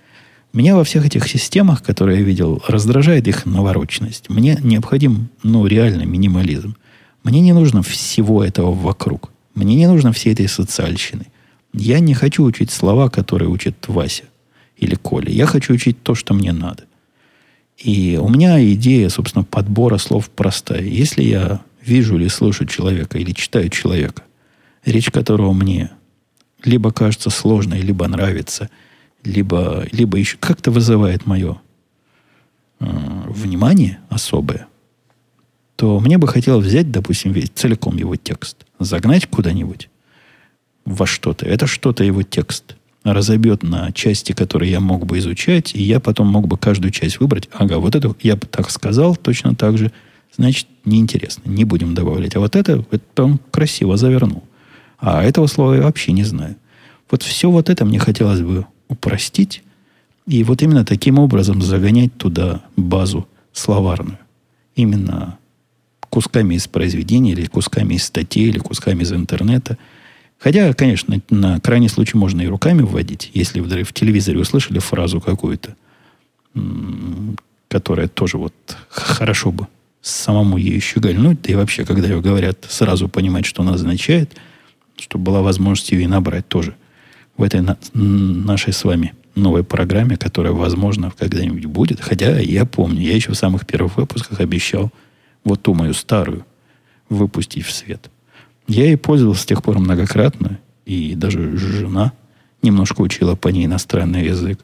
Меня 0.53 0.75
во 0.75 0.83
всех 0.83 1.05
этих 1.05 1.27
системах, 1.27 1.81
которые 1.81 2.19
я 2.19 2.25
видел, 2.25 2.61
раздражает 2.67 3.27
их 3.27 3.45
навороченность. 3.45 4.29
Мне 4.29 4.57
необходим, 4.61 5.29
ну, 5.43 5.65
реально 5.65 6.03
минимализм. 6.03 6.75
Мне 7.23 7.39
не 7.39 7.53
нужно 7.53 7.83
всего 7.83 8.43
этого 8.43 8.73
вокруг. 8.73 9.31
Мне 9.55 9.75
не 9.75 9.87
нужно 9.87 10.11
всей 10.11 10.33
этой 10.33 10.49
социальщины. 10.49 11.27
Я 11.73 11.99
не 11.99 12.13
хочу 12.13 12.43
учить 12.43 12.71
слова, 12.71 13.09
которые 13.09 13.49
учит 13.49 13.87
Вася 13.87 14.25
или 14.75 14.95
Коля. 14.95 15.29
Я 15.29 15.45
хочу 15.45 15.73
учить 15.73 16.03
то, 16.03 16.15
что 16.15 16.33
мне 16.33 16.51
надо. 16.51 16.83
И 17.77 18.19
у 18.21 18.27
меня 18.27 18.61
идея, 18.73 19.07
собственно, 19.09 19.45
подбора 19.45 19.97
слов 19.97 20.29
простая. 20.29 20.83
Если 20.83 21.23
я 21.23 21.61
вижу 21.81 22.17
или 22.17 22.27
слышу 22.27 22.65
человека, 22.65 23.17
или 23.17 23.31
читаю 23.31 23.69
человека, 23.69 24.23
речь 24.83 25.09
которого 25.11 25.53
мне 25.53 25.91
либо 26.63 26.91
кажется 26.91 27.29
сложной, 27.29 27.79
либо 27.79 28.07
нравится, 28.07 28.69
либо, 29.23 29.85
либо 29.91 30.17
еще 30.17 30.37
как-то 30.37 30.71
вызывает 30.71 31.25
мое 31.25 31.61
э, 32.79 32.85
внимание 33.27 33.99
особое, 34.09 34.67
то 35.75 35.99
мне 35.99 36.17
бы 36.17 36.27
хотелось 36.27 36.65
взять, 36.65 36.91
допустим, 36.91 37.31
весь, 37.31 37.49
целиком 37.49 37.97
его 37.97 38.15
текст, 38.15 38.65
загнать 38.79 39.27
куда-нибудь 39.27 39.89
во 40.85 41.05
что-то. 41.05 41.45
Это 41.45 41.67
что-то 41.67 42.03
его 42.03 42.23
текст 42.23 42.75
разобьет 43.03 43.63
на 43.63 43.91
части, 43.91 44.33
которые 44.33 44.71
я 44.71 44.79
мог 44.79 45.05
бы 45.05 45.17
изучать, 45.17 45.73
и 45.73 45.81
я 45.81 45.99
потом 45.99 46.27
мог 46.27 46.47
бы 46.47 46.57
каждую 46.57 46.91
часть 46.91 47.19
выбрать. 47.19 47.49
Ага, 47.53 47.79
вот 47.79 47.95
это 47.95 48.13
я 48.21 48.35
бы 48.35 48.45
так 48.45 48.69
сказал, 48.69 49.15
точно 49.15 49.55
так 49.55 49.77
же. 49.77 49.91
Значит, 50.35 50.67
неинтересно, 50.85 51.49
не 51.49 51.65
будем 51.65 51.93
добавлять. 51.93 52.35
А 52.35 52.39
вот 52.39 52.55
это, 52.55 52.85
это 52.91 53.23
он 53.23 53.39
красиво 53.51 53.97
завернул. 53.97 54.43
А 54.97 55.23
этого 55.23 55.47
слова 55.47 55.73
я 55.73 55.81
вообще 55.81 56.11
не 56.11 56.23
знаю. 56.23 56.55
Вот 57.09 57.23
все 57.23 57.49
вот 57.49 57.69
это 57.69 57.83
мне 57.83 57.99
хотелось 57.99 58.41
бы 58.41 58.65
упростить, 58.91 59.63
и 60.27 60.43
вот 60.43 60.61
именно 60.61 60.85
таким 60.85 61.17
образом 61.17 61.61
загонять 61.61 62.15
туда 62.17 62.61
базу 62.75 63.27
словарную. 63.53 64.19
Именно 64.75 65.37
кусками 66.09 66.55
из 66.55 66.67
произведений, 66.67 67.31
или 67.31 67.47
кусками 67.47 67.95
из 67.95 68.03
статей, 68.03 68.49
или 68.49 68.59
кусками 68.59 69.01
из 69.01 69.11
интернета– 69.11 69.77
Хотя, 70.41 70.73
конечно, 70.73 71.21
на 71.29 71.59
крайний 71.59 71.87
случай 71.87 72.17
можно 72.17 72.41
и 72.41 72.47
руками 72.47 72.81
вводить, 72.81 73.29
если 73.33 73.59
вы 73.59 73.83
в 73.83 73.93
телевизоре 73.93 74.39
услышали 74.39 74.79
фразу 74.79 75.21
какую-то, 75.21 75.75
которая 77.67 78.07
тоже 78.07 78.37
вот 78.39 78.53
хорошо 78.89 79.51
бы 79.51 79.67
самому 80.01 80.57
ей 80.57 80.79
щегольнуть, 80.79 81.43
да 81.43 81.53
и 81.53 81.55
вообще, 81.55 81.85
когда 81.85 82.07
ее 82.07 82.21
говорят, 82.21 82.65
сразу 82.67 83.07
понимать, 83.07 83.45
что 83.45 83.61
она 83.61 83.75
означает, 83.75 84.35
чтобы 84.97 85.25
была 85.25 85.43
возможность 85.43 85.91
ее 85.91 86.03
и 86.03 86.07
набрать 86.07 86.47
тоже 86.47 86.75
в 87.37 87.43
этой 87.43 87.61
на, 87.61 87.77
нашей 87.93 88.73
с 88.73 88.83
вами 88.83 89.13
новой 89.35 89.63
программе, 89.63 90.17
которая, 90.17 90.53
возможно, 90.53 91.11
когда-нибудь 91.17 91.65
будет. 91.65 92.01
Хотя 92.01 92.39
я 92.39 92.65
помню, 92.65 93.01
я 93.01 93.15
еще 93.15 93.31
в 93.31 93.37
самых 93.37 93.65
первых 93.65 93.97
выпусках 93.97 94.39
обещал 94.39 94.91
вот 95.43 95.61
ту 95.61 95.73
мою 95.73 95.93
старую 95.93 96.45
выпустить 97.09 97.65
в 97.65 97.71
свет– 97.71 98.09
я 98.67 98.85
ей 98.85 98.97
пользовался 98.97 99.41
с 99.41 99.45
тех 99.45 99.61
пор 99.63 99.79
многократно, 99.79 100.59
и 100.85 101.15
даже 101.15 101.57
жена 101.57 102.13
немножко 102.61 103.01
учила 103.01 103.35
по 103.35 103.49
ней 103.49 103.65
иностранный 103.65 104.25
язык. 104.25 104.59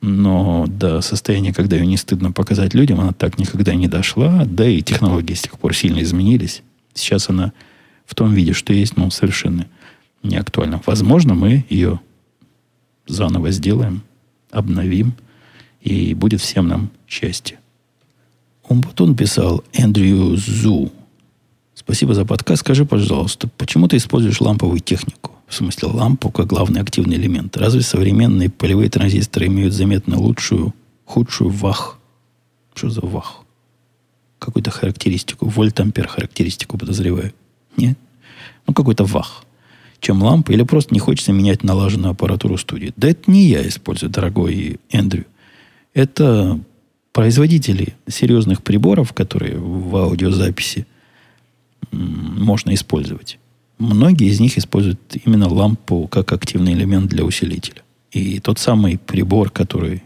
Но 0.00 0.64
до 0.66 1.02
состояния, 1.02 1.52
когда 1.52 1.76
ее 1.76 1.86
не 1.86 1.98
стыдно 1.98 2.32
показать 2.32 2.72
людям, 2.72 3.00
она 3.00 3.12
так 3.12 3.38
никогда 3.38 3.74
не 3.74 3.88
дошла. 3.88 4.44
Да 4.46 4.66
и 4.66 4.80
технологии 4.80 5.34
с 5.34 5.42
тех 5.42 5.58
пор 5.58 5.74
сильно 5.74 6.02
изменились. 6.02 6.62
Сейчас 6.94 7.28
она 7.28 7.52
в 8.06 8.14
том 8.14 8.32
виде, 8.32 8.54
что 8.54 8.72
есть, 8.72 8.96
ну, 8.96 9.10
совершенно 9.10 9.66
не 10.22 10.36
актуальна. 10.36 10.80
Возможно, 10.86 11.34
мы 11.34 11.64
ее 11.68 12.00
заново 13.06 13.50
сделаем, 13.50 14.02
обновим, 14.50 15.14
и 15.80 16.14
будет 16.14 16.40
всем 16.40 16.68
нам 16.68 16.90
счастье. 17.08 17.58
Умбутун 18.68 19.16
писал 19.16 19.64
Эндрю 19.72 20.36
Зу. 20.36 20.92
Спасибо 21.74 22.14
за 22.14 22.24
подкаст. 22.24 22.60
Скажи, 22.60 22.84
пожалуйста, 22.84 23.48
почему 23.56 23.88
ты 23.88 23.96
используешь 23.96 24.40
ламповую 24.40 24.80
технику? 24.80 25.32
В 25.48 25.54
смысле, 25.54 25.88
лампу 25.88 26.30
как 26.30 26.46
главный 26.46 26.80
активный 26.80 27.16
элемент. 27.16 27.56
Разве 27.56 27.82
современные 27.82 28.48
полевые 28.48 28.88
транзисторы 28.88 29.46
имеют 29.46 29.74
заметно 29.74 30.18
лучшую, 30.18 30.72
худшую 31.04 31.50
вах? 31.50 31.98
Что 32.74 32.88
за 32.88 33.00
вах? 33.02 33.40
Какую-то 34.38 34.70
характеристику, 34.70 35.46
вольт-ампер 35.46 36.06
характеристику 36.06 36.78
подозреваю. 36.78 37.34
Нет? 37.76 37.98
Ну, 38.66 38.74
какой-то 38.74 39.04
вах. 39.04 39.44
Чем 40.02 40.20
лампа, 40.20 40.50
или 40.50 40.64
просто 40.64 40.92
не 40.92 40.98
хочется 40.98 41.32
менять 41.32 41.62
налаженную 41.62 42.10
аппаратуру 42.10 42.58
студии. 42.58 42.92
Да 42.96 43.08
это 43.08 43.30
не 43.30 43.46
я 43.46 43.66
использую, 43.66 44.10
дорогой 44.10 44.80
Эндрю. 44.90 45.26
Это 45.94 46.58
производители 47.12 47.94
серьезных 48.08 48.64
приборов, 48.64 49.12
которые 49.12 49.56
в 49.56 49.94
аудиозаписи 49.94 50.88
можно 51.92 52.74
использовать. 52.74 53.38
Многие 53.78 54.26
из 54.26 54.40
них 54.40 54.58
используют 54.58 54.98
именно 55.24 55.48
лампу 55.48 56.08
как 56.08 56.32
активный 56.32 56.72
элемент 56.72 57.08
для 57.08 57.24
усилителя. 57.24 57.82
И 58.10 58.40
тот 58.40 58.58
самый 58.58 58.98
прибор, 58.98 59.50
который 59.50 60.02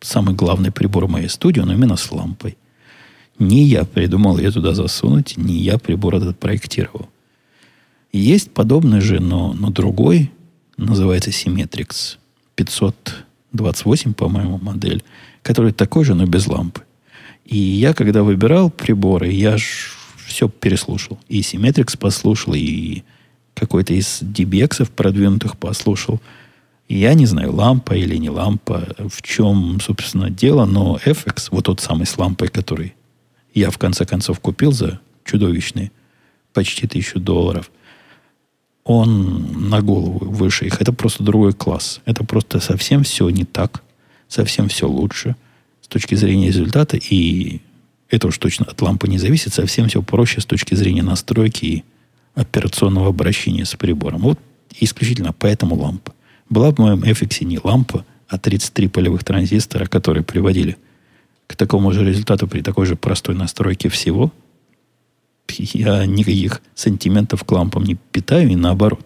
самый 0.00 0.34
главный 0.34 0.72
прибор 0.72 1.06
моей 1.06 1.28
студии, 1.28 1.60
он 1.60 1.70
именно 1.70 1.96
с 1.96 2.10
лампой. 2.10 2.56
Не 3.38 3.62
я 3.62 3.84
придумал 3.84 4.38
ее 4.38 4.50
туда 4.50 4.74
засунуть, 4.74 5.36
не 5.36 5.54
я 5.54 5.78
прибор 5.78 6.16
этот 6.16 6.40
проектировал. 6.40 7.08
Есть 8.12 8.50
подобный 8.52 9.00
же, 9.00 9.20
но, 9.20 9.52
но 9.52 9.70
другой, 9.70 10.30
называется 10.76 11.30
Symmetrix 11.30 12.16
528, 12.54 14.14
по-моему, 14.14 14.58
модель, 14.58 15.04
который 15.42 15.72
такой 15.72 16.04
же, 16.04 16.14
но 16.14 16.26
без 16.26 16.46
лампы. 16.46 16.82
И 17.44 17.56
я, 17.56 17.94
когда 17.94 18.22
выбирал 18.22 18.70
приборы, 18.70 19.30
я 19.30 19.56
ж 19.56 19.92
все 20.26 20.48
переслушал. 20.48 21.18
И 21.28 21.40
Symmetrix 21.40 21.98
послушал, 21.98 22.54
и 22.54 23.02
какой-то 23.54 23.94
из 23.94 24.22
DBX 24.22 24.90
продвинутых 24.90 25.58
послушал. 25.58 26.20
Я 26.88 27.14
не 27.14 27.26
знаю, 27.26 27.54
лампа 27.54 27.94
или 27.94 28.16
не 28.16 28.30
лампа, 28.30 28.88
в 28.98 29.20
чем, 29.22 29.78
собственно, 29.80 30.30
дело, 30.30 30.64
но 30.64 30.98
FX, 31.04 31.48
вот 31.50 31.66
тот 31.66 31.80
самый 31.80 32.06
с 32.06 32.16
лампой, 32.16 32.48
который 32.48 32.94
я 33.52 33.70
в 33.70 33.78
конце 33.78 34.06
концов 34.06 34.40
купил 34.40 34.72
за 34.72 35.00
чудовищные 35.24 35.92
почти 36.54 36.86
тысячу 36.86 37.20
долларов, 37.20 37.70
он 38.88 39.68
на 39.68 39.82
голову 39.82 40.18
выше 40.18 40.64
их. 40.64 40.80
Это 40.80 40.94
просто 40.94 41.22
другой 41.22 41.52
класс. 41.52 42.00
Это 42.06 42.24
просто 42.24 42.58
совсем 42.58 43.02
все 43.02 43.28
не 43.28 43.44
так. 43.44 43.82
Совсем 44.28 44.68
все 44.68 44.88
лучше 44.88 45.36
с 45.82 45.88
точки 45.88 46.14
зрения 46.14 46.46
результата. 46.46 46.96
И 46.96 47.60
это 48.08 48.28
уж 48.28 48.38
точно 48.38 48.64
от 48.64 48.80
лампы 48.80 49.06
не 49.06 49.18
зависит, 49.18 49.52
совсем 49.52 49.88
все 49.88 50.02
проще 50.02 50.40
с 50.40 50.46
точки 50.46 50.74
зрения 50.74 51.02
настройки 51.02 51.64
и 51.66 51.84
операционного 52.34 53.08
обращения 53.08 53.66
с 53.66 53.74
прибором. 53.74 54.22
Вот 54.22 54.38
исключительно 54.80 55.34
поэтому 55.38 55.76
лампа. 55.76 56.14
Была 56.48 56.70
в 56.70 56.78
моем 56.78 57.00
FX 57.00 57.44
не 57.44 57.60
лампа, 57.62 58.06
а 58.26 58.38
33 58.38 58.88
полевых 58.88 59.22
транзистора, 59.22 59.84
которые 59.84 60.24
приводили 60.24 60.78
к 61.46 61.56
такому 61.56 61.92
же 61.92 62.06
результату 62.06 62.48
при 62.48 62.62
такой 62.62 62.86
же 62.86 62.96
простой 62.96 63.34
настройке 63.34 63.90
всего, 63.90 64.32
я 65.50 66.06
никаких 66.06 66.62
сантиментов 66.74 67.44
к 67.44 67.52
лампам 67.52 67.84
не 67.84 67.96
питаю, 68.12 68.48
и 68.50 68.56
наоборот. 68.56 69.04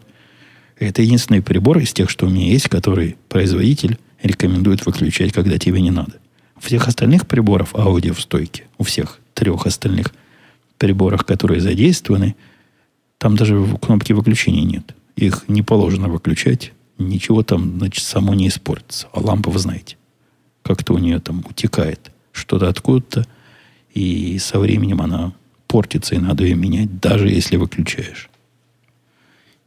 Это 0.79 1.03
единственный 1.03 1.43
прибор 1.43 1.79
из 1.79 1.93
тех, 1.93 2.11
что 2.11 2.27
у 2.27 2.31
меня 2.31 2.49
есть, 2.49 2.69
который 2.69 3.17
производитель 3.29 3.99
рекомендует 4.23 4.85
выключать, 4.85 5.33
когда 5.33 5.59
тебе 5.59 5.81
не 5.81 5.91
надо 5.91 6.19
всех 6.63 6.87
остальных 6.87 7.27
приборов 7.27 7.75
аудио 7.75 8.15
в 8.15 8.21
стойке, 8.21 8.65
у 8.79 8.85
всех 8.85 9.19
трех 9.35 9.67
остальных 9.67 10.09
приборах, 10.79 11.27
которые 11.27 11.61
задействованы, 11.61 12.37
там 13.19 13.37
даже 13.37 13.65
кнопки 13.81 14.13
выключения 14.13 14.65
нет. 14.65 14.95
Их 15.17 15.45
не 15.49 15.63
положено 15.63 16.09
выключать. 16.09 16.73
Ничего 16.99 17.43
там, 17.43 17.79
значит, 17.79 18.05
само 18.05 18.35
не 18.35 18.49
испортится. 18.49 19.09
А 19.13 19.21
лампа, 19.21 19.51
вы 19.51 19.59
знаете, 19.59 19.97
как-то 20.63 20.95
у 20.95 20.99
нее 20.99 21.19
там 21.19 21.45
утекает 21.49 22.13
что-то 22.31 22.69
откуда-то, 22.69 23.27
и 23.93 24.39
со 24.39 24.59
временем 24.59 25.03
она 25.03 25.33
портится, 25.73 26.15
и 26.15 26.19
надо 26.19 26.45
ее 26.45 26.55
менять, 26.55 27.01
даже 27.01 27.29
если 27.29 27.57
выключаешь. 27.57 28.29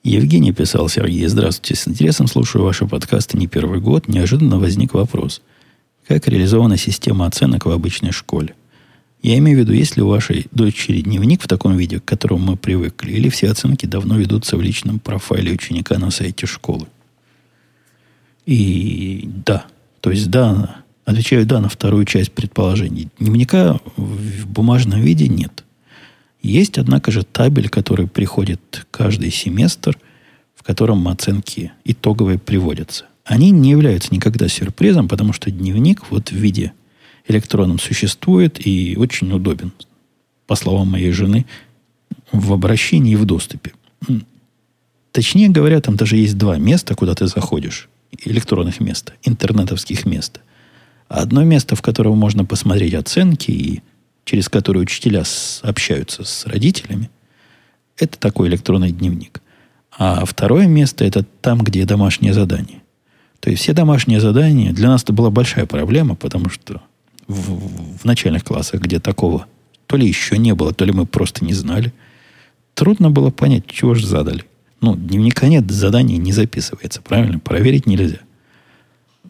Евгений 0.03 0.53
писал, 0.53 0.88
Сергей, 0.88 1.26
здравствуйте, 1.28 1.76
с 1.76 1.88
интересом 1.88 2.28
слушаю 2.28 2.64
ваши 2.64 2.86
подкасты 2.86 3.38
не 3.38 3.47
первый 3.47 3.80
год. 3.80 4.08
Неожиданно 4.08 4.60
возник 4.60 4.93
вопрос– 4.93 5.41
как 6.08 6.28
реализована 6.28 6.78
система 6.78 7.26
оценок 7.26 7.66
в 7.66 7.72
обычной 7.72 8.12
школе. 8.12 8.56
Я 9.22 9.38
имею 9.39 9.58
в 9.58 9.62
виду, 9.62 9.74
есть 9.74 9.97
ли 9.97 10.03
у 10.03 10.08
вашей 10.08 10.47
дочери 10.51 11.01
дневник 11.01 11.41
в 11.41 11.47
таком 11.47 11.76
виде, 11.78 11.99
к 11.99 12.06
которому 12.06 12.51
мы 12.51 12.58
привыкли, 12.58 13.12
или 13.12 13.30
все 13.30 13.49
оценки 13.49 13.88
давно 13.88 14.18
ведутся 14.18 14.56
в 14.56 14.62
личном 14.62 14.99
профайле 14.99 15.51
ученика 15.51 15.97
на 15.97 16.12
сайте 16.12 16.45
школы. 16.45 16.86
И 18.45 19.28
да, 19.45 19.66
то 20.01 20.12
есть 20.12 20.30
да, 20.30 20.84
отвечаю 21.06 21.47
да 21.47 21.60
на 21.60 21.70
вторую 21.70 22.06
часть 22.06 22.32
предположений. 22.34 23.10
Дневника 23.18 23.80
в 23.97 24.47
бумажном 24.47 25.01
виде 25.01 25.28
нет. 25.28 25.64
Есть, 26.46 26.78
однако 26.78 27.10
же, 27.10 27.24
табель, 27.24 27.70
который 27.70 28.06
приходит 28.06 28.86
каждый 28.91 29.32
семестр, 29.32 29.98
в 30.54 30.62
котором 30.62 31.08
оценки 31.08 31.72
итоговые 31.86 32.38
приводятся. 32.38 33.06
Они 33.24 33.50
не 33.50 33.72
являются 33.72 34.14
никогда 34.14 34.48
сюрпризом, 34.48 35.08
потому 35.08 35.34
что 35.34 35.50
дневник 35.50 36.12
вот 36.12 36.30
в 36.30 36.36
виде 36.36 36.74
электронном 37.28 37.80
существует 37.80 38.64
и 38.64 38.96
очень 38.96 39.32
удобен, 39.34 39.72
по 40.46 40.54
словам 40.54 40.89
моей 40.89 41.10
жены, 41.10 41.48
в 42.32 42.54
обращении 42.54 43.14
и 43.14 43.16
в 43.16 43.26
доступе. 43.26 43.72
Точнее 45.14 45.50
говоря, 45.50 45.82
там 45.82 45.96
даже 45.96 46.16
есть 46.16 46.38
два 46.38 46.58
места, 46.58 46.93
куда 46.93 47.16
ты 47.16 47.26
заходишь. 47.26 47.89
Электронных 48.24 48.80
места, 48.80 49.14
интернетовских 49.24 50.06
мест. 50.06 50.41
Одно 51.08 51.43
место, 51.43 51.76
в 51.76 51.82
котором 51.82 52.20
можно 52.20 52.46
посмотреть 52.46 52.93
оценки 52.93 53.50
и 53.50 53.82
через 54.26 54.49
который 54.49 54.82
учителя 54.82 55.23
общаются 55.61 56.23
с 56.23 56.45
родителями, 56.45 57.09
это 57.97 58.19
такой 58.19 58.49
электронный 58.49 58.91
дневник. 58.91 59.41
А 59.97 60.26
второе 60.26 60.67
место– 60.67 61.05
это 61.05 61.23
там, 61.41 61.59
где 61.59 61.86
домашнее 61.86 62.34
задание. 62.34 62.82
То 63.39 63.49
есть 63.49 63.63
все 63.63 63.71
домашние 63.71 64.19
задания, 64.19 64.73
для 64.73 64.89
нас 64.89 65.03
это 65.03 65.13
была 65.13 65.30
большая 65.30 65.65
проблема, 65.65 66.15
потому 66.15 66.49
что 66.49 66.82
в, 67.28 67.99
в 67.99 68.03
начальных 68.03 68.43
классах, 68.43 68.82
где 68.82 68.99
такого 68.99 69.45
то 69.88 69.95
ли 69.95 70.05
еще 70.05 70.38
не 70.38 70.53
было, 70.53 70.73
то 70.73 70.84
ли 70.84 70.91
мы 70.91 71.05
просто 71.05 71.45
не 71.45 71.53
знали, 71.53 71.93
трудно 72.73 73.11
было 73.11 73.30
понять, 73.30 73.67
чего 73.67 73.93
же 73.93 74.05
задали. 74.05 74.43
Ну, 74.82 74.95
дневника 74.95 75.47
нет, 75.47 75.69
задание 75.71 76.17
не 76.17 76.34
записывается, 76.34 77.01
правильно? 77.01 77.39
Проверить 77.39 77.86
нельзя– 77.86 78.19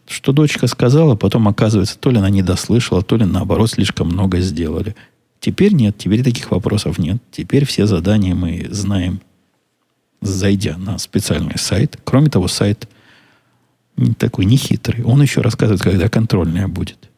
что 0.08 0.32
дочка 0.32 0.66
сказала, 0.66 1.16
потом 1.16 1.48
оказывается, 1.48 1.98
то 1.98 2.10
ли 2.10 2.18
она 2.18 2.30
не 2.30 2.42
дослышала, 2.42 3.02
то 3.02 3.16
ли 3.16 3.24
наоборот 3.24 3.70
слишком 3.70 4.08
много 4.08 4.40
сделали. 4.40 4.94
Теперь 5.40 5.74
нет, 5.74 5.96
теперь 5.98 6.22
таких 6.22 6.50
вопросов 6.50 6.98
нет. 6.98 7.18
Теперь 7.30 7.64
все 7.64 7.86
задания 7.86 8.34
мы 8.34 8.66
знаем, 8.70 9.20
зайдя 10.20 10.76
на 10.76 10.98
специальный 10.98 11.58
сайт. 11.58 11.98
Кроме 12.04 12.30
того, 12.30 12.48
сайт 12.48 12.88
такой 14.18 14.44
нехитрый. 14.44 15.04
Он 15.04 15.22
еще 15.22 15.40
рассказывает, 15.40 15.82
когда 15.82 16.08
контрольная 16.08 16.68
будет. 16.68 17.10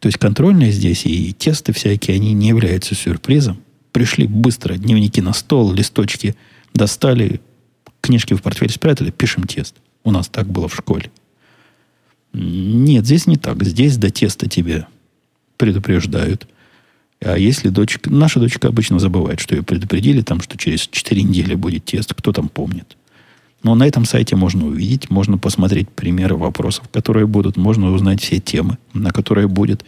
То 0.00 0.08
есть 0.08 0.18
контрольная 0.18 0.70
здесь 0.70 1.06
и 1.06 1.32
тесты 1.32 1.72
всякие, 1.72 2.16
они 2.16 2.32
не 2.32 2.48
являются 2.48 2.94
сюрпризом. 2.94 3.62
Пришли 3.92 4.26
быстро, 4.26 4.74
дневники 4.74 5.22
на 5.22 5.32
стол, 5.32 5.72
листочки 5.72 6.36
достали, 6.74 7.40
книжки 8.02 8.34
в 8.34 8.42
портфель 8.42 8.70
спрятали, 8.70 9.10
пишем 9.10 9.44
тест. 9.44 9.76
У 10.04 10.10
нас 10.10 10.28
так 10.28 10.46
было 10.46 10.68
в 10.68 10.74
школе. 10.74 11.10
Нет, 12.38 13.06
здесь 13.06 13.26
не 13.26 13.36
так. 13.36 13.64
Здесь 13.64 13.96
до 13.96 14.10
теста 14.10 14.46
тебе 14.46 14.86
предупреждают. 15.56 16.46
А 17.24 17.38
если 17.38 17.70
дочка... 17.70 18.10
Наша 18.10 18.40
дочка 18.40 18.68
обычно 18.68 18.98
забывает, 18.98 19.40
что 19.40 19.56
ее 19.56 19.62
предупредили, 19.62 20.20
там, 20.20 20.42
что 20.42 20.58
через 20.58 20.86
4 20.86 21.22
недели 21.22 21.54
будет 21.54 21.86
тест, 21.86 22.12
кто 22.12 22.32
там 22.32 22.50
помнит. 22.50 22.98
Но 23.62 23.74
на 23.74 23.86
этом 23.86 24.04
сайте 24.04 24.36
можно 24.36 24.66
увидеть, 24.66 25.08
можно 25.08 25.38
посмотреть 25.38 25.88
примеры 25.88 26.36
вопросов, 26.36 26.84
которые 26.92 27.26
будут, 27.26 27.56
можно 27.56 27.90
узнать 27.90 28.20
все 28.20 28.38
темы, 28.38 28.76
на 28.92 29.12
которые 29.12 29.48
будет. 29.48 29.86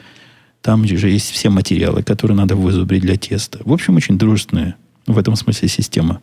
Там 0.62 0.86
же 0.86 1.10
есть 1.10 1.30
все 1.30 1.50
материалы, 1.50 2.02
которые 2.02 2.36
надо 2.36 2.56
вызубрить 2.56 3.02
для 3.02 3.16
теста. 3.16 3.60
В 3.62 3.72
общем, 3.74 3.96
очень 3.96 4.16
дружественная 4.16 4.76
в 5.06 5.18
этом 5.18 5.36
смысле 5.36 5.68
система. 5.68 6.22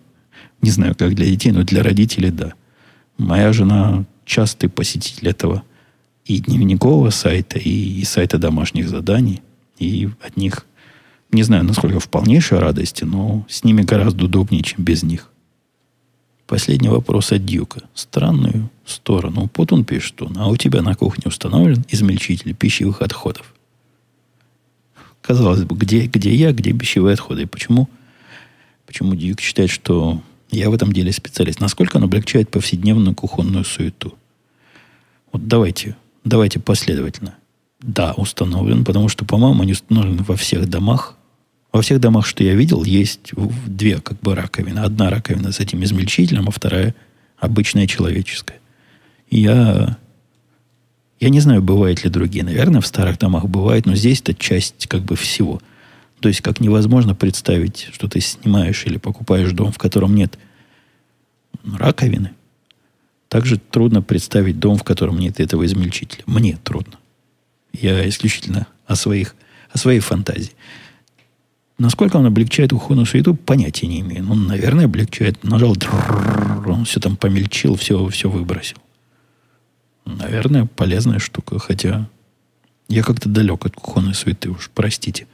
Не 0.63 0.71
знаю, 0.71 0.95
как 0.95 1.13
для 1.13 1.27
детей, 1.27 1.51
но 1.51 1.61
для 1.61 1.83
родителей, 1.83 2.31
да. 2.31 2.53
Моя 3.19 3.53
жена 3.53 4.05
частый 4.25 4.69
посетитель 4.69 5.27
этого 5.27 5.61
и 6.25 6.39
дневникового 6.39 7.11
сайта, 7.11 7.59
и, 7.59 7.69
и 7.69 8.03
сайта 8.03 8.37
домашних 8.37 8.89
заданий, 8.89 9.41
и 9.77 10.09
от 10.21 10.37
них, 10.37 10.65
не 11.31 11.43
знаю, 11.43 11.63
насколько 11.63 11.99
в 11.99 12.09
полнейшей 12.09 12.59
радости, 12.59 13.03
но 13.03 13.45
с 13.47 13.63
ними 13.63 13.83
гораздо 13.83 14.25
удобнее, 14.25 14.63
чем 14.63 14.83
без 14.83 15.03
них. 15.03 15.29
Последний 16.47 16.89
вопрос 16.89 17.31
от 17.31 17.43
Дюка. 17.43 17.81
Странную 17.95 18.69
сторону. 18.85 19.49
Вот 19.55 19.73
он 19.73 19.83
пишет, 19.83 20.21
он, 20.21 20.37
а 20.37 20.47
у 20.47 20.57
тебя 20.57 20.83
на 20.83 20.93
кухне 20.93 21.23
установлен 21.25 21.83
измельчитель 21.89 22.53
пищевых 22.53 23.01
отходов. 23.01 23.53
Казалось 25.21 25.63
бы, 25.63 25.75
где, 25.75 26.05
где 26.05 26.33
я, 26.35 26.51
где 26.51 26.71
пищевые 26.71 27.13
отходы? 27.13 27.43
И 27.43 27.47
почему, 27.47 27.89
почему 28.85 29.15
Дюк 29.15 29.41
считает, 29.41 29.71
что 29.71 30.21
я 30.51 30.69
в 30.69 30.75
этом 30.75 30.93
деле 30.93 31.11
специалист? 31.11 31.59
Насколько 31.59 31.97
он 31.97 32.03
облегчает 32.03 32.51
повседневную 32.51 33.15
кухонную 33.15 33.65
суету? 33.65 34.13
Вот 35.31 35.47
давайте 35.47 35.95
Давайте 36.25 36.59
последовательно. 36.59 37.35
Да, 37.81 38.13
установлен, 38.13 38.83
потому 38.83 39.09
что, 39.09 39.25
по-моему, 39.25 39.61
они 39.61 39.73
установлены 39.73 40.23
во 40.23 40.35
всех 40.35 40.67
домах. 40.67 41.15
Во 41.71 41.81
всех 41.83 41.99
домах, 41.99 42.25
что 42.25 42.43
я 42.43 42.55
видел, 42.55 42.83
есть 42.83 43.31
две 43.67 44.01
как 44.01 44.19
бы 44.21 44.33
раковины. 44.33 44.79
Одна 44.79 45.11
раковина 45.11 45.51
с 45.51 45.59
этим 45.59 45.83
измельчителем, 45.83 46.47
а 46.47 46.51
вторая 46.51 46.95
обычная 47.37 47.85
человеческая. 47.85 48.59
я, 49.29 49.97
я 51.19 51.29
не 51.29 51.39
знаю, 51.41 51.61
бывают 51.61 52.03
ли 52.03 52.09
другие. 52.09 52.43
Наверное, 52.43 52.81
в 52.81 52.87
старых 52.87 53.19
домах 53.19 53.45
бывает, 53.45 53.85
но 53.85 53.93
здесь 53.93 54.21
это 54.21 54.33
часть 54.33 54.87
как 54.87 55.03
бы 55.03 55.15
всего. 55.15 55.61
То 56.21 56.29
есть, 56.29 56.41
как 56.41 56.59
невозможно 56.59 57.13
представить, 57.13 57.89
что 57.93 58.07
ты 58.07 58.19
снимаешь 58.19 58.83
или 58.87 58.97
покупаешь 58.97 59.51
дом, 59.51 59.71
в 59.71 59.77
котором 59.77 60.15
нет 60.15 60.39
раковины– 61.63 62.31
также 63.35 63.57
трудно 63.57 64.01
представить 64.01 64.59
дом, 64.59 64.77
в 64.77 64.85
котором 64.85 65.19
нет 65.19 65.41
этого 65.41 65.65
измельчителя. 65.65 66.23
Мне 66.25 66.57
трудно. 66.63 66.93
Я 67.73 68.07
исключительно 68.07 68.65
о, 68.87 68.95
своих, 68.95 69.35
о 69.69 69.77
своей 69.77 69.99
фантазии. 69.99 70.53
Насколько 71.77 72.15
он 72.15 72.25
облегчает 72.25 72.69
кухонную 72.69 73.05
суету, 73.05 73.35
понятия 73.35 73.87
не 73.87 73.99
имею. 73.99 74.23
Ну, 74.23 74.35
наверное, 74.35 74.85
облегчает. 74.85 75.43
Нажал, 75.43 75.75
он 76.65 76.85
все 76.85 77.01
там 77.01 77.17
помельчил, 77.17 77.75
все, 77.75 78.07
все 78.07 78.29
выбросил. 78.29 78.77
Наверное, 80.05 80.65
полезная 80.65 81.19
штука, 81.19 81.59
хотя 81.59 82.07
я 82.87 83.03
как-то 83.03 83.27
далек 83.27 83.65
от 83.65 83.75
кухонной 83.75 84.13
суеты, 84.13 84.49
уж 84.49 84.71
простите 84.73 85.27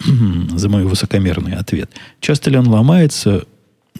за 0.00 0.68
мой 0.68 0.82
высокомерный 0.82 1.54
ответ. 1.54 1.92
Часто 2.18 2.50
ли 2.50 2.58
он 2.58 2.66
ломается? 2.66 3.44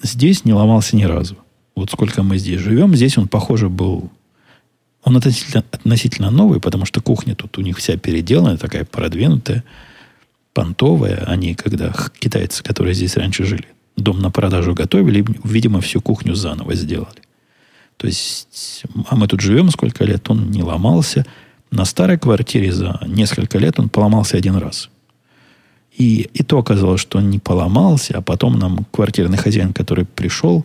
Здесь 0.02 0.44
не 0.44 0.52
ломался 0.52 0.96
ни 0.96 1.04
разу 1.04 1.43
вот 1.75 1.91
сколько 1.91 2.22
мы 2.22 2.39
здесь 2.39 2.61
живем, 2.61 2.95
здесь 2.95 3.18
он, 3.18 3.29
похоже, 3.29 3.68
был... 3.68 4.11
Он 5.03 5.16
относительно, 5.16 5.64
относительно 5.70 6.31
новый, 6.31 6.61
потому 6.61 6.87
что 6.87 7.03
кухня 7.03 7.35
тут 7.35 7.59
у 7.59 7.61
них 7.61 7.77
вся 7.77 7.97
переделана, 7.97 8.57
такая 8.57 8.85
продвинутая, 8.85 9.62
понтовая. 10.55 11.25
Они, 11.27 11.55
когда 11.55 11.95
китайцы, 12.18 12.62
которые 12.62 12.95
здесь 12.95 13.16
раньше 13.16 13.45
жили, 13.45 13.66
дом 13.97 14.20
на 14.20 14.31
продажу 14.31 14.72
готовили, 14.72 15.25
видимо, 15.45 15.81
всю 15.81 16.01
кухню 16.01 16.35
заново 16.35 16.75
сделали. 16.75 17.22
То 17.97 18.07
есть, 18.07 18.85
а 19.09 19.16
мы 19.16 19.29
тут 19.29 19.41
живем 19.41 19.70
сколько 19.70 20.05
лет, 20.05 20.29
он 20.31 20.51
не 20.51 20.62
ломался. 20.62 21.27
На 21.70 21.85
старой 21.85 22.18
квартире 22.18 22.72
за 22.72 23.01
несколько 23.07 23.59
лет 23.59 23.79
он 23.79 23.89
поломался 23.89 24.37
один 24.37 24.57
раз. 24.57 24.89
И, 25.97 26.29
и 26.35 26.43
то 26.43 26.59
оказалось, 26.59 27.01
что 27.01 27.18
он 27.18 27.31
не 27.31 27.39
поломался, 27.39 28.18
а 28.18 28.22
потом 28.22 28.59
нам 28.59 28.87
квартирный 28.91 29.39
хозяин, 29.39 29.72
который 29.72 30.05
пришел, 30.05 30.64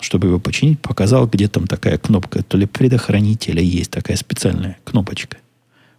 чтобы 0.00 0.28
его 0.28 0.38
починить, 0.38 0.80
показал, 0.80 1.26
где 1.26 1.48
там 1.48 1.66
такая 1.66 1.98
кнопка, 1.98 2.42
то 2.42 2.56
ли 2.56 2.66
предохранителя 2.66 3.62
есть 3.62 3.90
такая 3.90 4.16
специальная 4.16 4.78
кнопочка. 4.84 5.38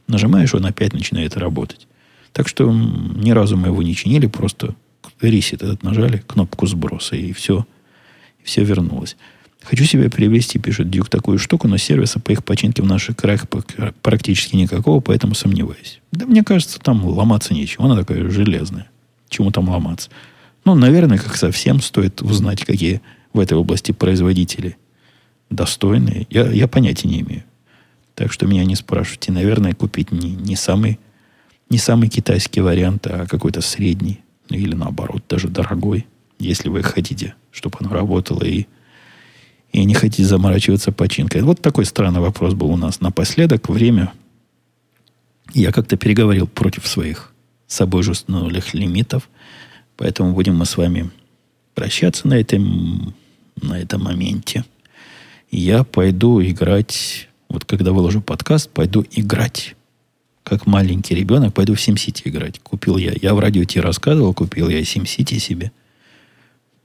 Нажимаешь, 0.08 0.54
он 0.54 0.66
опять 0.66 0.94
начинает 0.94 1.38
работать. 1.38 1.88
Так 2.32 2.48
что 2.48 2.72
ни 2.72 3.32
разу 3.32 3.58
мы 3.58 3.68
его 3.68 3.82
не 3.82 3.96
чинили, 3.96 4.28
просто 4.28 4.76
ресет 5.22 5.64
этот 5.64 5.84
нажали, 5.84 6.24
кнопку 6.28 6.68
сброса, 6.68 7.16
и 7.16 7.32
все, 7.34 7.66
и 8.42 8.44
все 8.44 8.64
вернулось. 8.64 9.16
Хочу 9.64 9.84
себе 9.86 10.12
приобрести, 10.12 10.60
пишет 10.60 10.92
Дюк, 10.92 11.10
такую 11.10 11.40
штуку, 11.40 11.68
но 11.68 11.78
сервиса 11.78 12.20
по 12.20 12.32
их 12.32 12.44
починке 12.44 12.84
в 12.84 12.86
наших 12.86 13.18
краях 13.18 13.46
практически 14.04 14.56
никакого, 14.56 15.00
поэтому 15.00 15.34
сомневаюсь. 15.34 16.02
Да 16.12 16.28
мне 16.28 16.44
кажется, 16.44 16.80
там 16.80 17.04
ломаться 17.04 17.54
нечего. 17.56 17.86
Она 17.86 17.96
такая 17.96 18.30
железная. 18.30 18.88
Чему 19.28 19.50
там 19.50 19.70
ломаться? 19.70 20.12
Ну, 20.66 20.76
наверное, 20.76 21.18
как 21.18 21.36
совсем 21.36 21.82
стоит 21.82 22.22
узнать, 22.22 22.64
какие 22.64 23.02
в 23.36 23.40
этой 23.40 23.58
области 23.58 23.92
производители 23.92 24.78
достойные, 25.50 26.26
я, 26.30 26.50
я 26.50 26.68
понятия 26.68 27.08
не 27.08 27.20
имею. 27.20 27.44
Так 28.16 28.32
что 28.32 28.48
меня 28.48 28.64
не 28.64 28.76
спрашивайте. 28.76 29.32
Наверное, 29.32 29.74
купить 29.74 30.12
не, 30.12 30.32
не, 30.32 30.56
самый, 30.56 31.00
не 31.70 31.78
самый 31.78 32.08
китайский 32.08 32.62
вариант, 32.62 33.06
а 33.08 33.28
какой-то 33.28 33.60
средний. 33.62 34.22
Или 34.50 34.74
наоборот, 34.74 35.24
даже 35.28 35.50
дорогой. 35.50 36.08
Если 36.40 36.70
вы 36.70 36.82
хотите, 36.82 37.36
чтобы 37.52 37.78
оно 37.82 37.90
работало 37.90 38.44
и, 38.44 38.68
и 39.74 39.84
не 39.84 39.94
хотите 39.94 40.24
заморачиваться 40.24 40.94
починкой. 40.94 41.42
Вот 41.42 41.62
такой 41.62 41.86
странный 41.86 42.22
вопрос 42.22 42.54
был 42.54 42.72
у 42.72 42.78
нас. 42.78 43.02
Напоследок 43.02 43.68
время 43.68 44.14
я 45.54 45.74
как-то 45.74 45.98
переговорил 45.98 46.48
против 46.48 46.88
своих 46.88 47.34
собой 47.68 48.04
же 48.04 48.12
установленных 48.12 48.74
лимитов. 48.74 49.30
Поэтому 49.98 50.34
будем 50.34 50.56
мы 50.56 50.66
с 50.66 50.78
вами 50.78 51.12
прощаться 51.74 52.28
на 52.30 52.36
этом 52.36 53.14
на 53.62 53.80
этом 53.80 54.04
моменте. 54.04 54.66
Я 55.52 55.84
пойду 55.84 56.42
играть 56.42 57.30
Вот 57.50 57.64
когда 57.64 57.94
выложу 57.94 58.22
подкаст, 58.22 58.70
пойду 58.70 59.06
играть. 59.12 59.76
Как 60.44 60.66
маленький 60.68 61.16
ребенок, 61.16 61.54
пойду 61.54 61.74
в 61.74 61.78
SimCity 61.78 62.24
играть. 62.26 62.60
Купил 62.60 62.98
я. 62.98 63.14
Я 63.22 63.34
в 63.34 63.40
радио 63.40 63.64
тебе 63.64 63.82
рассказывал, 63.82 64.34
купил 64.34 64.70
я 64.70 64.82
SimCity 64.82 65.40
себе. 65.40 65.72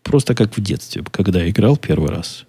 Просто 0.03 0.35
как 0.35 0.57
в 0.57 0.61
детстве, 0.61 1.03
когда 1.11 1.49
играл 1.49 1.77
первый 1.77 2.11
раз. 2.11 2.45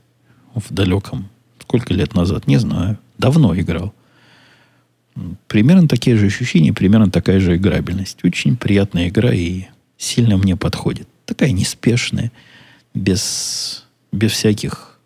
В 0.53 0.73
далеком. 0.73 1.29
Сколько 1.59 1.93
лет 1.93 2.13
назад, 2.13 2.47
не 2.47 2.57
знаю. 2.57 2.97
Давно 3.17 3.57
играл. 3.57 3.93
Примерно 5.47 5.87
такие 5.87 6.15
же 6.15 6.27
ощущения, 6.27 6.73
примерно 6.73 7.09
такая 7.09 7.39
же 7.39 7.55
играбельность. 7.57 8.23
Очень 8.23 8.55
приятная 8.55 9.09
игра 9.09 9.33
и 9.33 9.65
сильно 9.97 10.37
мне 10.37 10.55
подходит. 10.55 11.07
Такая 11.25 11.51
неспешная, 11.51 12.31
без, 12.93 13.85
без 14.11 14.31
всяких 14.31 14.99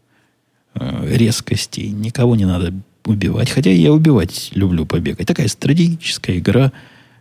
э, 0.76 1.16
резкостей. 1.16 1.90
Никого 1.90 2.36
не 2.36 2.46
надо 2.46 2.74
убивать. 3.06 3.50
Хотя 3.50 3.72
я 3.72 3.92
убивать 3.92 4.52
люблю 4.54 4.86
побегать. 4.86 5.28
Такая 5.28 5.48
стратегическая 5.48 6.38
игра 6.38 6.72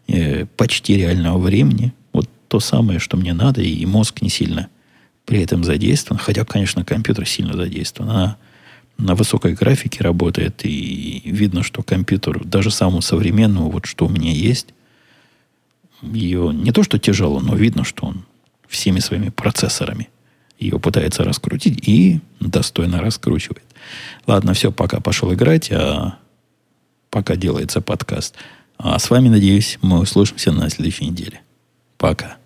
э, 0.08 0.46
почти 0.56 0.96
реального 0.96 1.38
времени. 1.38 1.92
Вот 2.12 2.28
то 2.48 2.60
самое, 2.60 2.98
что 2.98 3.16
мне 3.16 3.34
надо, 3.34 3.60
и 3.60 3.84
мозг 3.86 4.22
не 4.22 4.28
сильно 4.28 4.68
при 5.26 5.42
этом 5.42 5.64
задействован. 5.64 6.18
Хотя, 6.18 6.44
конечно, 6.44 6.84
компьютер 6.84 7.26
сильно 7.26 7.54
задействован. 7.54 8.10
Она 8.10 8.36
на 8.96 9.14
высокой 9.14 9.54
графике 9.54 10.02
работает, 10.04 10.64
и 10.64 11.22
видно, 11.24 11.62
что 11.62 11.82
компьютер, 11.82 12.44
даже 12.44 12.70
самому 12.70 13.02
современному, 13.02 13.70
вот 13.70 13.86
что 13.86 14.06
у 14.06 14.08
меня 14.08 14.30
есть, 14.30 14.68
ее 16.00 16.52
не 16.54 16.70
то, 16.70 16.82
что 16.82 16.98
тяжело, 16.98 17.40
но 17.40 17.56
видно, 17.56 17.82
что 17.84 18.06
он 18.06 18.24
всеми 18.68 19.00
своими 19.00 19.30
процессорами 19.30 20.08
ее 20.58 20.78
пытается 20.78 21.24
раскрутить 21.24 21.86
и 21.86 22.20
достойно 22.40 23.00
раскручивает. 23.00 23.64
Ладно, 24.26 24.54
все, 24.54 24.72
пока 24.72 25.00
пошел 25.00 25.32
играть, 25.32 25.70
а 25.70 26.18
пока 27.10 27.36
делается 27.36 27.80
подкаст. 27.80 28.34
А 28.78 28.98
с 28.98 29.10
вами, 29.10 29.28
надеюсь, 29.28 29.78
мы 29.82 30.00
услышимся 30.00 30.52
на 30.52 30.68
следующей 30.70 31.06
неделе. 31.06 31.42
Пока. 31.96 32.36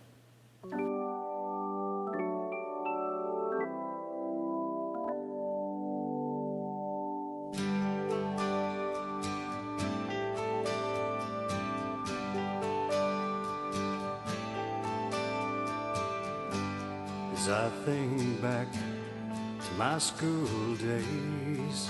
My 19.79 19.97
school 19.97 20.75
days. 20.75 21.89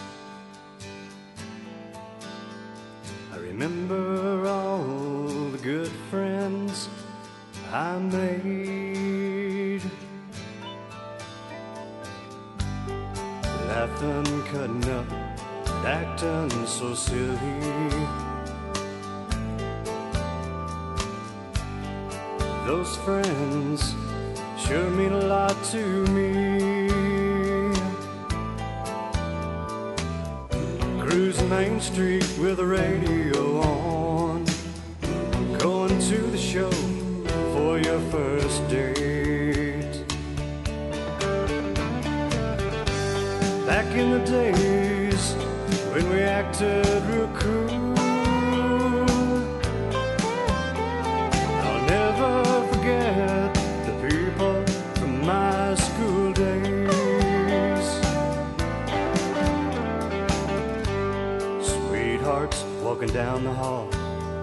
I 3.32 3.36
remember 3.38 4.46
all 4.46 5.48
the 5.52 5.58
good 5.62 5.90
friends 6.10 6.90
I 7.72 7.98
made. 7.98 9.80
Laughing, 13.68 14.42
cutting 14.52 14.90
up, 14.90 15.10
acting 15.86 16.66
so 16.66 16.94
silly. 16.94 17.38
Those 22.66 22.94
friends 22.98 23.94
sure 24.58 24.90
mean 24.90 25.12
a 25.12 25.24
lot 25.24 25.56
to 25.72 26.04
me. 26.08 26.77
Cruising 31.08 31.48
Main 31.48 31.80
Street 31.80 32.28
with 32.38 32.58
the 32.58 32.66
radio 32.66 33.60
on, 33.62 34.44
going 35.56 35.98
to 36.00 36.18
the 36.18 36.36
show 36.36 36.70
for 37.54 37.78
your 37.78 37.98
first 38.10 38.68
date. 38.68 40.04
Back 43.64 43.86
in 43.96 44.10
the 44.10 44.22
days 44.26 45.32
when 45.94 46.10
we 46.10 46.20
acted 46.20 46.84
real 47.04 47.30
cool. 47.38 47.94
I'll 51.64 51.86
never 51.86 52.68
forget 52.70 53.47
walking 62.98 63.14
down 63.14 63.44
the 63.44 63.54
hall, 63.54 63.88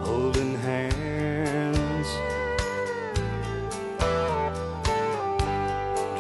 holding 0.04 0.58
hands. 0.60 2.08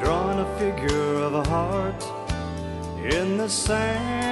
Drawing 0.01 0.39
a 0.39 0.55
figure 0.59 1.13
of 1.23 1.33
a 1.33 1.43
heart 1.47 2.03
in 2.97 3.37
the 3.37 3.47
sand. 3.47 4.24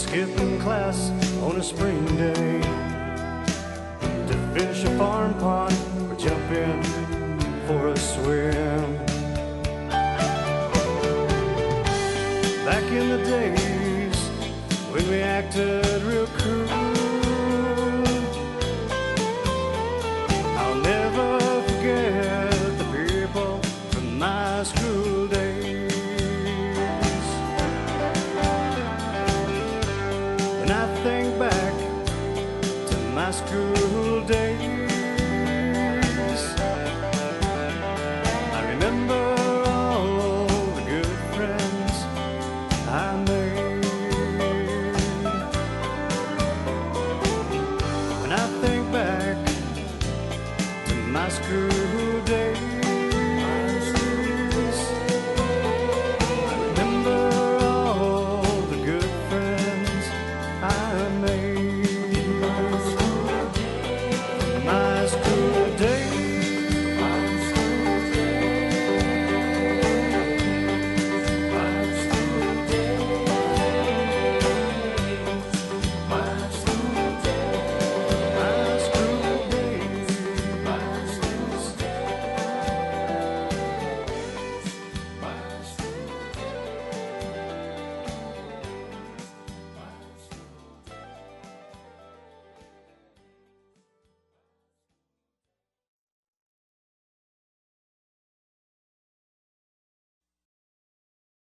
Skipping 0.00 0.58
class 0.58 1.10
on 1.42 1.56
a 1.56 1.62
spring 1.62 2.02
day 2.16 2.60
to 4.28 4.34
fish 4.54 4.84
a 4.84 4.96
farm 4.96 5.34
pond 5.34 5.76
or 6.10 6.16
jump 6.16 6.50
in 6.50 6.82
for 7.66 7.88
a 7.88 7.98
swim. 7.98 8.96
Back 12.64 12.86
in 12.90 13.10
the 13.10 13.20
days 13.24 14.16
when 14.90 15.06
we 15.10 15.20
acted 15.20 15.89